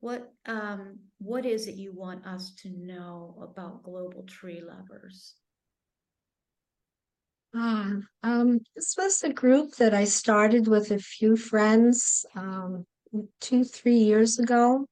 What 0.00 0.32
um 0.46 0.98
what 1.18 1.46
is 1.46 1.66
it 1.66 1.76
you 1.76 1.92
want 1.92 2.26
us 2.26 2.54
to 2.62 2.68
know 2.70 3.36
about 3.42 3.82
Global 3.82 4.24
Tree 4.24 4.60
Lovers? 4.60 5.34
Ah, 7.54 7.92
um, 8.22 8.60
this 8.74 8.94
was 8.98 9.22
a 9.22 9.32
group 9.32 9.76
that 9.76 9.94
I 9.94 10.04
started 10.04 10.68
with 10.68 10.90
a 10.90 10.98
few 10.98 11.36
friends, 11.36 12.26
um, 12.34 12.84
two, 13.40 13.64
three 13.64 13.96
years 13.96 14.38
ago. 14.38 14.84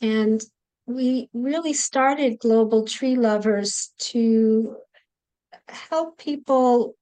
And 0.00 0.40
we 0.86 1.28
really 1.32 1.72
started 1.72 2.38
Global 2.38 2.84
Tree 2.84 3.16
Lovers 3.16 3.92
to 3.98 4.76
help 5.68 6.18
people 6.18 6.94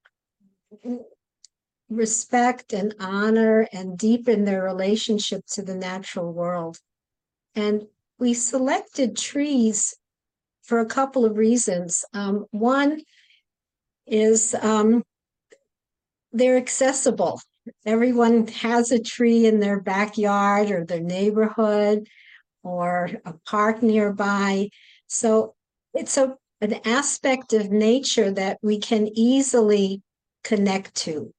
respect 1.88 2.72
and 2.72 2.94
honor 3.00 3.66
and 3.72 3.98
deepen 3.98 4.44
their 4.44 4.62
relationship 4.62 5.44
to 5.46 5.62
the 5.62 5.74
natural 5.74 6.32
world. 6.32 6.78
And 7.54 7.86
we 8.18 8.34
selected 8.34 9.16
trees 9.16 9.94
for 10.62 10.80
a 10.80 10.86
couple 10.86 11.24
of 11.24 11.38
reasons. 11.38 12.04
Um, 12.12 12.46
one, 12.50 13.00
is 14.08 14.54
um, 14.54 15.02
they're 16.32 16.56
accessible. 16.56 17.40
Everyone 17.84 18.46
has 18.48 18.90
a 18.90 19.02
tree 19.02 19.46
in 19.46 19.60
their 19.60 19.80
backyard 19.80 20.70
or 20.70 20.84
their 20.84 21.00
neighborhood 21.00 22.08
or 22.62 23.10
a 23.24 23.34
park 23.46 23.82
nearby. 23.82 24.70
So 25.06 25.54
it's 25.94 26.16
a, 26.16 26.34
an 26.60 26.80
aspect 26.84 27.52
of 27.52 27.70
nature 27.70 28.30
that 28.30 28.58
we 28.62 28.78
can 28.78 29.08
easily 29.14 30.02
connect 30.44 30.94
to. 30.96 31.32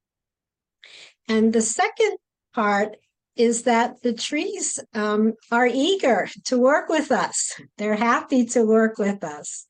And 1.29 1.53
the 1.53 1.61
second 1.61 2.17
part 2.53 2.97
is 3.35 3.63
that 3.63 4.01
the 4.01 4.13
trees 4.13 4.79
um, 4.93 5.33
are 5.51 5.67
eager 5.67 6.27
to 6.45 6.59
work 6.59 6.89
with 6.89 7.11
us. 7.11 7.53
They're 7.77 7.95
happy 7.95 8.45
to 8.47 8.65
work 8.65 8.97
with 8.97 9.23
us. 9.23 9.65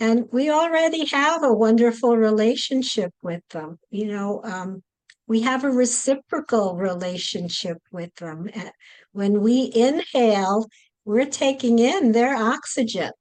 And 0.00 0.26
we 0.32 0.50
already 0.50 1.06
have 1.06 1.42
a 1.42 1.52
wonderful 1.52 2.16
relationship 2.16 3.12
with 3.22 3.42
them. 3.50 3.78
You 3.90 4.08
know, 4.08 4.40
um, 4.44 4.82
we 5.26 5.40
have 5.40 5.64
a 5.64 5.70
reciprocal 5.70 6.76
relationship 6.76 7.78
with 7.92 8.14
them. 8.16 8.50
When 9.12 9.40
we 9.40 9.70
inhale, 9.74 10.66
we're 11.04 11.26
taking 11.26 11.78
in 11.78 12.12
their 12.12 12.36
oxygen. 12.36 13.12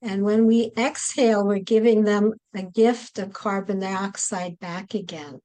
And 0.00 0.22
when 0.24 0.46
we 0.46 0.72
exhale, 0.76 1.46
we're 1.46 1.58
giving 1.58 2.04
them 2.04 2.32
a 2.54 2.62
gift 2.62 3.18
of 3.18 3.32
carbon 3.32 3.80
dioxide 3.80 4.58
back 4.58 4.94
again. 4.94 5.40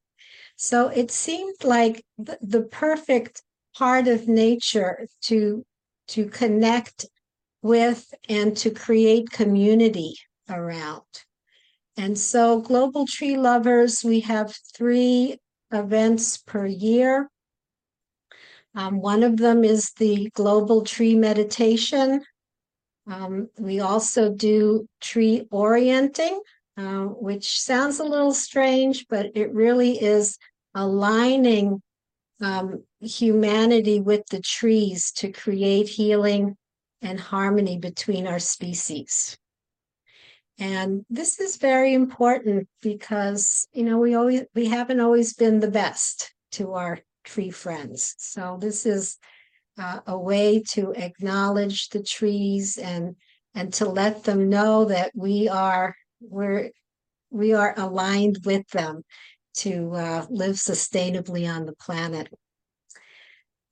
So 0.57 0.89
it 0.89 1.11
seemed 1.11 1.63
like 1.63 2.03
the, 2.17 2.37
the 2.41 2.63
perfect 2.63 3.41
part 3.75 4.07
of 4.07 4.27
nature 4.27 5.07
to, 5.21 5.63
to 6.09 6.25
connect 6.25 7.05
with 7.61 8.13
and 8.27 8.57
to 8.57 8.71
create 8.71 9.29
community 9.31 10.15
around. 10.49 11.03
And 11.95 12.17
so, 12.17 12.61
Global 12.61 13.07
Tree 13.07 13.37
Lovers, 13.37 14.03
we 14.03 14.19
have 14.21 14.55
three 14.75 15.37
events 15.71 16.37
per 16.37 16.65
year. 16.65 17.29
Um, 18.75 19.01
one 19.01 19.23
of 19.23 19.37
them 19.37 19.63
is 19.63 19.91
the 19.97 20.29
Global 20.35 20.83
Tree 20.83 21.15
Meditation. 21.15 22.21
Um, 23.09 23.49
we 23.57 23.79
also 23.79 24.31
do 24.31 24.87
tree 25.01 25.47
orienting, 25.49 26.39
uh, 26.77 27.05
which 27.05 27.59
sounds 27.59 27.99
a 27.99 28.03
little 28.03 28.33
strange, 28.33 29.07
but 29.09 29.31
it 29.35 29.51
really 29.53 30.01
is 30.01 30.37
aligning 30.75 31.81
um, 32.41 32.83
humanity 33.01 33.99
with 33.99 34.25
the 34.27 34.41
trees 34.41 35.11
to 35.11 35.31
create 35.31 35.89
healing 35.89 36.55
and 37.01 37.19
harmony 37.19 37.77
between 37.77 38.27
our 38.27 38.39
species. 38.39 39.37
And 40.59 41.05
this 41.09 41.39
is 41.39 41.57
very 41.57 41.93
important 41.93 42.67
because, 42.81 43.67
you 43.73 43.83
know, 43.83 43.99
we 43.99 44.15
always, 44.15 44.43
we 44.55 44.65
haven't 44.65 44.99
always 44.99 45.33
been 45.33 45.59
the 45.59 45.69
best 45.71 46.33
to 46.53 46.73
our 46.73 46.99
tree 47.23 47.51
friends. 47.51 48.15
So 48.17 48.57
this 48.59 48.85
is 48.85 49.17
uh, 49.77 49.99
a 50.07 50.17
way 50.17 50.63
to 50.69 50.93
acknowledge 50.93 51.89
the 51.89 52.01
trees 52.01 52.77
and, 52.77 53.15
and 53.53 53.71
to 53.75 53.87
let 53.87 54.23
them 54.23 54.49
know 54.49 54.85
that 54.85 55.11
we 55.15 55.47
are, 55.47 55.95
we're, 56.19 56.71
we 57.29 57.53
are 57.53 57.73
aligned 57.77 58.39
with 58.45 58.67
them 58.69 59.03
to 59.55 59.93
uh, 59.93 60.25
live 60.29 60.55
sustainably 60.55 61.51
on 61.51 61.65
the 61.65 61.73
planet. 61.73 62.29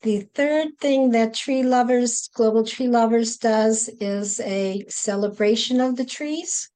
The 0.01 0.27
third 0.35 0.77
thing 0.79 1.11
that 1.11 1.33
Tree 1.33 1.63
Lovers, 1.63 2.29
Global 2.33 2.63
Tree 2.63 2.87
Lovers 2.87 3.37
does 3.37 3.89
is 3.99 4.39
a 4.41 4.85
celebration 4.87 5.81
of 5.81 5.95
the 5.95 6.05
trees. 6.05 6.69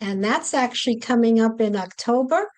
And 0.00 0.24
that's 0.24 0.54
actually 0.54 0.98
coming 0.98 1.40
up 1.40 1.60
in 1.60 1.76
October. 1.76 2.48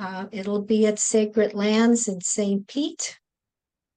Uh, 0.00 0.26
it'll 0.32 0.62
be 0.62 0.86
at 0.86 0.98
Sacred 0.98 1.54
Lands 1.54 2.08
in 2.08 2.20
St. 2.20 2.66
Pete. 2.66 3.18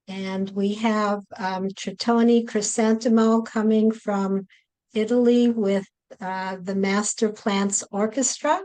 And 0.08 0.50
we 0.50 0.74
have 0.76 1.22
um, 1.38 1.70
Tritoni 1.70 2.46
Chrysanthemo 2.46 3.46
coming 3.46 3.92
from 3.92 4.48
Italy 4.94 5.50
with 5.50 5.86
uh, 6.22 6.58
the 6.62 6.76
Master 6.76 7.30
Plants 7.30 7.84
Orchestra. 7.92 8.62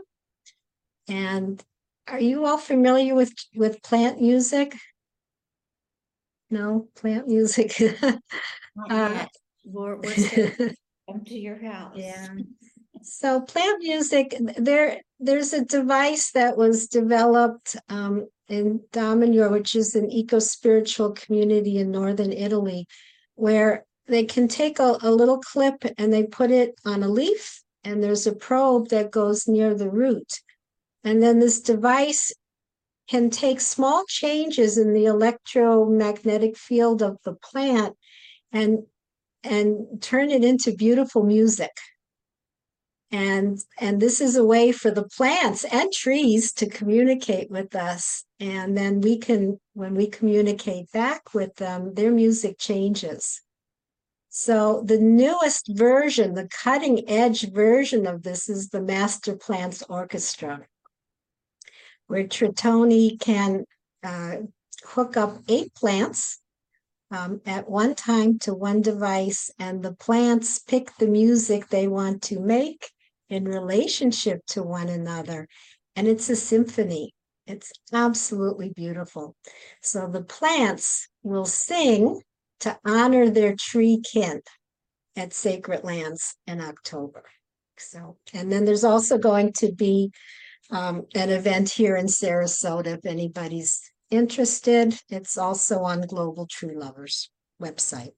And 1.07 1.63
are 2.07 2.19
you 2.19 2.45
all 2.45 2.57
familiar 2.57 3.15
with, 3.15 3.33
with 3.55 3.81
plant 3.83 4.21
music? 4.21 4.75
No, 6.49 6.87
plant 6.95 7.27
music. 7.27 7.81
Uh. 8.89 9.25
We're, 9.71 9.97
we're 9.97 10.13
still 10.13 10.51
come 11.09 11.23
to 11.25 11.37
your 11.37 11.61
house. 11.61 11.93
Yeah. 11.95 12.27
So 13.01 13.41
plant 13.41 13.79
music, 13.81 14.35
there, 14.57 15.01
there's 15.19 15.53
a 15.53 15.65
device 15.65 16.31
that 16.31 16.57
was 16.57 16.87
developed 16.87 17.75
um, 17.87 18.27
in 18.47 18.81
Damanhur, 18.91 19.51
which 19.51 19.75
is 19.75 19.95
an 19.95 20.11
eco-spiritual 20.11 21.11
community 21.11 21.77
in 21.77 21.91
northern 21.91 22.33
Italy, 22.33 22.87
where 23.35 23.85
they 24.09 24.25
can 24.25 24.47
take 24.47 24.79
a, 24.79 24.97
a 25.01 25.11
little 25.11 25.39
clip 25.39 25.85
and 25.97 26.11
they 26.11 26.23
put 26.23 26.51
it 26.51 26.75
on 26.85 27.03
a 27.03 27.07
leaf, 27.07 27.61
and 27.83 28.03
there's 28.03 28.27
a 28.27 28.35
probe 28.35 28.89
that 28.89 29.11
goes 29.11 29.47
near 29.47 29.73
the 29.73 29.89
root. 29.89 30.41
And 31.03 31.23
then 31.23 31.39
this 31.39 31.61
device 31.61 32.33
can 33.09 33.29
take 33.29 33.61
small 33.61 34.03
changes 34.07 34.77
in 34.77 34.93
the 34.93 35.05
electromagnetic 35.05 36.57
field 36.57 37.01
of 37.01 37.17
the 37.23 37.33
plant 37.33 37.95
and 38.51 38.79
and 39.43 40.01
turn 40.01 40.29
it 40.29 40.43
into 40.43 40.75
beautiful 40.75 41.23
music. 41.23 41.71
And 43.11 43.57
and 43.79 43.99
this 43.99 44.21
is 44.21 44.35
a 44.35 44.43
way 44.43 44.71
for 44.71 44.91
the 44.91 45.07
plants 45.17 45.63
and 45.63 45.91
trees 45.91 46.51
to 46.53 46.67
communicate 46.67 47.49
with 47.49 47.75
us. 47.75 48.25
And 48.39 48.77
then 48.77 49.01
we 49.01 49.17
can, 49.17 49.59
when 49.73 49.95
we 49.95 50.07
communicate 50.07 50.91
back 50.91 51.33
with 51.33 51.55
them, 51.55 51.93
their 51.95 52.11
music 52.11 52.57
changes. 52.59 53.41
So 54.29 54.83
the 54.85 54.99
newest 54.99 55.67
version, 55.69 56.35
the 56.35 56.47
cutting 56.47 57.09
edge 57.09 57.49
version 57.51 58.05
of 58.05 58.21
this 58.21 58.47
is 58.47 58.69
the 58.69 58.81
Master 58.81 59.35
Plants 59.35 59.83
Orchestra, 59.89 60.67
where 62.07 62.25
Tritoni 62.25 63.19
can 63.19 63.65
uh, 64.03 64.35
hook 64.85 65.17
up 65.17 65.39
eight 65.47 65.73
plants 65.73 66.39
um, 67.11 67.41
at 67.47 67.67
one 67.67 67.95
time 67.95 68.37
to 68.39 68.53
one 68.53 68.83
device, 68.83 69.49
and 69.57 69.81
the 69.81 69.93
plants 69.93 70.59
pick 70.59 70.95
the 70.97 71.07
music 71.07 71.67
they 71.67 71.87
want 71.87 72.21
to 72.23 72.39
make 72.39 72.91
in 73.29 73.45
relationship 73.45 74.45
to 74.47 74.61
one 74.61 74.89
another. 74.89 75.47
And 75.95 76.07
it's 76.07 76.29
a 76.29 76.35
symphony. 76.35 77.13
It's 77.47 77.71
absolutely 77.91 78.69
beautiful. 78.69 79.35
So 79.81 80.07
the 80.07 80.21
plants 80.21 81.07
will 81.23 81.45
sing 81.45 82.21
to 82.61 82.77
honor 82.85 83.29
their 83.29 83.55
tree 83.55 84.01
kin 84.11 84.41
at 85.15 85.33
Sacred 85.33 85.83
Lands 85.83 86.35
in 86.47 86.61
October. 86.61 87.23
So, 87.77 88.17
and 88.33 88.51
then 88.51 88.65
there's 88.65 88.83
also 88.83 89.17
going 89.17 89.53
to 89.53 89.71
be 89.71 90.11
um, 90.71 91.05
an 91.15 91.29
event 91.29 91.69
here 91.69 91.95
in 91.95 92.05
Sarasota 92.07 92.97
if 92.97 93.05
anybody's 93.05 93.81
interested. 94.11 94.99
It's 95.09 95.37
also 95.37 95.79
on 95.79 96.01
Global 96.01 96.47
Tree 96.47 96.75
Lovers 96.75 97.31
website. 97.61 98.13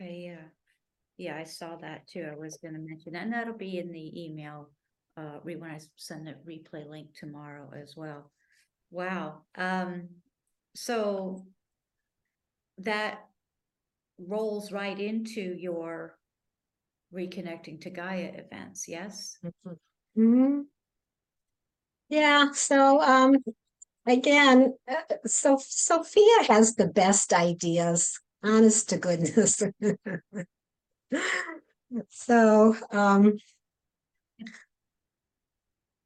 Okay, 0.00 0.26
yeah. 0.26 0.44
Yeah, 1.18 1.36
I 1.38 1.44
saw 1.44 1.76
that 1.76 2.06
too. 2.06 2.28
I 2.30 2.36
was 2.36 2.58
gonna 2.62 2.78
mention 2.78 3.14
that, 3.14 3.22
and 3.22 3.32
that'll 3.32 3.56
be 3.56 3.78
in 3.78 3.90
the 3.90 4.24
email. 4.24 4.70
Uh, 5.16 5.38
re, 5.42 5.56
I 5.62 5.80
send 5.96 6.26
the 6.26 6.34
replay 6.46 6.88
link 6.88 7.08
tomorrow 7.18 7.70
as 7.74 7.94
well. 7.96 8.30
Wow, 8.90 9.42
um, 9.56 10.08
so. 10.74 11.46
That 12.78 13.26
rolls 14.18 14.72
right 14.72 14.98
into 14.98 15.40
your 15.40 16.18
reconnecting 17.14 17.80
to 17.82 17.90
Gaia 17.90 18.32
events, 18.34 18.88
yes? 18.88 19.38
Mhm. 20.16 20.66
Yeah, 22.08 22.52
so 22.52 23.00
um 23.02 23.34
again, 24.06 24.74
uh, 24.88 25.16
so 25.26 25.58
Sophia 25.60 26.44
has 26.48 26.76
the 26.76 26.86
best 26.88 27.32
ideas, 27.32 28.20
honest 28.42 28.88
to 28.90 28.98
goodness. 28.98 29.62
So 32.10 32.76
um 32.90 33.38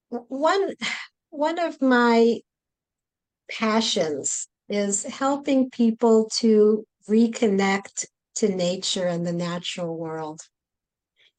one 0.09 0.75
one 1.31 1.59
of 1.59 1.81
my 1.81 2.41
passions 3.51 4.49
is 4.71 5.03
helping 5.03 5.69
people 5.69 6.31
to 6.37 6.85
reconnect 7.09 8.07
to 8.37 8.49
nature 8.49 9.07
and 9.07 9.27
the 9.27 9.33
natural 9.33 9.99
world. 9.99 10.41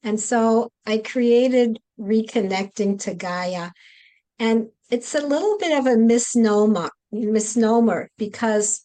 And 0.02 0.20
so 0.20 0.68
I 0.86 0.98
created 0.98 1.78
Reconnecting 1.98 3.00
to 3.00 3.14
Gaia. 3.14 3.70
And 4.38 4.68
it's 4.90 5.14
a 5.14 5.26
little 5.26 5.56
bit 5.58 5.78
of 5.78 5.86
a 5.86 5.96
misnomer, 5.96 6.90
misnomer 7.10 8.10
because 8.18 8.84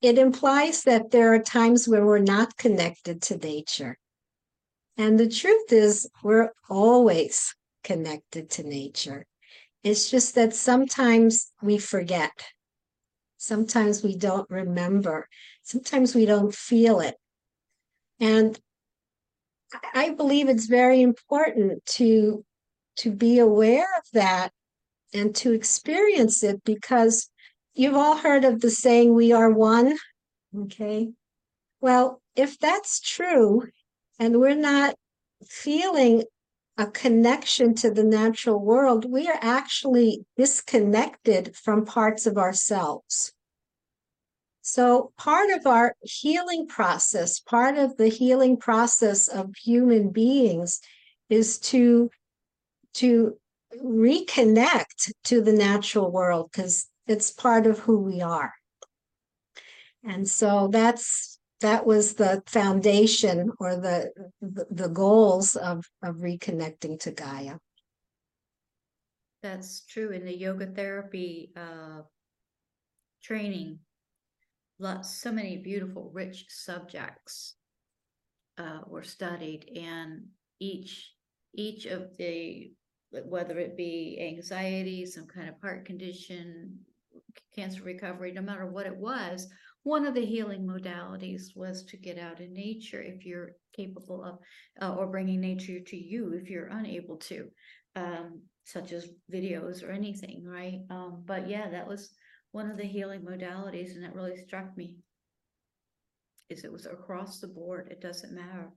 it 0.00 0.18
implies 0.18 0.84
that 0.84 1.10
there 1.10 1.34
are 1.34 1.42
times 1.42 1.86
when 1.86 2.06
we're 2.06 2.18
not 2.18 2.56
connected 2.56 3.20
to 3.22 3.36
nature. 3.36 3.98
And 4.96 5.18
the 5.18 5.28
truth 5.28 5.72
is, 5.72 6.08
we're 6.22 6.52
always 6.68 7.54
connected 7.84 8.50
to 8.50 8.62
nature. 8.62 9.26
It's 9.82 10.10
just 10.10 10.34
that 10.36 10.54
sometimes 10.54 11.52
we 11.62 11.78
forget. 11.78 12.32
Sometimes 13.40 14.02
we 14.02 14.16
don't 14.16 14.48
remember. 14.50 15.26
Sometimes 15.62 16.14
we 16.14 16.26
don't 16.26 16.54
feel 16.54 17.00
it. 17.00 17.16
And 18.20 18.60
I- 19.94 20.10
believe 20.10 20.50
it's 20.50 20.66
very 20.66 21.00
important 21.00 21.86
to 21.96 22.44
to 22.96 23.10
be 23.10 23.38
aware 23.38 23.86
of 23.96 24.04
that 24.12 24.52
and 25.14 25.34
to 25.36 25.52
experience 25.52 26.42
it 26.42 26.62
because 26.64 27.30
you've 27.72 27.94
all 27.94 28.16
heard 28.18 28.44
of 28.44 28.60
the 28.60 28.70
saying 28.70 29.14
we 29.14 29.32
are 29.32 29.50
one 29.50 29.96
okay 30.54 31.10
well 31.80 32.20
if 32.36 32.58
that's 32.58 33.00
true 33.00 33.68
and 34.18 34.38
we're 34.38 34.54
not 34.74 34.96
feeling 35.48 36.24
a 36.80 36.86
connection 36.86 37.74
to 37.74 37.90
the 37.90 38.04
natural 38.04 38.58
world 38.58 39.10
we 39.10 39.28
are 39.28 39.38
actually 39.40 40.24
disconnected 40.36 41.54
from 41.54 41.84
parts 41.84 42.26
of 42.26 42.38
ourselves 42.38 43.32
so, 44.62 45.12
part 45.16 45.50
of 45.50 45.66
our 45.66 45.96
healing 46.02 46.68
process, 46.68 47.40
part 47.40 47.76
of 47.76 47.96
the 47.96 48.06
healing 48.06 48.56
process 48.56 49.26
of 49.26 49.52
human 49.56 50.10
beings 50.10 50.80
is 51.28 51.58
to 51.70 52.08
to 52.94 53.36
reconnect 53.82 55.12
to 55.24 55.42
the 55.42 55.52
natural 55.52 56.12
world 56.12 56.50
because 56.52 56.88
it's 57.08 57.32
part 57.32 57.66
of 57.66 57.80
who 57.80 57.98
we 57.98 58.20
are. 58.20 58.52
And 60.04 60.28
so 60.28 60.68
that's 60.68 61.39
that 61.60 61.86
was 61.86 62.14
the 62.14 62.42
foundation 62.46 63.52
or 63.58 63.76
the 63.76 64.10
the, 64.40 64.66
the 64.70 64.88
goals 64.88 65.56
of 65.56 65.86
of 66.02 66.16
reconnecting 66.16 66.98
to 67.00 67.10
Gaia. 67.10 67.58
That's 69.42 69.84
true 69.86 70.10
in 70.10 70.24
the 70.24 70.36
yoga 70.36 70.66
therapy 70.66 71.52
uh 71.56 72.02
training. 73.22 73.78
Lots, 74.78 75.14
so 75.14 75.30
many 75.30 75.58
beautiful, 75.58 76.10
rich 76.12 76.46
subjects 76.48 77.54
uh 78.58 78.80
were 78.86 79.02
studied 79.02 79.70
and 79.76 80.26
each 80.58 81.12
each 81.54 81.86
of 81.86 82.16
the 82.18 82.72
whether 83.10 83.58
it 83.58 83.76
be 83.76 84.18
anxiety, 84.20 85.04
some 85.04 85.26
kind 85.26 85.48
of 85.48 85.56
heart 85.60 85.84
condition, 85.84 86.78
cancer 87.54 87.82
recovery, 87.82 88.32
no 88.32 88.40
matter 88.40 88.66
what 88.66 88.86
it 88.86 88.96
was, 88.96 89.48
one 89.82 90.06
of 90.06 90.14
the 90.14 90.24
healing 90.24 90.66
modalities 90.66 91.56
was 91.56 91.84
to 91.84 91.96
get 91.96 92.18
out 92.18 92.40
in 92.40 92.52
nature 92.52 93.02
if 93.02 93.24
you're 93.24 93.52
capable 93.74 94.22
of, 94.22 94.38
uh, 94.82 94.94
or 94.94 95.06
bringing 95.06 95.40
nature 95.40 95.80
to 95.80 95.96
you 95.96 96.32
if 96.34 96.50
you're 96.50 96.66
unable 96.66 97.16
to 97.16 97.48
um, 97.96 98.42
such 98.64 98.92
as 98.92 99.08
videos 99.32 99.82
or 99.82 99.90
anything, 99.90 100.44
right? 100.44 100.80
Um, 100.90 101.22
but 101.26 101.48
yeah, 101.48 101.68
that 101.70 101.86
was 101.86 102.10
one 102.52 102.70
of 102.70 102.76
the 102.76 102.84
healing 102.84 103.22
modalities, 103.22 103.94
and 103.94 104.04
it 104.04 104.14
really 104.14 104.36
struck 104.36 104.76
me. 104.76 104.96
Is 106.48 106.64
it 106.64 106.72
was 106.72 106.86
across 106.86 107.38
the 107.38 107.48
board. 107.48 107.88
It 107.90 108.00
doesn't 108.00 108.34
matter. 108.34 108.70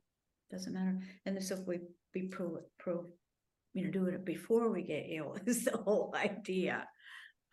Doesn't 0.51 0.73
matter. 0.73 0.99
And 1.25 1.35
this 1.35 1.51
if 1.51 1.59
we 1.65 1.79
we 2.13 2.27
pro 2.27 2.59
pro, 2.79 3.05
you 3.73 3.85
know, 3.85 3.91
doing 3.91 4.13
it 4.13 4.25
before 4.25 4.71
we 4.71 4.83
get 4.83 5.07
ill 5.09 5.37
is 5.45 5.65
the 5.65 5.77
whole 5.77 6.13
idea. 6.15 6.87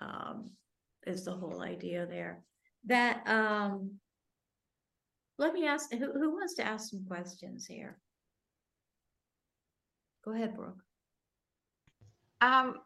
Um, 0.01 0.51
is 1.07 1.25
the 1.25 1.33
whole 1.33 1.63
idea 1.63 2.07
there. 2.07 2.43
That 2.87 3.27
um. 3.27 3.93
Let 5.39 5.55
me 5.55 5.67
ask. 5.67 5.93
Who 5.93 6.13
who 6.13 6.35
wants 6.35 6.55
to 6.55 6.67
ask 6.67 6.91
some 6.91 7.05
questions 7.07 7.67
here? 7.67 7.99
Go 10.25 10.33
ahead, 10.33 10.55
Brooke. 10.55 10.83
Um, 12.43 12.77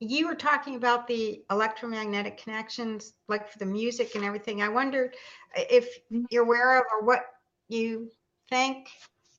you 0.00 0.26
were 0.26 0.34
talking 0.34 0.76
about 0.76 1.06
the 1.06 1.44
electromagnetic 1.50 2.38
connections, 2.38 3.14
like 3.28 3.50
for 3.50 3.58
the 3.58 3.66
music 3.66 4.14
and 4.14 4.24
everything. 4.24 4.62
I 4.62 4.68
wondered 4.68 5.14
if 5.56 5.98
you're 6.30 6.44
aware 6.44 6.78
of 6.78 6.84
or 6.92 7.06
what 7.06 7.24
you 7.68 8.10
think 8.50 8.88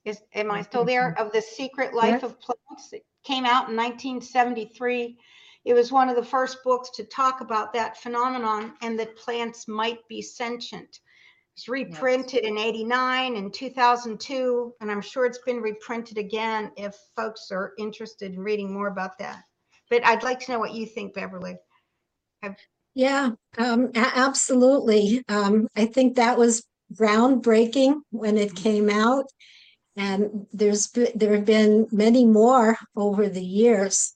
is, 0.06 0.22
am 0.34 0.52
I 0.52 0.62
still 0.62 0.86
there? 0.86 1.16
Of 1.20 1.32
the 1.32 1.42
Secret 1.42 1.94
Life 1.94 2.24
of 2.24 2.40
Plants. 2.40 2.94
It 2.94 3.06
came 3.24 3.46
out 3.46 3.70
in 3.70 3.76
1973. 3.76 5.18
It 5.66 5.74
was 5.74 5.92
one 5.92 6.10
of 6.10 6.16
the 6.16 6.24
first 6.24 6.64
books 6.64 6.92
to 6.92 7.04
talk 7.04 7.42
about 7.42 7.74
that 7.74 7.98
phenomenon 7.98 8.74
and 8.82 8.98
that 9.00 9.18
plants 9.18 9.68
might 9.68 10.08
be 10.08 10.22
sentient. 10.22 10.84
It 10.84 11.00
was 11.58 11.68
reprinted 11.68 12.44
in 12.44 12.58
89 12.58 13.36
and 13.36 13.54
2002, 13.54 14.74
and 14.80 14.92
I'm 14.92 15.02
sure 15.02 15.26
it's 15.26 15.40
been 15.40 15.62
reprinted 15.62 16.18
again 16.18 16.72
if 16.78 16.96
folks 17.16 17.50
are 17.52 17.74
interested 17.80 18.34
in 18.34 18.40
reading 18.40 18.72
more 18.72 18.88
about 18.88 19.18
that. 19.20 19.44
But 19.90 20.06
I'd 20.06 20.24
like 20.24 20.40
to 20.42 20.52
know 20.52 20.60
what 20.60 20.74
you 20.74 20.86
think, 20.86 21.14
Beverly. 21.14 21.58
Yeah, 22.94 23.32
um, 23.58 23.92
a- 23.96 24.18
absolutely. 24.18 25.24
Um, 25.28 25.68
I 25.76 25.86
think 25.86 26.16
that 26.16 26.38
was 26.38 26.64
groundbreaking 26.94 28.02
when 28.12 28.38
it 28.38 28.56
came 28.56 28.90
out. 28.90 29.26
And 29.98 30.46
there's, 30.52 30.92
there 30.92 31.36
have 31.36 31.46
been 31.46 31.88
many 31.92 32.26
more 32.26 32.78
over 32.96 33.30
the 33.30 33.44
years. 33.44 34.15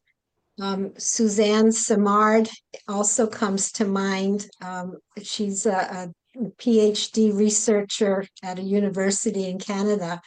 Um, 0.59 0.93
Suzanne 0.97 1.71
Simard 1.71 2.49
also 2.87 3.27
comes 3.27 3.71
to 3.73 3.85
mind. 3.85 4.47
Um, 4.61 4.97
she's 5.21 5.65
a, 5.65 6.11
a 6.37 6.41
PhD 6.59 7.35
researcher 7.35 8.25
at 8.43 8.59
a 8.59 8.63
university 8.63 9.49
in 9.49 9.59
Canada. 9.59 10.21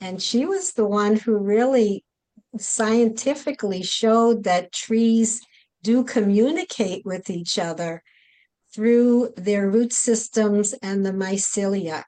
And 0.00 0.20
she 0.20 0.44
was 0.44 0.72
the 0.72 0.84
one 0.84 1.16
who 1.16 1.36
really 1.36 2.04
scientifically 2.58 3.82
showed 3.82 4.44
that 4.44 4.72
trees 4.72 5.40
do 5.82 6.04
communicate 6.04 7.04
with 7.04 7.30
each 7.30 7.58
other 7.58 8.02
through 8.74 9.32
their 9.36 9.70
root 9.70 9.92
systems 9.92 10.72
and 10.82 11.04
the 11.04 11.12
mycelia. 11.12 12.04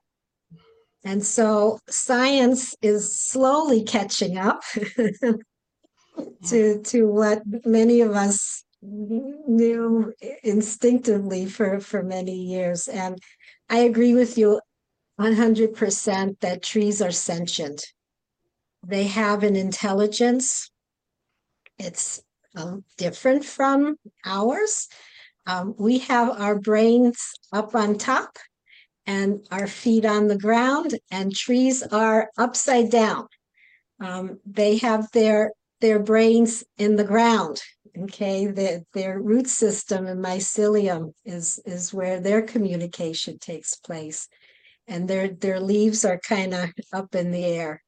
And 1.05 1.25
so 1.25 1.79
science 1.89 2.75
is 2.81 3.21
slowly 3.21 3.83
catching 3.85 4.39
up 4.39 4.63
to, 6.47 6.81
to 6.83 7.09
what 7.09 7.43
many 7.65 8.01
of 8.01 8.13
us 8.13 8.65
knew 8.83 10.13
instinctively 10.43 11.47
for, 11.47 11.81
for 11.81 12.03
many 12.03 12.37
years. 12.37 12.87
And 12.89 13.19
I 13.71 13.79
agree 13.79 14.15
with 14.15 14.37
you 14.37 14.61
100% 15.19 16.41
that 16.41 16.63
trees 16.63 17.01
are 17.01 17.13
sentient. 17.13 17.87
they 18.87 19.05
have 19.05 19.43
an 19.43 19.57
intelligence. 19.57 20.71
It's 21.79 22.23
um, 22.55 22.85
different 22.99 23.45
from 23.45 23.97
ours. 24.27 24.89
Um, 25.47 25.75
we 25.79 25.99
have 26.01 26.29
our 26.41 26.59
brains 26.59 27.19
up 27.53 27.75
on 27.75 27.97
top 27.97 28.37
and 29.07 29.47
our 29.51 29.67
feet 29.67 30.05
on 30.05 30.29
the 30.29 30.39
ground, 30.39 30.99
and 31.11 31.35
trees 31.35 31.83
are 31.83 32.31
upside 32.39 32.91
down. 32.91 33.27
Um, 34.01 34.41
they 34.47 34.79
have 34.79 35.11
their 35.13 35.53
their 35.85 35.99
brains 35.99 36.65
in 36.79 36.97
the 36.97 37.05
ground. 37.05 37.61
Okay, 38.05 38.47
their 38.47 38.81
their 38.95 39.21
root 39.21 39.47
system 39.47 40.07
and 40.07 40.25
mycelium 40.25 41.13
is 41.27 41.61
is 41.67 41.93
where 41.93 42.21
their 42.21 42.41
communication 42.41 43.39
takes 43.39 43.77
place, 43.77 44.27
and 44.89 45.07
their 45.07 45.29
their 45.29 45.61
leaves 45.61 46.03
are 46.07 46.19
kind 46.19 46.55
of 46.55 46.71
up 46.95 47.15
in 47.15 47.31
the 47.33 47.45
air. 47.45 47.83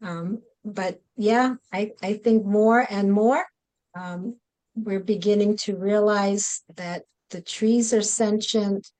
Um, 0.00 0.40
but 0.64 1.02
yeah, 1.18 1.56
I 1.70 1.92
I 2.02 2.14
think 2.14 2.46
more 2.46 2.86
and 2.88 3.12
more 3.12 3.44
um, 3.94 4.36
we're 4.74 5.12
beginning 5.14 5.58
to 5.64 5.76
realize 5.76 6.62
that 6.76 7.02
the 7.28 7.42
trees 7.42 7.92
are 7.92 8.02
sentient 8.24 8.90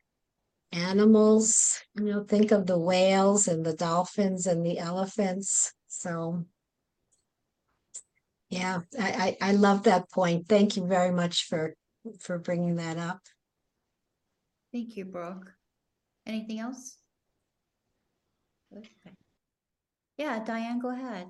animals. 0.71 1.81
You 1.97 2.05
know, 2.05 2.25
think 2.25 2.53
of 2.53 2.67
the 2.67 2.79
whales 2.79 3.49
and 3.49 3.65
the 3.65 3.75
dolphins 3.75 4.47
and 4.47 4.67
the 4.67 4.79
elephants. 4.79 5.73
So 5.89 6.45
yeah, 8.51 8.81
I, 8.99 9.37
I, 9.41 9.51
I 9.51 9.53
love 9.53 9.85
that 9.85 10.11
point. 10.11 10.49
Thank 10.49 10.77
you 10.77 10.87
very 10.87 11.11
much 11.11 11.47
for, 11.49 11.75
for 12.21 12.39
bringing 12.39 12.77
that 12.77 12.99
up. 12.99 13.21
Thank 14.73 14.97
you, 14.97 15.05
Brooke. 15.05 15.53
Anything 16.27 16.59
else? 16.59 16.97
Okay. 18.77 19.15
Yeah, 20.17 20.43
Diane, 20.45 20.81
go 20.81 20.91
ahead. 20.91 21.29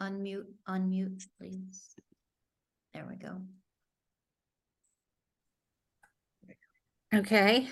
Unmute, 0.00 0.46
unmute, 0.68 1.24
please. 1.38 1.94
There 2.92 3.06
we 3.08 3.16
go. 3.16 3.40
Okay. 7.14 7.68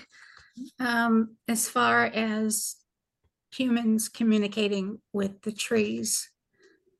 Um, 0.79 1.37
as 1.47 1.67
far 1.67 2.05
as 2.05 2.75
humans 3.51 4.09
communicating 4.09 4.99
with 5.13 5.41
the 5.41 5.51
trees. 5.51 6.29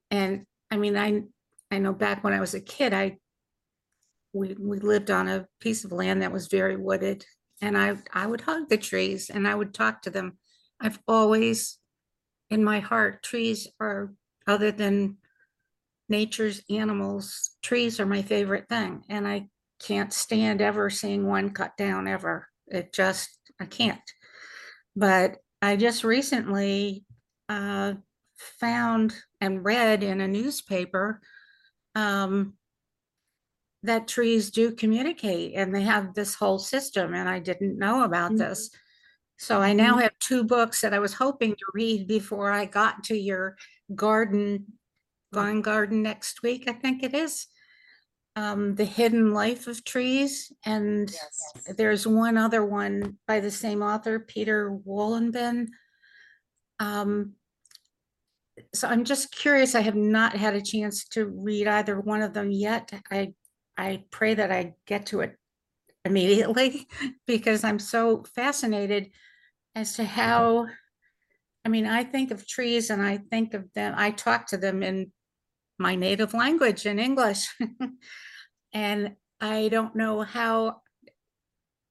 And 0.09 0.45
I 0.69 0.77
mean, 0.77 0.97
I, 0.97 1.23
I 1.71 1.79
know 1.79 1.93
back 1.93 2.23
when 2.23 2.33
I 2.33 2.41
was 2.41 2.53
a 2.53 2.59
kid, 2.61 2.93
I, 2.93 3.17
we, 4.33 4.55
we 4.59 4.79
lived 4.79 5.09
on 5.09 5.27
a 5.27 5.47
piece 5.59 5.85
of 5.85 5.91
land 5.91 6.21
that 6.21 6.33
was 6.33 6.47
very 6.47 6.75
wooded 6.75 7.25
and 7.61 7.77
I, 7.77 7.95
I 8.13 8.27
would 8.27 8.41
hug 8.41 8.69
the 8.69 8.77
trees 8.77 9.29
and 9.29 9.47
I 9.47 9.55
would 9.55 9.73
talk 9.73 10.01
to 10.01 10.09
them. 10.09 10.37
I've 10.79 10.99
always, 11.07 11.77
in 12.49 12.63
my 12.63 12.79
heart, 12.79 13.23
trees 13.23 13.67
are, 13.79 14.13
other 14.47 14.71
than 14.71 15.17
nature's 16.09 16.61
animals, 16.69 17.51
trees 17.61 17.99
are 17.99 18.05
my 18.05 18.21
favorite 18.21 18.67
thing. 18.67 19.03
And 19.09 19.27
I 19.27 19.47
can't 19.79 20.11
stand 20.11 20.61
ever 20.61 20.89
seeing 20.89 21.27
one 21.27 21.51
cut 21.51 21.77
down 21.77 22.07
ever. 22.07 22.47
It 22.67 22.93
just, 22.93 23.29
I 23.59 23.65
can't. 23.65 23.99
But 24.95 25.37
I 25.61 25.75
just 25.75 26.03
recently 26.03 27.05
uh, 27.47 27.93
found 28.59 29.15
and 29.39 29.63
read 29.63 30.03
in 30.03 30.19
a 30.19 30.27
newspaper 30.27 31.21
um, 31.95 32.53
that 33.83 34.07
trees 34.07 34.51
do 34.51 34.71
communicate 34.73 35.53
and 35.55 35.73
they 35.73 35.81
have 35.81 36.13
this 36.13 36.35
whole 36.35 36.59
system, 36.59 37.13
and 37.13 37.27
I 37.27 37.39
didn't 37.39 37.77
know 37.77 38.03
about 38.03 38.31
Mhm. 38.31 38.37
this. 38.37 38.69
So 39.37 39.59
I 39.59 39.73
now 39.73 39.95
Mhm. 39.97 40.01
have 40.03 40.19
two 40.19 40.43
books 40.43 40.81
that 40.81 40.93
I 40.93 40.99
was 40.99 41.13
hoping 41.13 41.55
to 41.55 41.65
read 41.73 42.07
before 42.07 42.51
I 42.51 42.65
got 42.65 43.03
to 43.05 43.17
your 43.17 43.57
garden, 43.95 44.77
vine 45.33 45.61
garden 45.61 46.03
next 46.03 46.43
week, 46.43 46.67
I 46.67 46.73
think 46.73 47.01
it 47.01 47.13
is. 47.15 47.47
Um, 48.35 48.75
The 48.75 48.85
Hidden 48.85 49.33
Life 49.33 49.67
of 49.67 49.83
Trees, 49.83 50.53
and 50.63 51.13
there's 51.75 52.05
one 52.05 52.37
other 52.37 52.63
one 52.63 53.17
by 53.27 53.39
the 53.39 53.51
same 53.51 53.81
author, 53.81 54.19
Peter 54.19 54.69
Wohlleben. 54.69 55.69
Um, 56.79 57.35
so 58.73 58.87
I'm 58.87 59.03
just 59.03 59.35
curious, 59.35 59.75
I 59.75 59.81
have 59.81 59.95
not 59.95 60.35
had 60.35 60.55
a 60.55 60.61
chance 60.61 61.05
to 61.09 61.25
read 61.25 61.67
either 61.67 61.99
one 61.99 62.21
of 62.21 62.33
them 62.33 62.51
yet. 62.51 62.91
I, 63.11 63.33
I 63.77 64.03
pray 64.11 64.33
that 64.33 64.51
I 64.51 64.73
get 64.87 65.07
to 65.07 65.21
it 65.21 65.35
immediately 66.05 66.87
because 67.27 67.63
I'm 67.63 67.79
so 67.79 68.23
fascinated 68.35 69.11
as 69.75 69.93
to 69.95 70.03
mm-hmm. 70.03 70.11
how, 70.11 70.67
I 71.65 71.69
mean, 71.69 71.85
I 71.85 72.03
think 72.03 72.31
of 72.31 72.47
trees 72.47 72.89
and 72.89 73.01
I 73.01 73.17
think 73.17 73.53
of 73.53 73.71
them, 73.73 73.93
I 73.97 74.11
talk 74.11 74.47
to 74.47 74.57
them 74.57 74.83
in 74.83 75.11
my 75.77 75.95
native 75.95 76.33
language 76.33 76.85
in 76.85 76.99
English. 76.99 77.47
And 78.73 79.15
I 79.39 79.67
don't 79.69 79.95
know 79.95 80.21
how 80.21 80.81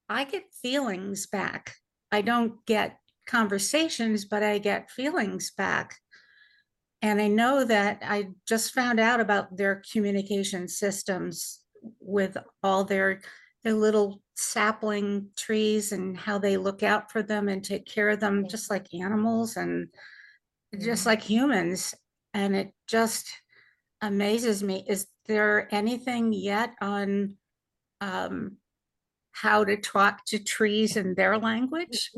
I 0.08 0.24
get 0.24 0.54
feelings 0.62 1.26
back. 1.26 1.74
I 2.10 2.22
don't 2.22 2.64
get 2.66 2.98
conversations, 3.26 4.24
but 4.24 4.42
I 4.42 4.58
get 4.58 4.90
feelings 4.90 5.52
back. 5.56 5.96
And 7.02 7.20
I 7.20 7.28
know 7.28 7.64
that 7.64 8.02
I 8.02 8.28
just 8.46 8.74
found 8.74 9.00
out 9.00 9.20
about 9.20 9.56
their 9.56 9.82
communication 9.90 10.68
systems 10.68 11.60
with 11.98 12.36
all 12.62 12.84
their, 12.84 13.22
their 13.64 13.72
little 13.72 14.20
sapling 14.36 15.28
trees 15.36 15.92
and 15.92 16.16
how 16.16 16.38
they 16.38 16.56
look 16.56 16.82
out 16.82 17.10
for 17.10 17.22
them 17.22 17.48
and 17.48 17.64
take 17.64 17.86
care 17.86 18.10
of 18.10 18.20
them, 18.20 18.46
just 18.48 18.70
like 18.70 18.92
animals 18.92 19.56
and 19.56 19.88
just 20.78 21.06
like 21.06 21.22
humans. 21.22 21.94
And 22.34 22.54
it 22.54 22.72
just 22.86 23.30
amazes 24.02 24.62
me. 24.62 24.84
Is 24.86 25.06
there 25.26 25.68
anything 25.74 26.34
yet 26.34 26.74
on 26.82 27.36
um, 28.02 28.58
how 29.32 29.64
to 29.64 29.76
talk 29.78 30.24
to 30.26 30.38
trees 30.38 30.96
in 30.96 31.14
their 31.14 31.38
language? 31.38 32.10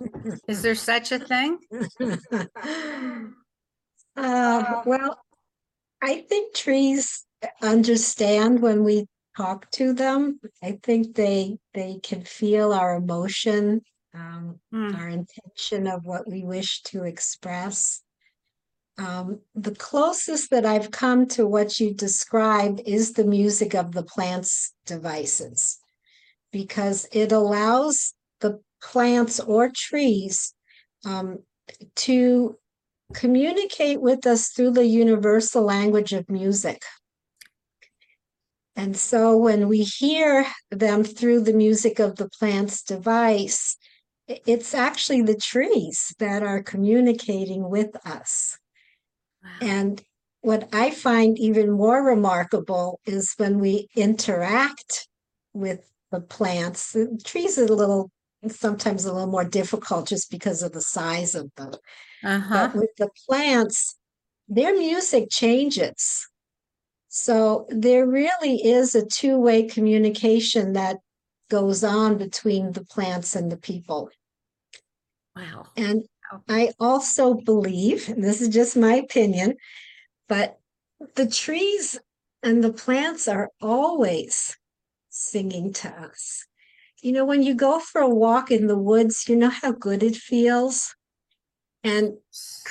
Is 0.49 0.63
there 0.63 0.75
such 0.75 1.13
a 1.13 1.21
thing? 1.21 1.59
Uh, 4.17 4.83
well, 4.85 5.19
I 6.03 6.21
think 6.23 6.55
trees 6.55 7.25
understand 7.63 8.61
when 8.61 8.85
we 8.85 9.07
talk 9.37 9.71
to 9.73 9.93
them. 9.93 10.41
I 10.63 10.79
think 10.83 11.15
they, 11.15 11.59
they 11.75 11.99
can 12.03 12.23
feel 12.25 12.73
our 12.73 12.97
emotion, 12.97 13.83
um, 14.15 14.61
Hmm. 14.71 14.95
our 14.95 15.09
intention 15.09 15.87
of 15.87 16.05
what 16.05 16.29
we 16.29 16.45
wish 16.45 16.83
to 16.85 17.05
express. 17.05 18.03
Um, 18.99 19.41
the 19.55 19.75
closest 19.75 20.51
that 20.51 20.67
I've 20.67 20.91
come 20.91 21.27
to 21.29 21.47
what 21.47 21.81
you 21.81 21.95
described 21.95 22.83
is 22.85 23.13
the 23.13 23.25
music 23.25 23.75
of 23.75 23.93
the 23.93 24.03
plant's 24.03 24.75
devices. 24.85 25.79
Because 26.53 27.09
it 27.13 27.33
allows 27.33 28.13
the 28.41 28.61
plants 28.83 29.41
or 29.41 29.71
trees 29.75 30.55
um, 31.07 31.39
to 31.97 32.59
communicate 33.13 34.01
with 34.01 34.27
us 34.27 34.49
through 34.49 34.73
the 34.73 34.87
universal 34.87 35.63
language 35.63 36.13
of 36.13 36.29
music. 36.31 36.83
And 38.75 38.97
so 38.97 39.37
when 39.37 39.69
we 39.69 39.83
hear 39.83 40.47
them 40.71 41.05
through 41.05 41.41
the 41.41 41.53
music 41.53 41.99
of 41.99 42.17
the 42.17 42.29
plant's 42.29 42.83
device, 42.83 43.77
it's 44.27 44.75
actually 44.75 45.23
the 45.23 45.37
trees 45.37 46.15
that 46.19 46.43
are 46.43 46.63
communicating 46.63 47.69
with 47.69 47.95
us. 48.07 48.59
Wow. 49.43 49.51
And 49.61 50.03
what 50.41 50.69
I 50.73 50.91
find 50.91 51.39
even 51.39 51.71
more 51.71 52.03
remarkable 52.03 53.01
is 53.07 53.35
when 53.37 53.61
we 53.61 53.89
interact 53.95 55.09
with 55.53 55.89
the 56.11 56.21
plants. 56.21 56.93
The 56.93 57.21
trees 57.25 57.59
are 57.59 57.65
a 57.65 57.69
little, 57.69 58.11
sometimes 58.49 59.05
a 59.05 59.13
little 59.13 59.31
more 59.31 59.45
difficult 59.45 60.09
just 60.09 60.31
because 60.31 60.63
of 60.63 60.73
the 60.73 60.81
size 60.81 61.35
of 61.35 61.51
them. 61.57 61.73
Uh-huh. 62.25 62.69
But 62.69 62.77
with 62.77 62.91
the 62.99 63.09
plants, 63.27 63.97
their 64.49 64.77
music 64.77 65.29
changes. 65.31 66.29
So 67.09 67.67
there 67.69 68.07
really 68.07 68.65
is 68.65 68.95
a 68.95 69.07
two-way 69.07 69.65
communication 69.65 70.73
that 70.75 70.99
goes 71.51 71.85
on 71.85 72.17
between 72.17 72.73
the 72.73 72.85
plants 72.85 73.37
and 73.37 73.53
the 73.53 73.57
people. 73.57 74.11
Wow. 75.37 75.67
And 75.77 76.05
I 76.49 76.73
also 76.81 77.35
believe, 77.35 78.09
and 78.09 78.25
this 78.25 78.41
is 78.41 78.49
just 78.49 78.77
my 78.77 78.95
opinion, 78.95 79.57
but 80.29 80.59
the 81.15 81.27
trees 81.27 81.99
and 82.43 82.65
the 82.65 82.73
plants 82.73 83.29
are 83.29 83.51
always 83.61 84.57
singing 85.11 85.73
to 85.75 85.89
us. 85.89 86.47
You 87.03 87.13
know, 87.13 87.25
when 87.25 87.43
you 87.43 87.55
go 87.55 87.81
for 87.81 88.01
a 88.01 88.09
walk 88.09 88.51
in 88.51 88.67
the 88.67 88.79
woods, 88.79 89.29
you 89.29 89.37
know 89.37 89.51
how 89.51 89.73
good 89.73 90.03
it 90.03 90.17
feels. 90.17 90.95
And 91.85 92.15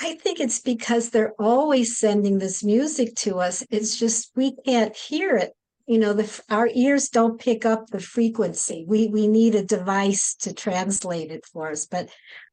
I 0.01 0.15
think 0.15 0.39
it's 0.39 0.59
because 0.59 1.09
they're 1.09 1.33
always 1.37 1.97
sending 1.97 2.37
this 2.37 2.63
music 2.63 3.15
to 3.17 3.39
us. 3.39 3.63
It's 3.69 3.97
just 3.97 4.31
we 4.35 4.55
can't 4.65 4.95
hear 4.95 5.35
it. 5.35 5.53
You 5.85 5.99
know, 5.99 6.13
the 6.13 6.41
our 6.49 6.69
ears 6.73 7.09
don't 7.09 7.39
pick 7.39 7.65
up 7.65 7.87
the 7.87 7.99
frequency. 7.99 8.85
We 8.87 9.07
we 9.07 9.27
need 9.27 9.55
a 9.55 9.65
device 9.65 10.35
to 10.41 10.53
translate 10.53 11.31
it 11.31 11.45
for 11.45 11.71
us. 11.71 11.85
But 11.87 12.09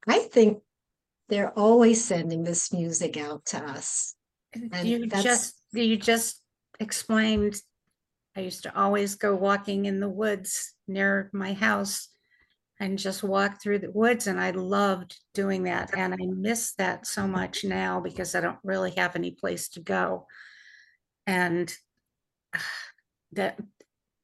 I 0.08 0.18
think 0.18 0.58
they're 1.28 1.56
always 1.56 2.04
sending 2.04 2.42
this 2.42 2.72
music 2.72 3.16
out 3.16 3.44
to 3.46 3.58
us. 3.58 4.14
And 4.54 4.88
You 4.88 5.06
just, 5.06 5.60
you 5.72 5.96
just 5.96 6.42
explained, 6.80 7.60
I 8.34 8.40
used 8.40 8.62
to 8.62 8.76
always 8.76 9.14
go 9.14 9.34
walking 9.34 9.84
in 9.84 10.00
the 10.00 10.08
woods 10.08 10.74
near 10.86 11.30
my 11.32 11.52
house 11.52 12.08
and 12.80 12.98
just 12.98 13.22
walk 13.22 13.60
through 13.60 13.80
the 13.80 13.90
woods 13.90 14.26
and 14.26 14.40
I 14.40 14.50
loved 14.50 15.18
doing 15.34 15.64
that. 15.64 15.96
And 15.96 16.14
I 16.14 16.26
miss 16.26 16.74
that 16.74 17.06
so 17.06 17.26
much 17.26 17.64
now 17.64 18.00
because 18.00 18.34
I 18.34 18.40
don't 18.40 18.58
really 18.62 18.92
have 18.92 19.16
any 19.16 19.32
place 19.32 19.68
to 19.70 19.80
go. 19.80 20.26
And 21.26 21.74
that, 23.32 23.58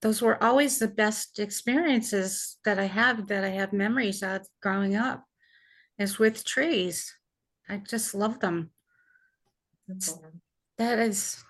those 0.03 0.23
were 0.23 0.43
always 0.43 0.79
the 0.79 0.89
best 0.89 1.39
experiences 1.39 2.57
that 2.65 2.79
I 2.79 2.85
have, 2.85 3.27
that 3.29 3.45
I 3.45 3.49
have 3.49 3.73
memories 3.73 4.23
of 4.23 4.47
growing 4.63 4.95
up 4.95 5.25
is 5.99 6.19
with 6.19 6.45
trees. 6.45 7.13
I 7.69 7.79
just 7.79 8.15
love 8.15 8.39
them. 8.41 8.71
That 10.79 10.99
is, 10.99 11.43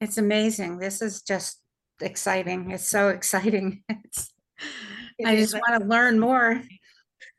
it's 0.00 0.18
amazing. 0.18 0.78
This 0.78 1.02
is 1.02 1.22
just 1.22 1.60
exciting. 2.00 2.70
It's 2.70 2.88
so 2.88 3.08
exciting. 3.16 3.82
It's, 3.88 4.32
It 4.58 5.01
I 5.24 5.36
just 5.36 5.54
want 5.54 5.80
to 5.82 5.88
learn 5.88 6.18
more. 6.18 6.62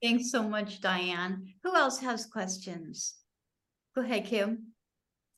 Thanks 0.02 0.32
so 0.32 0.44
much, 0.44 0.82
Diane. 0.82 1.46
Who 1.64 1.76
else 1.76 2.00
has 2.00 2.26
questions? 2.26 3.16
Go 3.96 4.02
ahead, 4.02 4.26
Kim. 4.26 4.74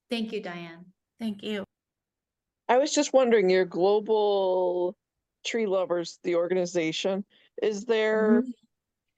Thank 0.09 0.31
you, 0.31 0.41
Diane. 0.41 0.85
Thank 1.19 1.43
you. 1.43 1.63
I 2.67 2.77
was 2.77 2.93
just 2.93 3.13
wondering, 3.13 3.49
your 3.49 3.65
global 3.65 4.95
tree 5.45 5.67
lovers, 5.67 6.19
the 6.23 6.35
organization, 6.35 7.23
is 7.61 7.85
there 7.85 8.43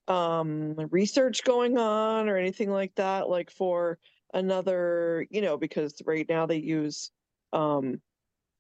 um 0.08 0.76
research 0.92 1.44
going 1.44 1.78
on 1.78 2.30
or 2.30 2.38
anything 2.38 2.72
like 2.72 2.94
that, 2.96 3.30
like 3.30 3.52
for 3.52 4.00
another, 4.34 5.26
you 5.30 5.42
know, 5.42 5.58
because 5.58 6.02
right 6.06 6.28
now 6.30 6.46
they 6.46 6.58
use 6.58 7.12
um, 7.54 8.02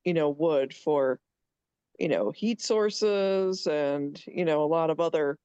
you 0.03 0.13
know, 0.13 0.29
wood 0.29 0.73
for, 0.73 1.19
you 1.97 2.07
know, 2.07 2.31
heat 2.31 2.61
sources 2.61 3.67
and, 3.67 4.21
you 4.27 4.45
know, 4.45 4.63
a 4.63 4.65
lot 4.65 4.89
of 4.89 4.99
other 4.99 5.37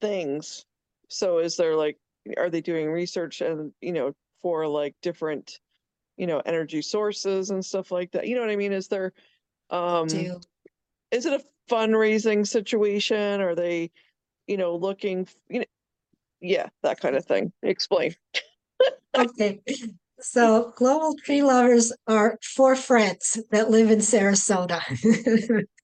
things. 0.00 0.64
So 1.08 1.38
is 1.38 1.56
there 1.56 1.76
like, 1.76 1.98
are 2.36 2.50
they 2.50 2.60
doing 2.60 2.90
research 2.90 3.40
and, 3.40 3.72
you 3.80 3.92
know, 3.92 4.12
for 4.42 4.66
like 4.66 4.94
different, 5.02 5.60
you 6.16 6.26
know, 6.26 6.40
energy 6.46 6.82
sources 6.82 7.50
and 7.50 7.64
stuff 7.64 7.90
like 7.90 8.12
that? 8.12 8.26
You 8.26 8.34
know 8.34 8.42
what 8.42 8.50
I 8.50 8.56
mean? 8.56 8.72
Is 8.72 8.88
there 8.88 9.12
um 9.70 10.08
Do. 10.08 10.40
is 11.10 11.26
it 11.26 11.32
a 11.32 11.44
fundraising 11.70 12.46
situation? 12.46 13.40
Are 13.40 13.54
they, 13.54 13.90
you 14.46 14.56
know, 14.56 14.76
looking, 14.76 15.28
you 15.48 15.60
know, 15.60 15.66
yeah, 16.40 16.68
that 16.82 17.00
kind 17.00 17.16
of 17.16 17.24
thing. 17.26 17.52
Explain. 17.62 18.14
Okay, 19.14 19.60
so 20.20 20.72
Global 20.76 21.14
Tree 21.24 21.42
Lovers 21.42 21.92
are 22.06 22.38
four 22.42 22.76
friends 22.76 23.40
that 23.50 23.70
live 23.70 23.90
in 23.90 23.98
Sarasota. 23.98 24.80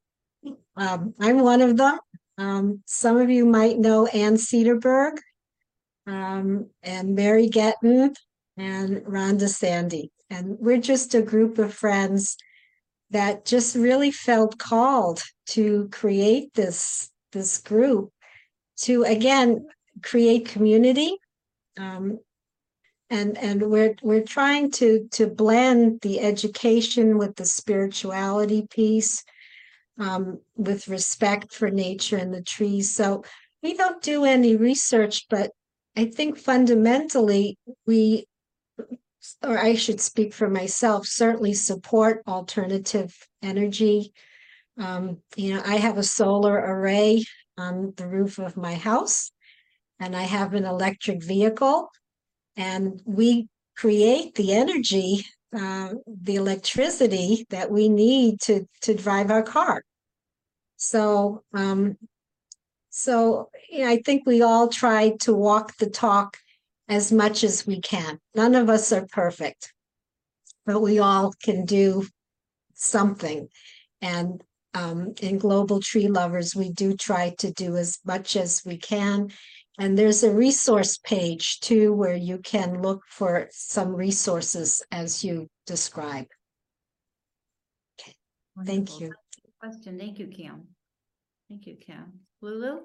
Um, 0.76 1.14
I'm 1.20 1.38
one 1.38 1.60
of 1.60 1.76
them. 1.76 1.98
Um, 2.36 2.82
some 2.84 3.16
of 3.16 3.30
you 3.30 3.46
might 3.46 3.78
know 3.78 4.06
Ann 4.06 4.34
Cedarberg, 4.34 5.18
um, 6.06 6.68
and 6.82 7.14
Mary 7.14 7.48
Getton 7.48 8.14
and 8.56 8.96
Rhonda 9.02 9.48
Sandy. 9.48 10.10
And 10.30 10.56
we're 10.58 10.78
just 10.78 11.14
a 11.14 11.22
group 11.22 11.58
of 11.58 11.72
friends 11.72 12.36
that 13.10 13.44
just 13.44 13.76
really 13.76 14.10
felt 14.10 14.58
called 14.58 15.22
to 15.46 15.88
create 15.92 16.52
this, 16.54 17.10
this 17.32 17.58
group 17.58 18.10
to, 18.78 19.04
again, 19.04 19.66
create 20.02 20.46
community. 20.46 21.16
Um, 21.78 22.18
and 23.14 23.38
and 23.38 23.62
we're 23.70 23.94
we're 24.02 24.22
trying 24.22 24.70
to 24.72 25.08
to 25.12 25.28
blend 25.28 26.00
the 26.00 26.20
education 26.20 27.16
with 27.16 27.36
the 27.36 27.46
spirituality 27.46 28.66
piece 28.68 29.24
um, 29.98 30.40
with 30.56 30.88
respect 30.88 31.54
for 31.54 31.70
nature 31.70 32.16
and 32.16 32.34
the 32.34 32.42
trees. 32.42 32.92
So 32.94 33.22
we 33.62 33.74
don't 33.74 34.02
do 34.02 34.24
any 34.24 34.56
research 34.56 35.26
but 35.30 35.50
i 35.96 36.04
think 36.04 36.36
fundamentally 36.36 37.56
we 37.86 38.26
or 39.42 39.58
i 39.58 39.74
should 39.74 40.00
speak 40.00 40.34
for 40.34 40.48
myself 40.50 41.06
certainly 41.06 41.54
support 41.54 42.22
alternative 42.28 43.16
energy. 43.42 44.12
Um, 44.78 45.22
you 45.36 45.54
know 45.54 45.62
i 45.64 45.76
have 45.76 45.98
a 45.98 46.10
solar 46.20 46.56
array 46.56 47.24
on 47.56 47.94
the 47.96 48.06
roof 48.06 48.38
of 48.38 48.56
my 48.56 48.74
house 48.74 49.30
and 49.98 50.14
i 50.14 50.24
have 50.24 50.52
an 50.52 50.64
electric 50.64 51.22
vehicle 51.22 51.88
and 52.56 53.00
we 53.04 53.48
create 53.76 54.34
the 54.34 54.52
energy, 54.52 55.24
uh, 55.56 55.90
the 56.06 56.36
electricity 56.36 57.46
that 57.50 57.70
we 57.70 57.88
need 57.88 58.40
to 58.42 58.66
to 58.82 58.94
drive 58.94 59.30
our 59.30 59.42
car. 59.42 59.82
So, 60.76 61.42
um, 61.52 61.96
so 62.90 63.50
you 63.70 63.84
know, 63.84 63.90
I 63.90 64.02
think 64.04 64.26
we 64.26 64.42
all 64.42 64.68
try 64.68 65.10
to 65.20 65.34
walk 65.34 65.76
the 65.78 65.90
talk 65.90 66.36
as 66.88 67.10
much 67.10 67.44
as 67.44 67.66
we 67.66 67.80
can. 67.80 68.18
None 68.34 68.54
of 68.54 68.68
us 68.68 68.92
are 68.92 69.06
perfect, 69.06 69.72
but 70.66 70.80
we 70.80 70.98
all 70.98 71.32
can 71.42 71.64
do 71.64 72.06
something. 72.74 73.48
And 74.02 74.42
um, 74.74 75.14
in 75.22 75.38
Global 75.38 75.80
Tree 75.80 76.08
Lovers, 76.08 76.54
we 76.54 76.70
do 76.70 76.96
try 76.96 77.30
to 77.38 77.50
do 77.52 77.76
as 77.76 77.98
much 78.04 78.36
as 78.36 78.62
we 78.66 78.76
can. 78.76 79.30
And 79.78 79.98
there's 79.98 80.22
a 80.22 80.30
resource 80.30 80.98
page 80.98 81.58
too, 81.60 81.92
where 81.92 82.14
you 82.14 82.38
can 82.38 82.80
look 82.80 83.02
for 83.08 83.48
some 83.50 83.94
resources 83.94 84.82
as 84.92 85.24
you 85.24 85.48
describe. 85.66 86.26
Thank 88.64 88.90
Wonderful. 88.90 89.00
you. 89.00 89.14
Question. 89.60 89.98
Thank 89.98 90.18
you, 90.18 90.28
Kim. 90.28 90.68
Thank 91.48 91.66
you, 91.66 91.76
Kim. 91.76 92.20
Lulu? 92.40 92.82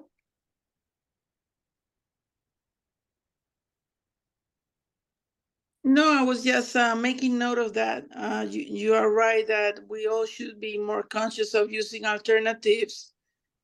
No, 5.84 6.18
I 6.18 6.22
was 6.22 6.44
just 6.44 6.76
uh, 6.76 6.94
making 6.94 7.38
note 7.38 7.58
of 7.58 7.72
that. 7.74 8.04
Uh, 8.14 8.46
you, 8.48 8.62
you 8.62 8.94
are 8.94 9.12
right 9.12 9.46
that 9.46 9.80
we 9.88 10.06
all 10.06 10.26
should 10.26 10.60
be 10.60 10.76
more 10.76 11.02
conscious 11.02 11.54
of 11.54 11.72
using 11.72 12.04
alternatives 12.04 13.12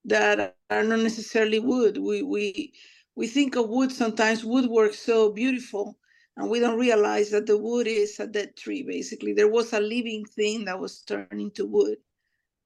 that 0.04 0.56
are 0.70 0.82
not 0.84 1.00
necessarily 1.00 1.58
wood. 1.58 1.98
We 1.98 2.22
we 2.22 2.72
we 3.16 3.26
think 3.26 3.56
of 3.56 3.68
wood 3.68 3.90
sometimes. 3.90 4.44
Wood 4.44 4.66
works 4.66 4.98
so 4.98 5.32
beautiful, 5.32 5.98
and 6.36 6.50
we 6.50 6.60
don't 6.60 6.78
realize 6.78 7.30
that 7.30 7.46
the 7.46 7.56
wood 7.56 7.86
is 7.86 8.20
a 8.20 8.26
dead 8.26 8.56
tree. 8.56 8.82
Basically, 8.82 9.32
there 9.32 9.48
was 9.48 9.72
a 9.72 9.80
living 9.80 10.24
thing 10.24 10.66
that 10.66 10.78
was 10.78 11.00
turned 11.00 11.40
into 11.40 11.66
wood. 11.66 11.98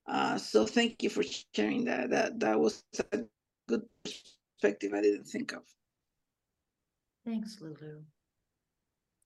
Uh, 0.07 0.37
so 0.37 0.65
thank 0.65 1.01
you 1.01 1.09
for 1.09 1.23
sharing 1.55 1.85
that. 1.85 2.09
That 2.09 2.39
that 2.41 2.59
was 2.59 2.83
a 3.13 3.19
good 3.67 3.83
perspective 4.03 4.93
I 4.93 5.01
didn't 5.01 5.25
think 5.25 5.53
of. 5.53 5.63
Thanks, 7.25 7.57
Lulu. 7.61 8.01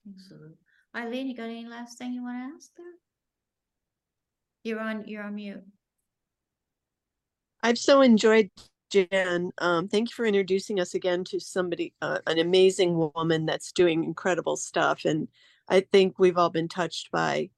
Thanks, 0.05 0.29
Lulu. 0.29 0.53
Eileen, 0.95 1.27
you 1.27 1.35
got 1.35 1.45
any 1.45 1.65
last 1.65 1.97
thing 1.97 2.13
you 2.13 2.23
want 2.23 2.37
to 2.37 2.55
ask 2.55 2.69
there? 2.77 2.85
You're 4.63 4.79
on, 4.79 5.07
you're 5.07 5.23
on 5.23 5.35
mute. 5.35 5.63
I've 7.63 7.77
so 7.77 8.01
enjoyed 8.01 8.49
Jan. 8.95 9.51
Um, 9.57 9.87
thank 9.87 10.09
you 10.09 10.13
for 10.13 10.25
introducing 10.25 10.79
us 10.79 10.93
again 10.93 11.23
to 11.25 11.39
somebody, 11.39 11.93
uh, 12.01 12.19
an 12.27 12.39
amazing 12.39 12.97
woman 12.97 13.45
that's 13.45 13.71
doing 13.71 14.03
incredible 14.03 14.55
stuff. 14.55 15.03
And 15.05 15.27
I 15.67 15.81
think 15.81 16.17
we've 16.17 16.37
all 16.37 16.49
been 16.49 16.69
touched 16.69 17.11
by 17.11 17.49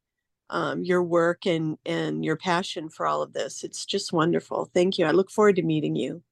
um, 0.49 0.83
your 0.83 1.03
work 1.03 1.45
and 1.45 1.77
and 1.85 2.23
your 2.23 2.37
passion 2.37 2.89
for 2.89 3.05
all 3.05 3.21
of 3.21 3.33
this. 3.33 3.63
It's 3.63 3.85
just 3.85 4.13
wonderful. 4.13 4.69
Thank 4.73 4.97
you. 4.97 5.05
I 5.05 5.11
look 5.11 5.29
forward 5.29 5.57
to 5.57 5.63
meeting 5.63 5.95
you. 5.95 6.23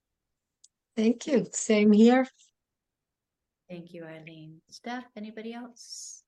Thank 0.95 1.27
you. 1.27 1.47
Same 1.51 1.91
here. 1.91 2.27
Thank 3.69 3.93
you, 3.93 4.05
Eileen. 4.05 4.61
Steph, 4.69 5.05
anybody 5.15 5.53
else? 5.53 6.23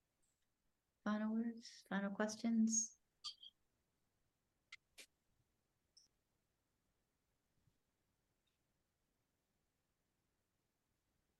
Final 1.04 1.34
words, 1.34 1.70
final 1.88 2.10
questions? 2.10 2.97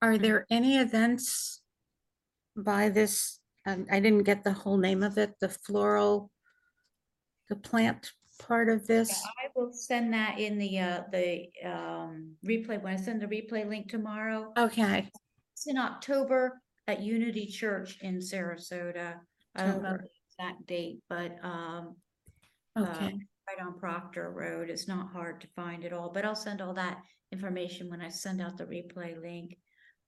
Are 0.01 0.17
there 0.17 0.45
any 0.49 0.77
events 0.77 1.61
by 2.55 2.89
this? 2.89 3.39
Um, 3.65 3.85
I 3.91 3.99
didn't 3.99 4.23
get 4.23 4.43
the 4.43 4.53
whole 4.53 4.77
name 4.77 5.03
of 5.03 5.17
it, 5.17 5.33
the 5.41 5.49
floral, 5.49 6.31
the 7.49 7.57
plant 7.57 8.11
part 8.39 8.69
of 8.69 8.81
Yeah, 8.81 8.95
this. 8.99 9.21
I 9.43 9.49
will 9.55 9.73
send 9.73 10.13
that 10.13 10.39
in 10.39 10.57
the, 10.57 10.79
uh, 10.79 11.01
the, 11.11 11.49
um, 11.65 12.35
replay, 12.45 12.81
when 12.81 12.93
I 12.93 12.95
send 12.95 13.21
the 13.21 13.27
replay 13.27 13.67
link 13.67 13.89
tomorrow. 13.89 14.53
Okay, 14.57 15.09
It's 15.53 15.67
in 15.67 15.77
October 15.77 16.61
at 16.87 17.01
Unity 17.01 17.47
Church 17.47 17.99
in 18.01 18.19
Sarasota. 18.19 19.15
I 19.55 19.65
don't 19.65 19.83
know 19.83 19.89
October. 19.89 20.05
the 20.37 20.43
exact 20.45 20.65
date, 20.67 21.03
but, 21.09 21.35
um, 21.43 21.97
uh, 22.77 22.85
okay. 22.95 23.13
right 23.47 23.65
on 23.65 23.77
Proctor 23.77 24.31
Road. 24.31 24.69
It's 24.69 24.87
not 24.87 25.11
hard 25.11 25.41
to 25.41 25.47
find 25.57 25.83
it 25.83 25.91
all, 25.91 26.09
but 26.09 26.23
I'll 26.23 26.35
send 26.35 26.61
all 26.61 26.73
that 26.75 26.99
information 27.33 27.89
when 27.89 28.01
I 28.01 28.07
send 28.07 28.41
out 28.41 28.57
the 28.57 28.65
replay 28.65 29.21
link. 29.21 29.57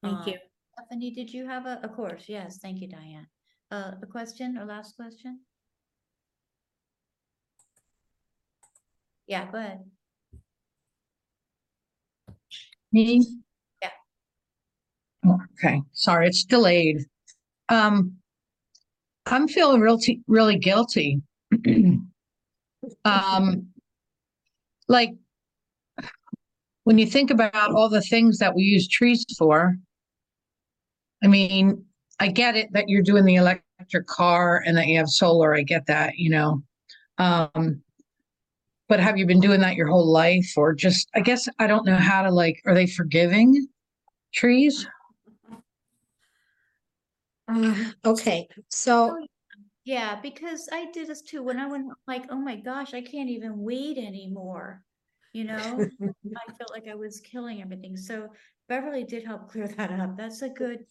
Thank 0.03 0.17
Um, 0.17 0.23
you. 0.27 0.37
Stephanie, 0.73 1.11
did 1.11 1.31
you 1.31 1.45
have 1.45 1.65
a, 1.65 1.79
of 1.83 1.93
course, 1.93 2.25
yes, 2.27 2.57
thank 2.57 2.81
you, 2.81 2.87
Diane. 2.87 3.27
uh, 3.71 3.93
a 4.01 4.05
question 4.05 4.57
or 4.57 4.65
last 4.65 4.95
question? 4.95 5.39
Yeah, 9.27 9.49
go 9.49 9.59
ahead. 9.59 9.79
Me? 12.91 13.25
Yeah. 13.81 13.89
Okay, 15.25 15.81
sorry, 15.93 16.27
it's 16.27 16.43
delayed. 16.43 17.05
Um, 17.69 18.17
I'm 19.25 19.47
feeling 19.47 19.79
real, 19.79 19.97
t- 19.97 20.21
really 20.27 20.57
guilty. 20.57 21.21
Um, 23.05 23.67
like, 24.89 25.11
when 26.83 26.97
you 26.97 27.05
think 27.05 27.29
about 27.29 27.73
all 27.73 27.87
the 27.87 28.01
things 28.01 28.39
that 28.39 28.53
we 28.55 28.63
use 28.63 28.87
trees 28.87 29.23
for, 29.37 29.77
I 31.23 31.27
mean, 31.27 31.85
I 32.19 32.27
get 32.29 32.55
it 32.55 32.71
that 32.73 32.89
you're 32.89 33.03
doing 33.03 33.25
the 33.25 33.35
electric 33.35 34.07
car 34.07 34.63
and 34.65 34.77
that 34.77 34.87
you 34.87 34.97
have 34.97 35.09
solar, 35.09 35.55
I 35.55 35.63
get 35.63 35.85
that, 35.87 36.17
you 36.17 36.29
know. 36.29 36.63
Um, 37.17 37.81
but 38.87 38.99
have 38.99 39.17
you 39.17 39.25
been 39.25 39.39
doing 39.39 39.61
that 39.61 39.75
your 39.75 39.87
whole 39.87 40.11
life 40.11 40.53
or 40.57 40.73
just, 40.73 41.09
I 41.15 41.21
guess, 41.21 41.47
I 41.59 41.67
don't 41.67 41.85
know 41.85 41.95
how 41.95 42.23
to 42.23 42.31
like, 42.31 42.61
are 42.65 42.73
they 42.75 42.87
forgiving 42.87 43.67
trees? 44.33 44.85
Uh, 47.47 47.75
okay, 48.05 48.47
so 48.69 49.17
Yeah, 49.85 50.19
because 50.21 50.69
I 50.71 50.91
did 50.91 51.07
this 51.07 51.21
too. 51.21 51.43
When 51.43 51.59
I 51.59 51.67
went 51.67 51.87
like, 52.07 52.25
oh 52.29 52.39
my 52.39 52.55
gosh, 52.55 52.93
I 52.93 53.01
can't 53.01 53.29
even 53.29 53.59
weed 53.63 53.97
anymore. 53.97 54.83
You 55.33 55.45
know, 55.45 55.89
I 56.37 56.53
felt 56.53 56.71
like 56.71 56.87
I 56.87 56.95
was 56.95 57.19
killing 57.21 57.61
everything. 57.61 57.97
So 57.97 58.29
Beverly 58.69 59.03
did 59.03 59.25
help 59.25 59.49
clear 59.49 59.67
that 59.77 59.91
up. 59.91 60.17
That's 60.17 60.41
a 60.41 60.49
good, 60.49 60.85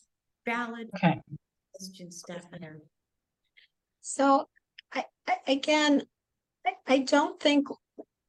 valid 0.45 0.91
Okay. 0.97 1.21
question, 1.73 2.11
Stephanie. 2.11 2.81
So 4.01 4.49
I, 4.93 5.05
I 5.29 5.37
again, 5.47 6.03
I, 6.67 6.73
I 6.87 6.99
don't 6.99 7.39
think 7.41 7.69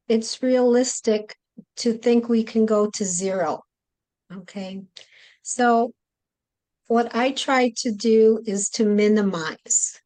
it's 0.08 0.42
realistic 0.42 1.36
to 1.78 1.92
think 1.94 2.28
we 2.28 2.44
can 2.44 2.66
go 2.66 2.90
to 2.90 3.04
zero. 3.04 3.62
Okay, 4.32 4.82
so 5.42 5.92
what 6.86 7.14
I 7.14 7.32
try 7.32 7.72
to 7.78 7.92
do 7.92 8.42
is 8.46 8.70
to 8.70 8.84
minimize. 8.84 10.00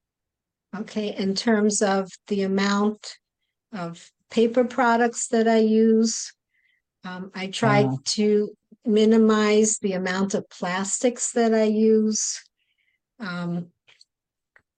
Okay, 0.76 1.14
in 1.16 1.34
terms 1.34 1.82
of 1.82 2.10
the 2.26 2.42
amount 2.42 3.16
of 3.72 4.10
paper 4.30 4.64
products 4.64 5.28
that 5.28 5.48
I 5.48 5.58
use. 5.58 6.32
Um, 7.04 7.30
I 7.34 7.46
try 7.48 7.82
Wow. 7.82 7.98
to 8.04 8.56
minimize 8.86 9.78
the 9.78 9.92
amount 9.92 10.34
of 10.34 10.48
plastics 10.48 11.32
that 11.32 11.54
I 11.54 11.64
use. 11.64 12.42
Um, 13.18 13.68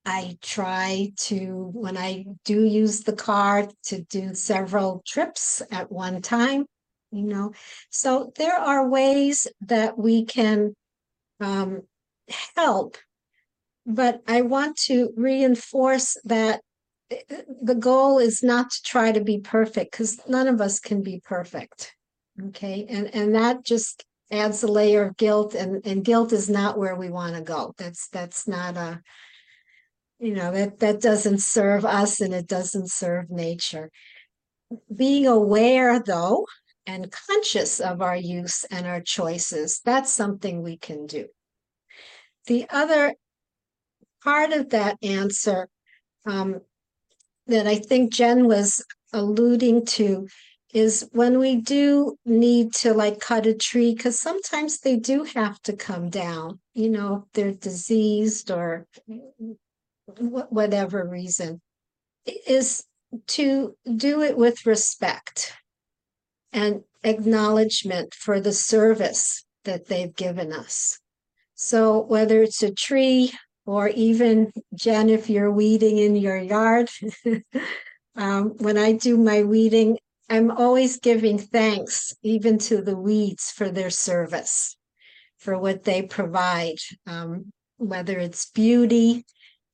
I 0.05 0.39
try 0.41 1.13
to, 1.17 1.71
when 1.75 1.99
I 1.99 2.25
do 2.45 2.65
use 2.65 3.03
the 3.03 3.13
car, 3.13 3.69
to 3.85 4.03
do 4.05 4.35
several 4.35 5.03
trips 5.07 5.61
at 5.71 5.93
one 5.93 6.23
time, 6.23 6.65
you 7.11 7.25
know. 7.25 7.53
So 7.91 8.33
there 8.37 8.57
are 8.57 8.89
ways 8.89 9.47
that 9.61 9.99
we 9.99 10.25
can 10.25 10.75
um, 11.41 11.83
help. 12.57 12.97
But 13.85 14.23
I 14.27 14.43
want 14.43 14.77
to 14.87 15.13
reinforce 15.17 16.17
that 16.25 16.63
i- 17.11 17.23
i- 17.31 17.45
the 17.63 17.75
goal 17.75 18.19
is 18.19 18.43
not 18.43 18.71
to 18.71 18.83
try 18.83 19.13
to 19.13 19.21
be 19.23 19.41
perfect 19.41 19.93
because 19.93 20.21
none 20.27 20.49
of 20.49 20.61
us 20.61 20.79
can 20.81 21.03
be 21.03 21.21
perfect. 21.21 21.95
Okay, 22.47 22.87
and 22.89 23.13
and 23.15 23.35
that 23.35 23.65
just 23.65 24.05
adds 24.31 24.63
a 24.63 24.69
layer 24.69 25.05
of 25.05 25.17
guilt 25.17 25.55
and 25.55 25.85
and 25.85 26.05
guilt 26.05 26.33
is 26.33 26.49
not 26.49 26.79
where 26.79 26.95
we 26.95 27.11
want 27.11 27.35
to 27.35 27.43
go. 27.43 27.75
That's 27.79 28.09
that's 28.09 28.47
not 28.47 28.77
a 28.77 29.03
you 30.19 30.35
know 30.35 30.51
that 30.53 30.81
that 30.81 31.01
doesn't 31.01 31.41
serve 31.41 31.85
us 31.85 32.21
and 32.21 32.35
it 32.35 32.47
doesn't 32.47 32.91
serve 32.91 33.31
nature 33.31 33.91
being 34.95 35.27
aware 35.27 36.01
though 36.01 36.47
and 36.87 37.13
conscious 37.13 37.81
of 37.81 38.03
our 38.03 38.17
use 38.17 38.65
and 38.71 38.87
our 38.87 39.01
choices 39.01 39.81
that's 39.85 40.13
something 40.13 40.63
we 40.63 40.77
can 40.77 41.07
do 41.07 41.27
the 42.47 42.67
other 42.71 43.15
part 44.23 44.53
of 44.53 44.71
that 44.71 44.97
answer 45.03 45.69
um, 46.27 46.61
that 47.47 47.67
i 47.67 47.77
think 47.77 48.13
jen 48.13 48.47
was 48.47 48.85
alluding 49.13 49.87
to 49.87 50.27
is 50.75 51.09
when 51.13 51.39
we 51.39 51.57
do 51.57 52.17
need 52.25 52.73
to 52.75 52.93
like 52.93 53.21
cut 53.21 53.47
a 53.47 53.55
tree 53.55 53.95
because 53.95 54.19
sometimes 54.19 54.81
they 54.81 54.97
do 54.97 55.25
have 55.25 55.61
to 55.63 55.73
come 55.75 56.11
down 56.11 56.59
you 56.75 56.91
know 56.91 57.25
if 57.25 57.33
they're 57.33 57.53
diseased 57.53 58.51
or 58.51 58.87
wh- 60.17 60.51
whatever 60.53 61.05
reason, 61.05 61.61
is 62.47 62.85
to 63.27 63.75
do 63.97 64.23
it 64.23 64.37
with 64.37 64.67
respect 64.67 65.55
and 66.53 66.83
acknowledgement 67.05 68.15
for 68.15 68.41
the 68.41 68.53
service 68.53 69.45
that 69.65 69.87
they've 69.87 70.15
given 70.15 70.53
us. 70.53 70.99
So 71.55 72.01
whether 72.01 72.43
it's 72.43 72.63
a 72.63 72.73
tree 72.73 73.33
or 73.67 73.89
even 73.89 74.53
Jen, 74.75 75.09
if 75.09 75.29
you're 75.29 75.51
weeding 75.51 75.99
in 75.99 76.17
your 76.17 76.39
yard, 76.39 76.91
um, 78.17 78.51
when 78.59 78.79
I 78.79 78.93
do 78.93 79.17
my 79.17 79.43
weeding, 79.43 79.99
I'm 80.31 80.51
always 80.51 80.99
giving 80.99 81.39
thanks 81.39 82.13
even 82.23 82.59
to 82.59 82.83
the 82.83 82.97
weeds 82.97 83.51
for 83.51 83.71
their 83.71 83.91
service, 83.91 84.77
for 85.39 85.59
what 85.59 85.85
they 85.85 86.03
provide, 86.03 86.79
um, 87.07 87.51
whether 87.79 88.19
it's 88.19 88.51
beauty, 88.51 89.25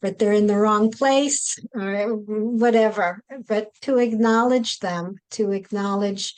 but 0.00 0.18
they're 0.18 0.32
in 0.32 0.46
the 0.46 0.56
wrong 0.56 0.90
place 0.90 1.58
or 1.74 2.14
whatever. 2.14 3.22
But 3.48 3.70
to 3.82 3.98
acknowledge 3.98 4.78
them, 4.78 5.16
to 5.32 5.50
acknowledge 5.50 6.34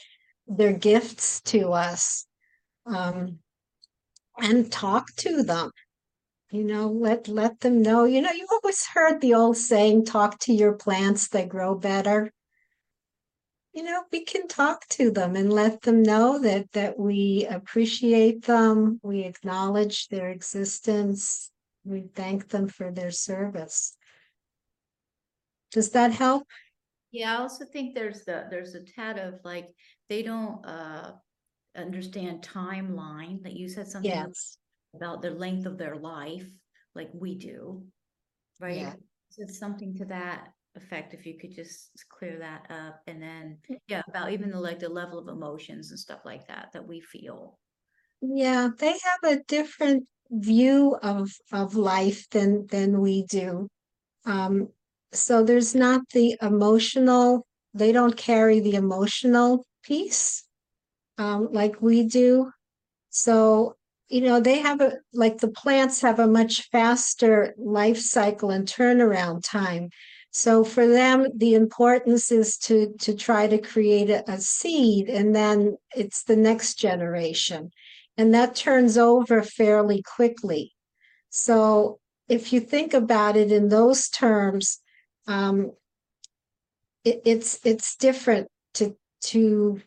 their 0.46 0.72
gifts 0.72 1.40
to 1.42 1.72
us, 1.72 2.26
um, 2.86 3.40
and 4.38 4.70
talk 4.70 5.14
to 5.16 5.42
them. 5.42 5.72
You 6.50 6.64
know, 6.64 6.88
let 6.88 7.26
let 7.26 7.60
them 7.60 7.82
know. 7.82 8.04
You 8.04 8.22
know, 8.22 8.30
you 8.30 8.46
always 8.50 8.86
heard 8.86 9.20
the 9.20 9.34
old 9.34 9.56
saying, 9.56 10.04
"Talk 10.04 10.38
to 10.40 10.52
your 10.54 10.74
plants; 10.74 11.28
they 11.28 11.44
grow 11.44 11.74
better." 11.74 12.30
You 13.76 13.82
know, 13.82 14.04
we 14.10 14.24
can 14.24 14.48
talk 14.48 14.88
to 14.88 15.10
them 15.10 15.36
and 15.36 15.52
let 15.52 15.82
them 15.82 16.02
know 16.02 16.40
that 16.40 16.72
that 16.72 16.98
we 16.98 17.46
appreciate 17.50 18.46
them, 18.46 18.98
we 19.02 19.20
acknowledge 19.20 20.08
their 20.08 20.30
existence, 20.30 21.50
we 21.84 22.06
thank 22.14 22.48
them 22.48 22.68
for 22.68 22.90
their 22.90 23.10
service. 23.10 23.94
Does 25.72 25.90
that 25.90 26.12
help? 26.12 26.44
Yeah, 27.12 27.36
I 27.36 27.40
also 27.42 27.66
think 27.66 27.94
there's 27.94 28.24
the, 28.24 28.46
there's 28.48 28.74
a 28.74 28.80
tad 28.80 29.18
of 29.18 29.40
like, 29.44 29.68
they 30.08 30.22
don't, 30.22 30.64
uh, 30.64 31.12
understand 31.76 32.40
timeline, 32.40 33.42
that 33.42 33.52
you 33.52 33.68
said 33.68 33.88
something 33.88 34.10
Yes. 34.10 34.56
about 34.94 35.20
the 35.20 35.32
length 35.32 35.66
of 35.66 35.76
their 35.76 35.96
life, 35.96 36.48
like 36.94 37.10
we 37.12 37.34
do. 37.34 37.84
Right? 38.58 38.76
Yeah. 38.78 38.94
It's 39.36 39.58
something 39.58 39.94
to 39.96 40.06
that 40.06 40.48
effect, 40.76 41.14
if 41.14 41.26
you 41.26 41.38
could 41.38 41.54
just 41.54 41.90
clear 42.08 42.38
that 42.38 42.66
up, 42.70 43.00
and 43.06 43.22
then, 43.22 43.58
yeah, 43.88 44.02
about 44.08 44.32
even 44.32 44.50
the, 44.50 44.60
like, 44.60 44.78
the 44.78 44.88
level 44.88 45.18
of 45.18 45.28
emotions 45.28 45.90
and 45.90 45.98
stuff 45.98 46.20
like 46.24 46.46
that, 46.48 46.70
that 46.72 46.86
we 46.86 47.00
feel. 47.00 47.58
Yeah, 48.20 48.70
they 48.78 48.92
have 48.92 49.38
a 49.38 49.42
different 49.44 50.06
view 50.30 50.96
of 51.02 51.30
of 51.52 51.76
life 51.76 52.28
than 52.30 52.66
than 52.66 53.00
we 53.00 53.24
do. 53.24 53.68
Um, 54.24 54.68
so 55.12 55.44
there's 55.44 55.74
not 55.74 56.02
the 56.12 56.36
emotional, 56.42 57.46
they 57.74 57.92
don't 57.92 58.16
carry 58.16 58.60
the 58.60 58.74
emotional 58.74 59.64
piece 59.84 60.44
um, 61.18 61.48
like 61.52 61.80
we 61.80 62.04
do. 62.04 62.50
So, 63.10 63.76
you 64.08 64.20
know, 64.22 64.40
they 64.40 64.58
have 64.60 64.80
a 64.80 64.98
like 65.12 65.38
the 65.38 65.48
plants 65.48 66.00
have 66.02 66.18
a 66.18 66.26
much 66.26 66.68
faster 66.70 67.54
life 67.58 67.98
cycle 67.98 68.50
and 68.50 68.66
turnaround 68.66 69.42
time. 69.44 69.90
So 70.36 70.64
for 70.64 70.86
them, 70.86 71.28
the 71.34 71.54
importance 71.54 72.30
is 72.30 72.58
to 72.58 72.92
to 72.98 73.14
try 73.14 73.46
to 73.46 73.56
create 73.56 74.10
a, 74.10 74.22
a 74.30 74.38
seed 74.38 75.08
and 75.08 75.34
then 75.34 75.78
it's 75.94 76.24
the 76.24 76.36
next 76.36 76.74
generation. 76.74 77.70
And 78.18 78.34
that 78.34 78.54
turns 78.54 78.98
over 78.98 79.42
fairly 79.42 80.02
quickly. 80.02 80.74
So 81.30 82.00
if 82.28 82.52
you 82.52 82.60
think 82.60 82.92
about 82.92 83.38
it 83.38 83.50
in 83.50 83.70
those 83.70 84.10
terms, 84.10 84.78
um, 85.26 85.72
it, 87.02 87.22
it's 87.24 87.58
it's 87.64 87.96
different 87.96 88.48
to 88.74 88.94
to 89.32 89.80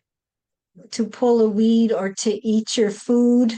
to 0.90 1.06
pull 1.06 1.42
a 1.42 1.50
weed 1.50 1.92
or 1.92 2.12
to 2.24 2.32
eat 2.48 2.76
your 2.76 2.90
food. 2.90 3.54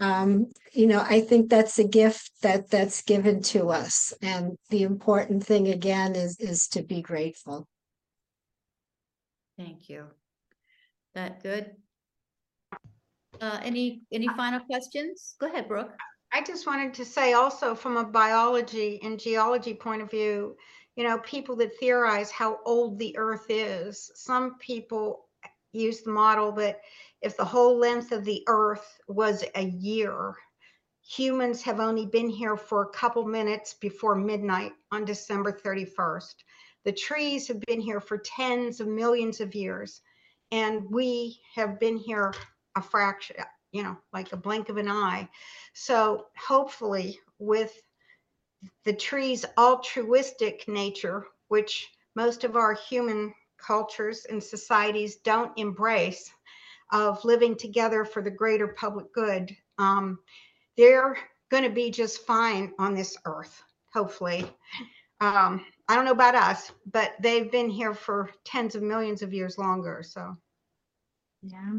Um, 0.00 0.50
you 0.72 0.86
know, 0.86 1.04
I 1.06 1.20
think 1.20 1.50
that's 1.50 1.78
a 1.78 1.84
gift 1.84 2.30
that 2.42 2.70
that's 2.70 3.02
given 3.02 3.42
to 3.42 3.68
us, 3.68 4.12
and 4.22 4.56
the 4.70 4.82
important 4.82 5.44
thing 5.44 5.68
again 5.68 6.16
is 6.16 6.40
is 6.40 6.68
to 6.68 6.82
be 6.82 7.02
grateful. 7.02 7.68
Thank 9.58 9.88
you. 9.88 10.06
That 11.14 11.42
good? 11.42 11.70
Uh, 13.40 13.60
any, 13.62 14.02
any 14.12 14.28
final 14.28 14.60
questions? 14.60 15.34
Go 15.40 15.46
ahead, 15.46 15.68
Brooke. 15.68 15.92
I 16.32 16.42
just 16.42 16.66
wanted 16.66 16.94
to 16.94 17.04
say 17.04 17.34
also 17.34 17.74
from 17.74 17.96
a 17.96 18.04
biology 18.04 18.98
and 19.02 19.20
geology 19.20 19.74
point 19.74 20.00
of 20.00 20.10
view, 20.10 20.56
you 20.96 21.04
know, 21.04 21.18
people 21.18 21.56
that 21.56 21.78
theorize 21.78 22.30
how 22.30 22.58
old 22.64 22.98
the 22.98 23.16
earth 23.18 23.46
is, 23.48 24.10
some 24.14 24.56
people 24.58 25.28
use 25.72 26.02
the 26.02 26.10
model 26.10 26.52
that 26.52 26.80
if 27.22 27.36
the 27.36 27.44
whole 27.44 27.78
length 27.78 28.12
of 28.12 28.24
the 28.24 28.42
earth 28.48 29.00
was 29.08 29.44
a 29.54 29.64
year, 29.64 30.34
humans 31.02 31.62
have 31.62 31.80
only 31.80 32.06
been 32.06 32.28
here 32.28 32.56
for 32.56 32.82
a 32.82 32.90
couple 32.90 33.24
minutes 33.24 33.74
before 33.74 34.14
midnight 34.14 34.72
on 34.90 35.04
December 35.04 35.52
31st. 35.52 36.34
The 36.84 36.92
trees 36.92 37.46
have 37.48 37.60
been 37.60 37.80
here 37.80 38.00
for 38.00 38.18
tens 38.18 38.80
of 38.80 38.88
millions 38.88 39.40
of 39.40 39.54
years, 39.54 40.00
and 40.50 40.90
we 40.90 41.40
have 41.54 41.78
been 41.78 41.96
here 41.96 42.34
a 42.76 42.82
fraction, 42.82 43.36
you 43.70 43.82
know, 43.82 43.96
like 44.12 44.32
a 44.32 44.36
blink 44.36 44.68
of 44.68 44.76
an 44.76 44.88
eye. 44.88 45.28
So 45.74 46.26
hopefully, 46.36 47.20
with 47.38 47.72
the 48.84 48.92
tree's 48.92 49.44
altruistic 49.58 50.66
nature, 50.66 51.26
which 51.48 51.88
most 52.14 52.44
of 52.44 52.56
our 52.56 52.74
human 52.74 53.34
cultures 53.58 54.24
and 54.24 54.42
societies 54.42 55.16
don't 55.16 55.56
embrace, 55.56 56.30
of 56.92 57.24
living 57.24 57.56
together 57.56 58.04
for 58.04 58.22
the 58.22 58.30
greater 58.30 58.68
public 58.68 59.12
good, 59.12 59.50
um, 59.78 60.18
they're 60.76 61.16
going 61.50 61.64
to 61.64 61.70
be 61.70 61.90
just 61.90 62.26
fine 62.26 62.72
on 62.78 62.94
this 62.94 63.16
earth, 63.24 63.62
hopefully. 63.92 64.46
Um, 65.20 65.64
I 65.88 65.96
don't 65.96 66.04
know 66.04 66.12
about 66.12 66.34
us, 66.34 66.70
but 66.90 67.12
they've 67.20 67.50
been 67.50 67.70
here 67.70 67.94
for 67.94 68.30
tens 68.44 68.74
of 68.74 68.82
millions 68.82 69.22
of 69.22 69.32
years 69.32 69.58
longer. 69.58 70.02
So, 70.04 70.34
Yeah. 71.42 71.78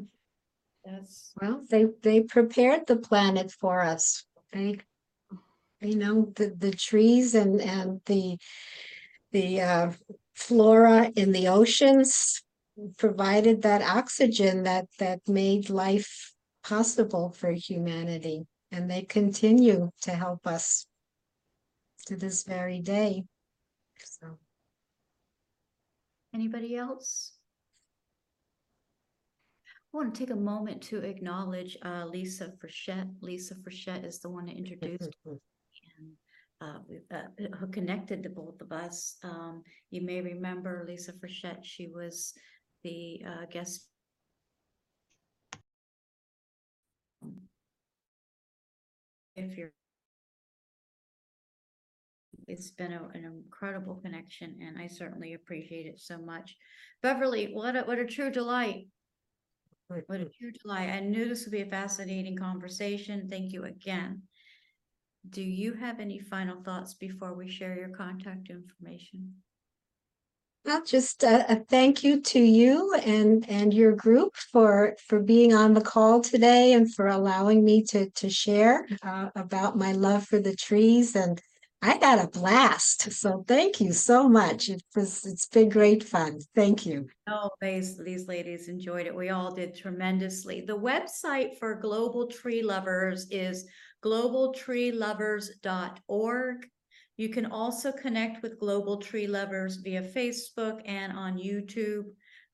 That's, 0.86 1.32
Well, 1.42 1.64
they, 1.70 1.86
they 2.02 2.22
prepared 2.22 2.88
the 2.88 2.98
planet 2.98 3.52
for 3.52 3.82
us. 3.82 4.26
They, 4.52 4.80
you 5.80 5.96
know, 5.96 6.34
the, 6.36 6.54
the 6.58 6.72
trees 6.72 7.36
and, 7.36 7.62
and 7.62 8.02
the, 8.06 8.38
the, 9.32 9.62
uh, 9.62 9.92
flora 10.36 11.12
in 11.16 11.32
the 11.32 11.48
oceans 11.48 12.44
provided 12.98 13.62
that 13.62 13.82
oxygen 13.82 14.64
that, 14.64 14.88
that 15.00 15.20
made 15.28 15.70
life 15.70 16.34
possible 16.64 17.32
for 17.32 17.52
humanity. 17.52 18.46
And 18.72 18.90
they 18.90 19.04
continue 19.04 19.92
to 20.02 20.12
help 20.12 20.48
us 20.48 20.88
to 22.08 22.16
this 22.16 22.44
very 22.44 22.80
day. 22.80 23.24
So. 24.04 24.38
anybody 26.34 26.76
else? 26.76 27.34
I 29.94 29.98
want 29.98 30.16
to 30.16 30.20
take 30.20 30.32
a 30.32 30.36
moment 30.36 30.82
to 30.84 30.98
acknowledge 30.98 31.78
uh, 31.84 32.06
Lisa 32.06 32.52
Frechette. 32.60 33.12
Lisa 33.22 33.56
Frechette 33.56 34.06
is 34.06 34.20
the 34.20 34.30
one 34.30 34.48
that 34.48 34.58
introduced 34.58 35.16
and 35.26 36.12
uh, 36.62 37.16
uh, 37.16 37.56
who 37.58 37.68
connected 37.68 38.24
the 38.24 38.30
both 38.30 38.60
of 38.62 38.72
us. 38.72 39.18
Um, 39.24 39.62
you 39.92 40.02
may 40.02 40.22
remember 40.22 40.84
Lisa 40.88 41.14
Frechette. 41.14 41.64
She 41.64 41.88
was 41.88 42.34
the 42.84 43.24
uh, 43.26 43.46
guest. 43.50 43.88
If 49.36 49.58
you're. 49.58 49.72
It's 52.48 52.72
been 52.72 52.92
a- 52.92 53.10
an 53.14 53.24
incredible 53.26 53.96
connection 53.96 54.60
and 54.62 54.78
I 54.78 54.88
certainly 54.88 55.34
appreciate 55.34 55.86
it 55.86 56.00
so 56.00 56.18
much. 56.18 56.58
Beverly, 57.02 57.54
what 57.54 57.76
a, 57.76 57.82
what 57.84 58.00
a 58.00 58.06
true 58.06 58.32
delight. 58.32 58.88
What 59.88 60.20
a 60.22 60.26
true 60.26 60.52
delight. 60.52 60.90
I 60.90 61.00
knew 61.00 61.28
this 61.28 61.46
would 61.46 61.52
be 61.52 61.62
a 61.62 61.66
fascinating 61.66 62.36
conversation. 62.36 63.30
Thank 63.30 63.54
you 63.54 63.66
again. 63.66 64.24
Do 65.30 65.42
you 65.42 65.74
have 65.74 66.00
any 66.00 66.20
final 66.20 66.62
thoughts 66.64 66.96
before 66.96 67.34
we 67.34 67.50
share 67.50 67.76
your 67.76 67.90
contact 67.90 68.50
information? 68.50 69.36
Well, 70.66 70.82
just 70.86 71.24
a, 71.24 71.52
a 71.52 71.56
thank 71.58 72.04
you 72.04 72.22
to 72.22 72.40
you 72.40 72.94
and, 72.96 73.46
and 73.50 73.74
your 73.74 73.92
group 73.94 74.34
for, 74.36 74.96
for 75.08 75.20
being 75.20 75.54
on 75.54 75.74
the 75.74 75.82
call 75.82 76.22
today 76.22 76.72
and 76.72 76.94
for 76.94 77.08
allowing 77.08 77.66
me 77.66 77.84
to, 77.90 78.10
to 78.10 78.30
share 78.30 78.88
uh, 79.04 79.28
about 79.36 79.78
my 79.78 79.92
love 79.92 80.26
for 80.26 80.40
the 80.40 80.56
trees 80.56 81.18
and 81.18 81.42
I 81.82 81.98
had 82.02 82.20
a 82.20 82.30
blast. 82.30 83.12
So 83.12 83.44
thank 83.46 83.82
you 83.82 83.92
so 83.92 84.30
much. 84.30 84.70
It 84.70 84.82
was, 84.96 85.26
it's 85.26 85.48
been 85.48 85.68
great 85.68 86.02
fun. 86.02 86.40
Thank 86.56 86.86
you. 86.86 87.10
Oh, 87.28 87.50
these, 87.62 87.98
these 87.98 88.30
ladies 88.30 88.70
enjoyed 88.70 89.06
it. 89.06 89.14
We 89.14 89.32
all 89.32 89.54
did 89.54 89.76
tremendously. 89.76 90.62
The 90.62 90.78
website 90.78 91.58
for 91.58 91.76
Global 91.76 92.28
Tree 92.28 92.64
Lovers 92.64 93.28
is 93.32 93.68
globaltreelovers.org. 94.02 96.70
You 97.18 97.30
can 97.30 97.46
also 97.46 97.92
connect 97.92 98.42
with 98.42 98.60
Global 98.60 98.98
Tree 98.98 99.28
Lovers 99.28 99.78
via 99.78 100.02
Facebook 100.02 100.82
and 100.86 101.14
on 101.14 101.38
YouTube. 101.38 102.06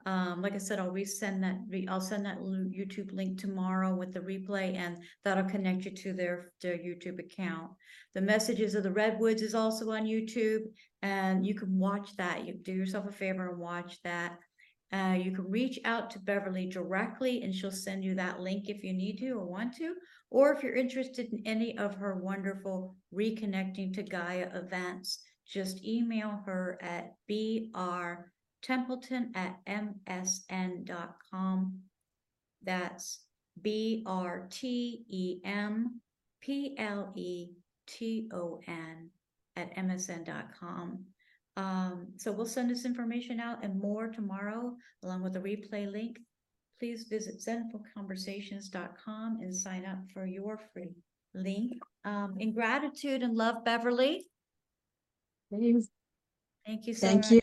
Um, 0.06 0.42
like 0.42 0.54
I 0.54 0.58
said, 0.58 0.80
I'll 0.80 0.92
resend 0.92 1.42
that, 1.42 1.58
I'll 1.90 2.02
send 2.02 2.26
that 2.26 2.40
YouTube 2.40 3.14
link 3.14 3.40
tomorrow 3.40 3.94
with 3.96 4.14
the 4.14 4.22
replay 4.22 4.76
and 4.76 4.98
that'll 5.24 5.50
connect 5.50 5.86
you 5.86 5.92
to 5.92 6.14
their, 6.14 6.52
their 6.62 6.78
YouTube 6.78 7.20
account. 7.20 7.72
The 8.16 8.22
Messages 8.22 8.76
of 8.76 8.84
the 8.84 8.92
Redwoods 8.92 9.42
is 9.42 9.56
also 9.56 9.92
on 9.92 10.06
YouTube 10.06 10.64
and 11.02 11.46
you 11.46 11.54
can 11.54 11.78
watch 11.78 12.16
that. 12.18 12.48
You 12.48 12.54
do 12.54 12.72
yourself 12.72 13.08
a 13.08 13.12
favor 13.12 13.50
and 13.50 13.60
watch 13.60 14.02
that. 14.04 14.40
Uh, 14.92 15.16
you 15.22 15.32
can 15.32 15.50
reach 15.50 15.80
out 15.86 16.10
to 16.10 16.20
Beverly 16.20 16.66
directly 16.66 17.44
and 17.44 17.54
she'll 17.54 17.72
send 17.72 18.04
you 18.04 18.16
that 18.16 18.40
link 18.40 18.70
if 18.70 18.84
you 18.84 18.94
need 18.94 19.18
to 19.18 19.32
or 19.32 19.46
want 19.46 19.76
to. 19.78 19.94
Or 20.32 20.54
if 20.54 20.64
you're 20.64 20.76
interested 20.76 21.32
in 21.32 21.42
any 21.46 21.78
of 21.78 21.96
her 21.96 22.16
wonderful 22.16 22.96
Reconnecting 23.14 23.94
to 23.96 24.04
Gaia 24.04 24.50
events, 24.54 25.20
just 25.48 25.84
email 25.84 26.42
her 26.46 26.78
at 26.82 27.16
brtempleton 27.30 29.36
at 29.36 29.58
msn.com. 29.68 31.80
That's 32.64 33.20
B 33.62 34.04
R 34.06 34.48
T 34.50 35.06
E 35.10 35.42
M 35.44 36.00
P 36.42 36.76
L 36.78 37.12
E 37.16 37.50
T 37.88 38.30
O 38.34 38.60
N 38.68 39.10
at 39.56 39.76
msn.com. 39.76 41.06
Um, 41.58 42.08
so 42.18 42.32
we'll 42.32 42.46
send 42.46 42.70
this 42.70 42.86
information 42.86 43.40
out 43.40 43.64
and 43.64 43.80
more 43.80 44.08
tomorrow, 44.08 44.76
along 45.04 45.24
with 45.24 45.34
the 45.34 45.40
replay 45.40 45.92
link. 45.92 46.20
Please 46.80 47.06
visit 47.10 47.42
zenfulconversations.com 47.46 49.40
and 49.42 49.54
sign 49.54 49.86
up 49.86 50.00
for 50.14 50.26
your 50.26 50.60
free 50.74 50.90
link. 51.34 51.74
Um, 52.06 52.36
in 52.40 52.54
gratitude 52.54 53.22
and 53.24 53.36
love, 53.36 53.66
Beverly. 53.66 54.26
Thank 56.66 56.88
you 56.88 56.94
so 56.94 57.08
Thank 57.08 57.32
you. 57.32 57.42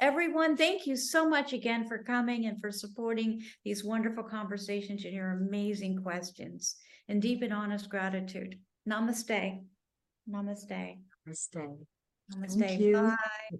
Everyone, 0.00 0.56
thank 0.56 0.86
you 0.86 0.96
so 0.96 1.28
much 1.28 1.52
again 1.52 1.88
for 1.88 1.98
coming 1.98 2.46
and 2.46 2.60
for 2.60 2.70
supporting 2.70 3.42
these 3.64 3.84
wonderful 3.84 4.24
conversations 4.24 5.04
and 5.04 5.14
your 5.14 5.30
amazing 5.30 6.02
questions 6.02 6.76
and 7.08 7.22
deep 7.22 7.42
and 7.42 7.52
honest 7.52 7.88
gratitude. 7.88 8.58
Namaste. 8.88 9.60
Namaste. 10.28 10.98
Namaste. 11.26 11.86
Namaste. 12.30 12.78
you. 12.80 12.92
Bye. 12.92 13.58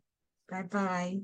Bye-bye. 0.49 1.21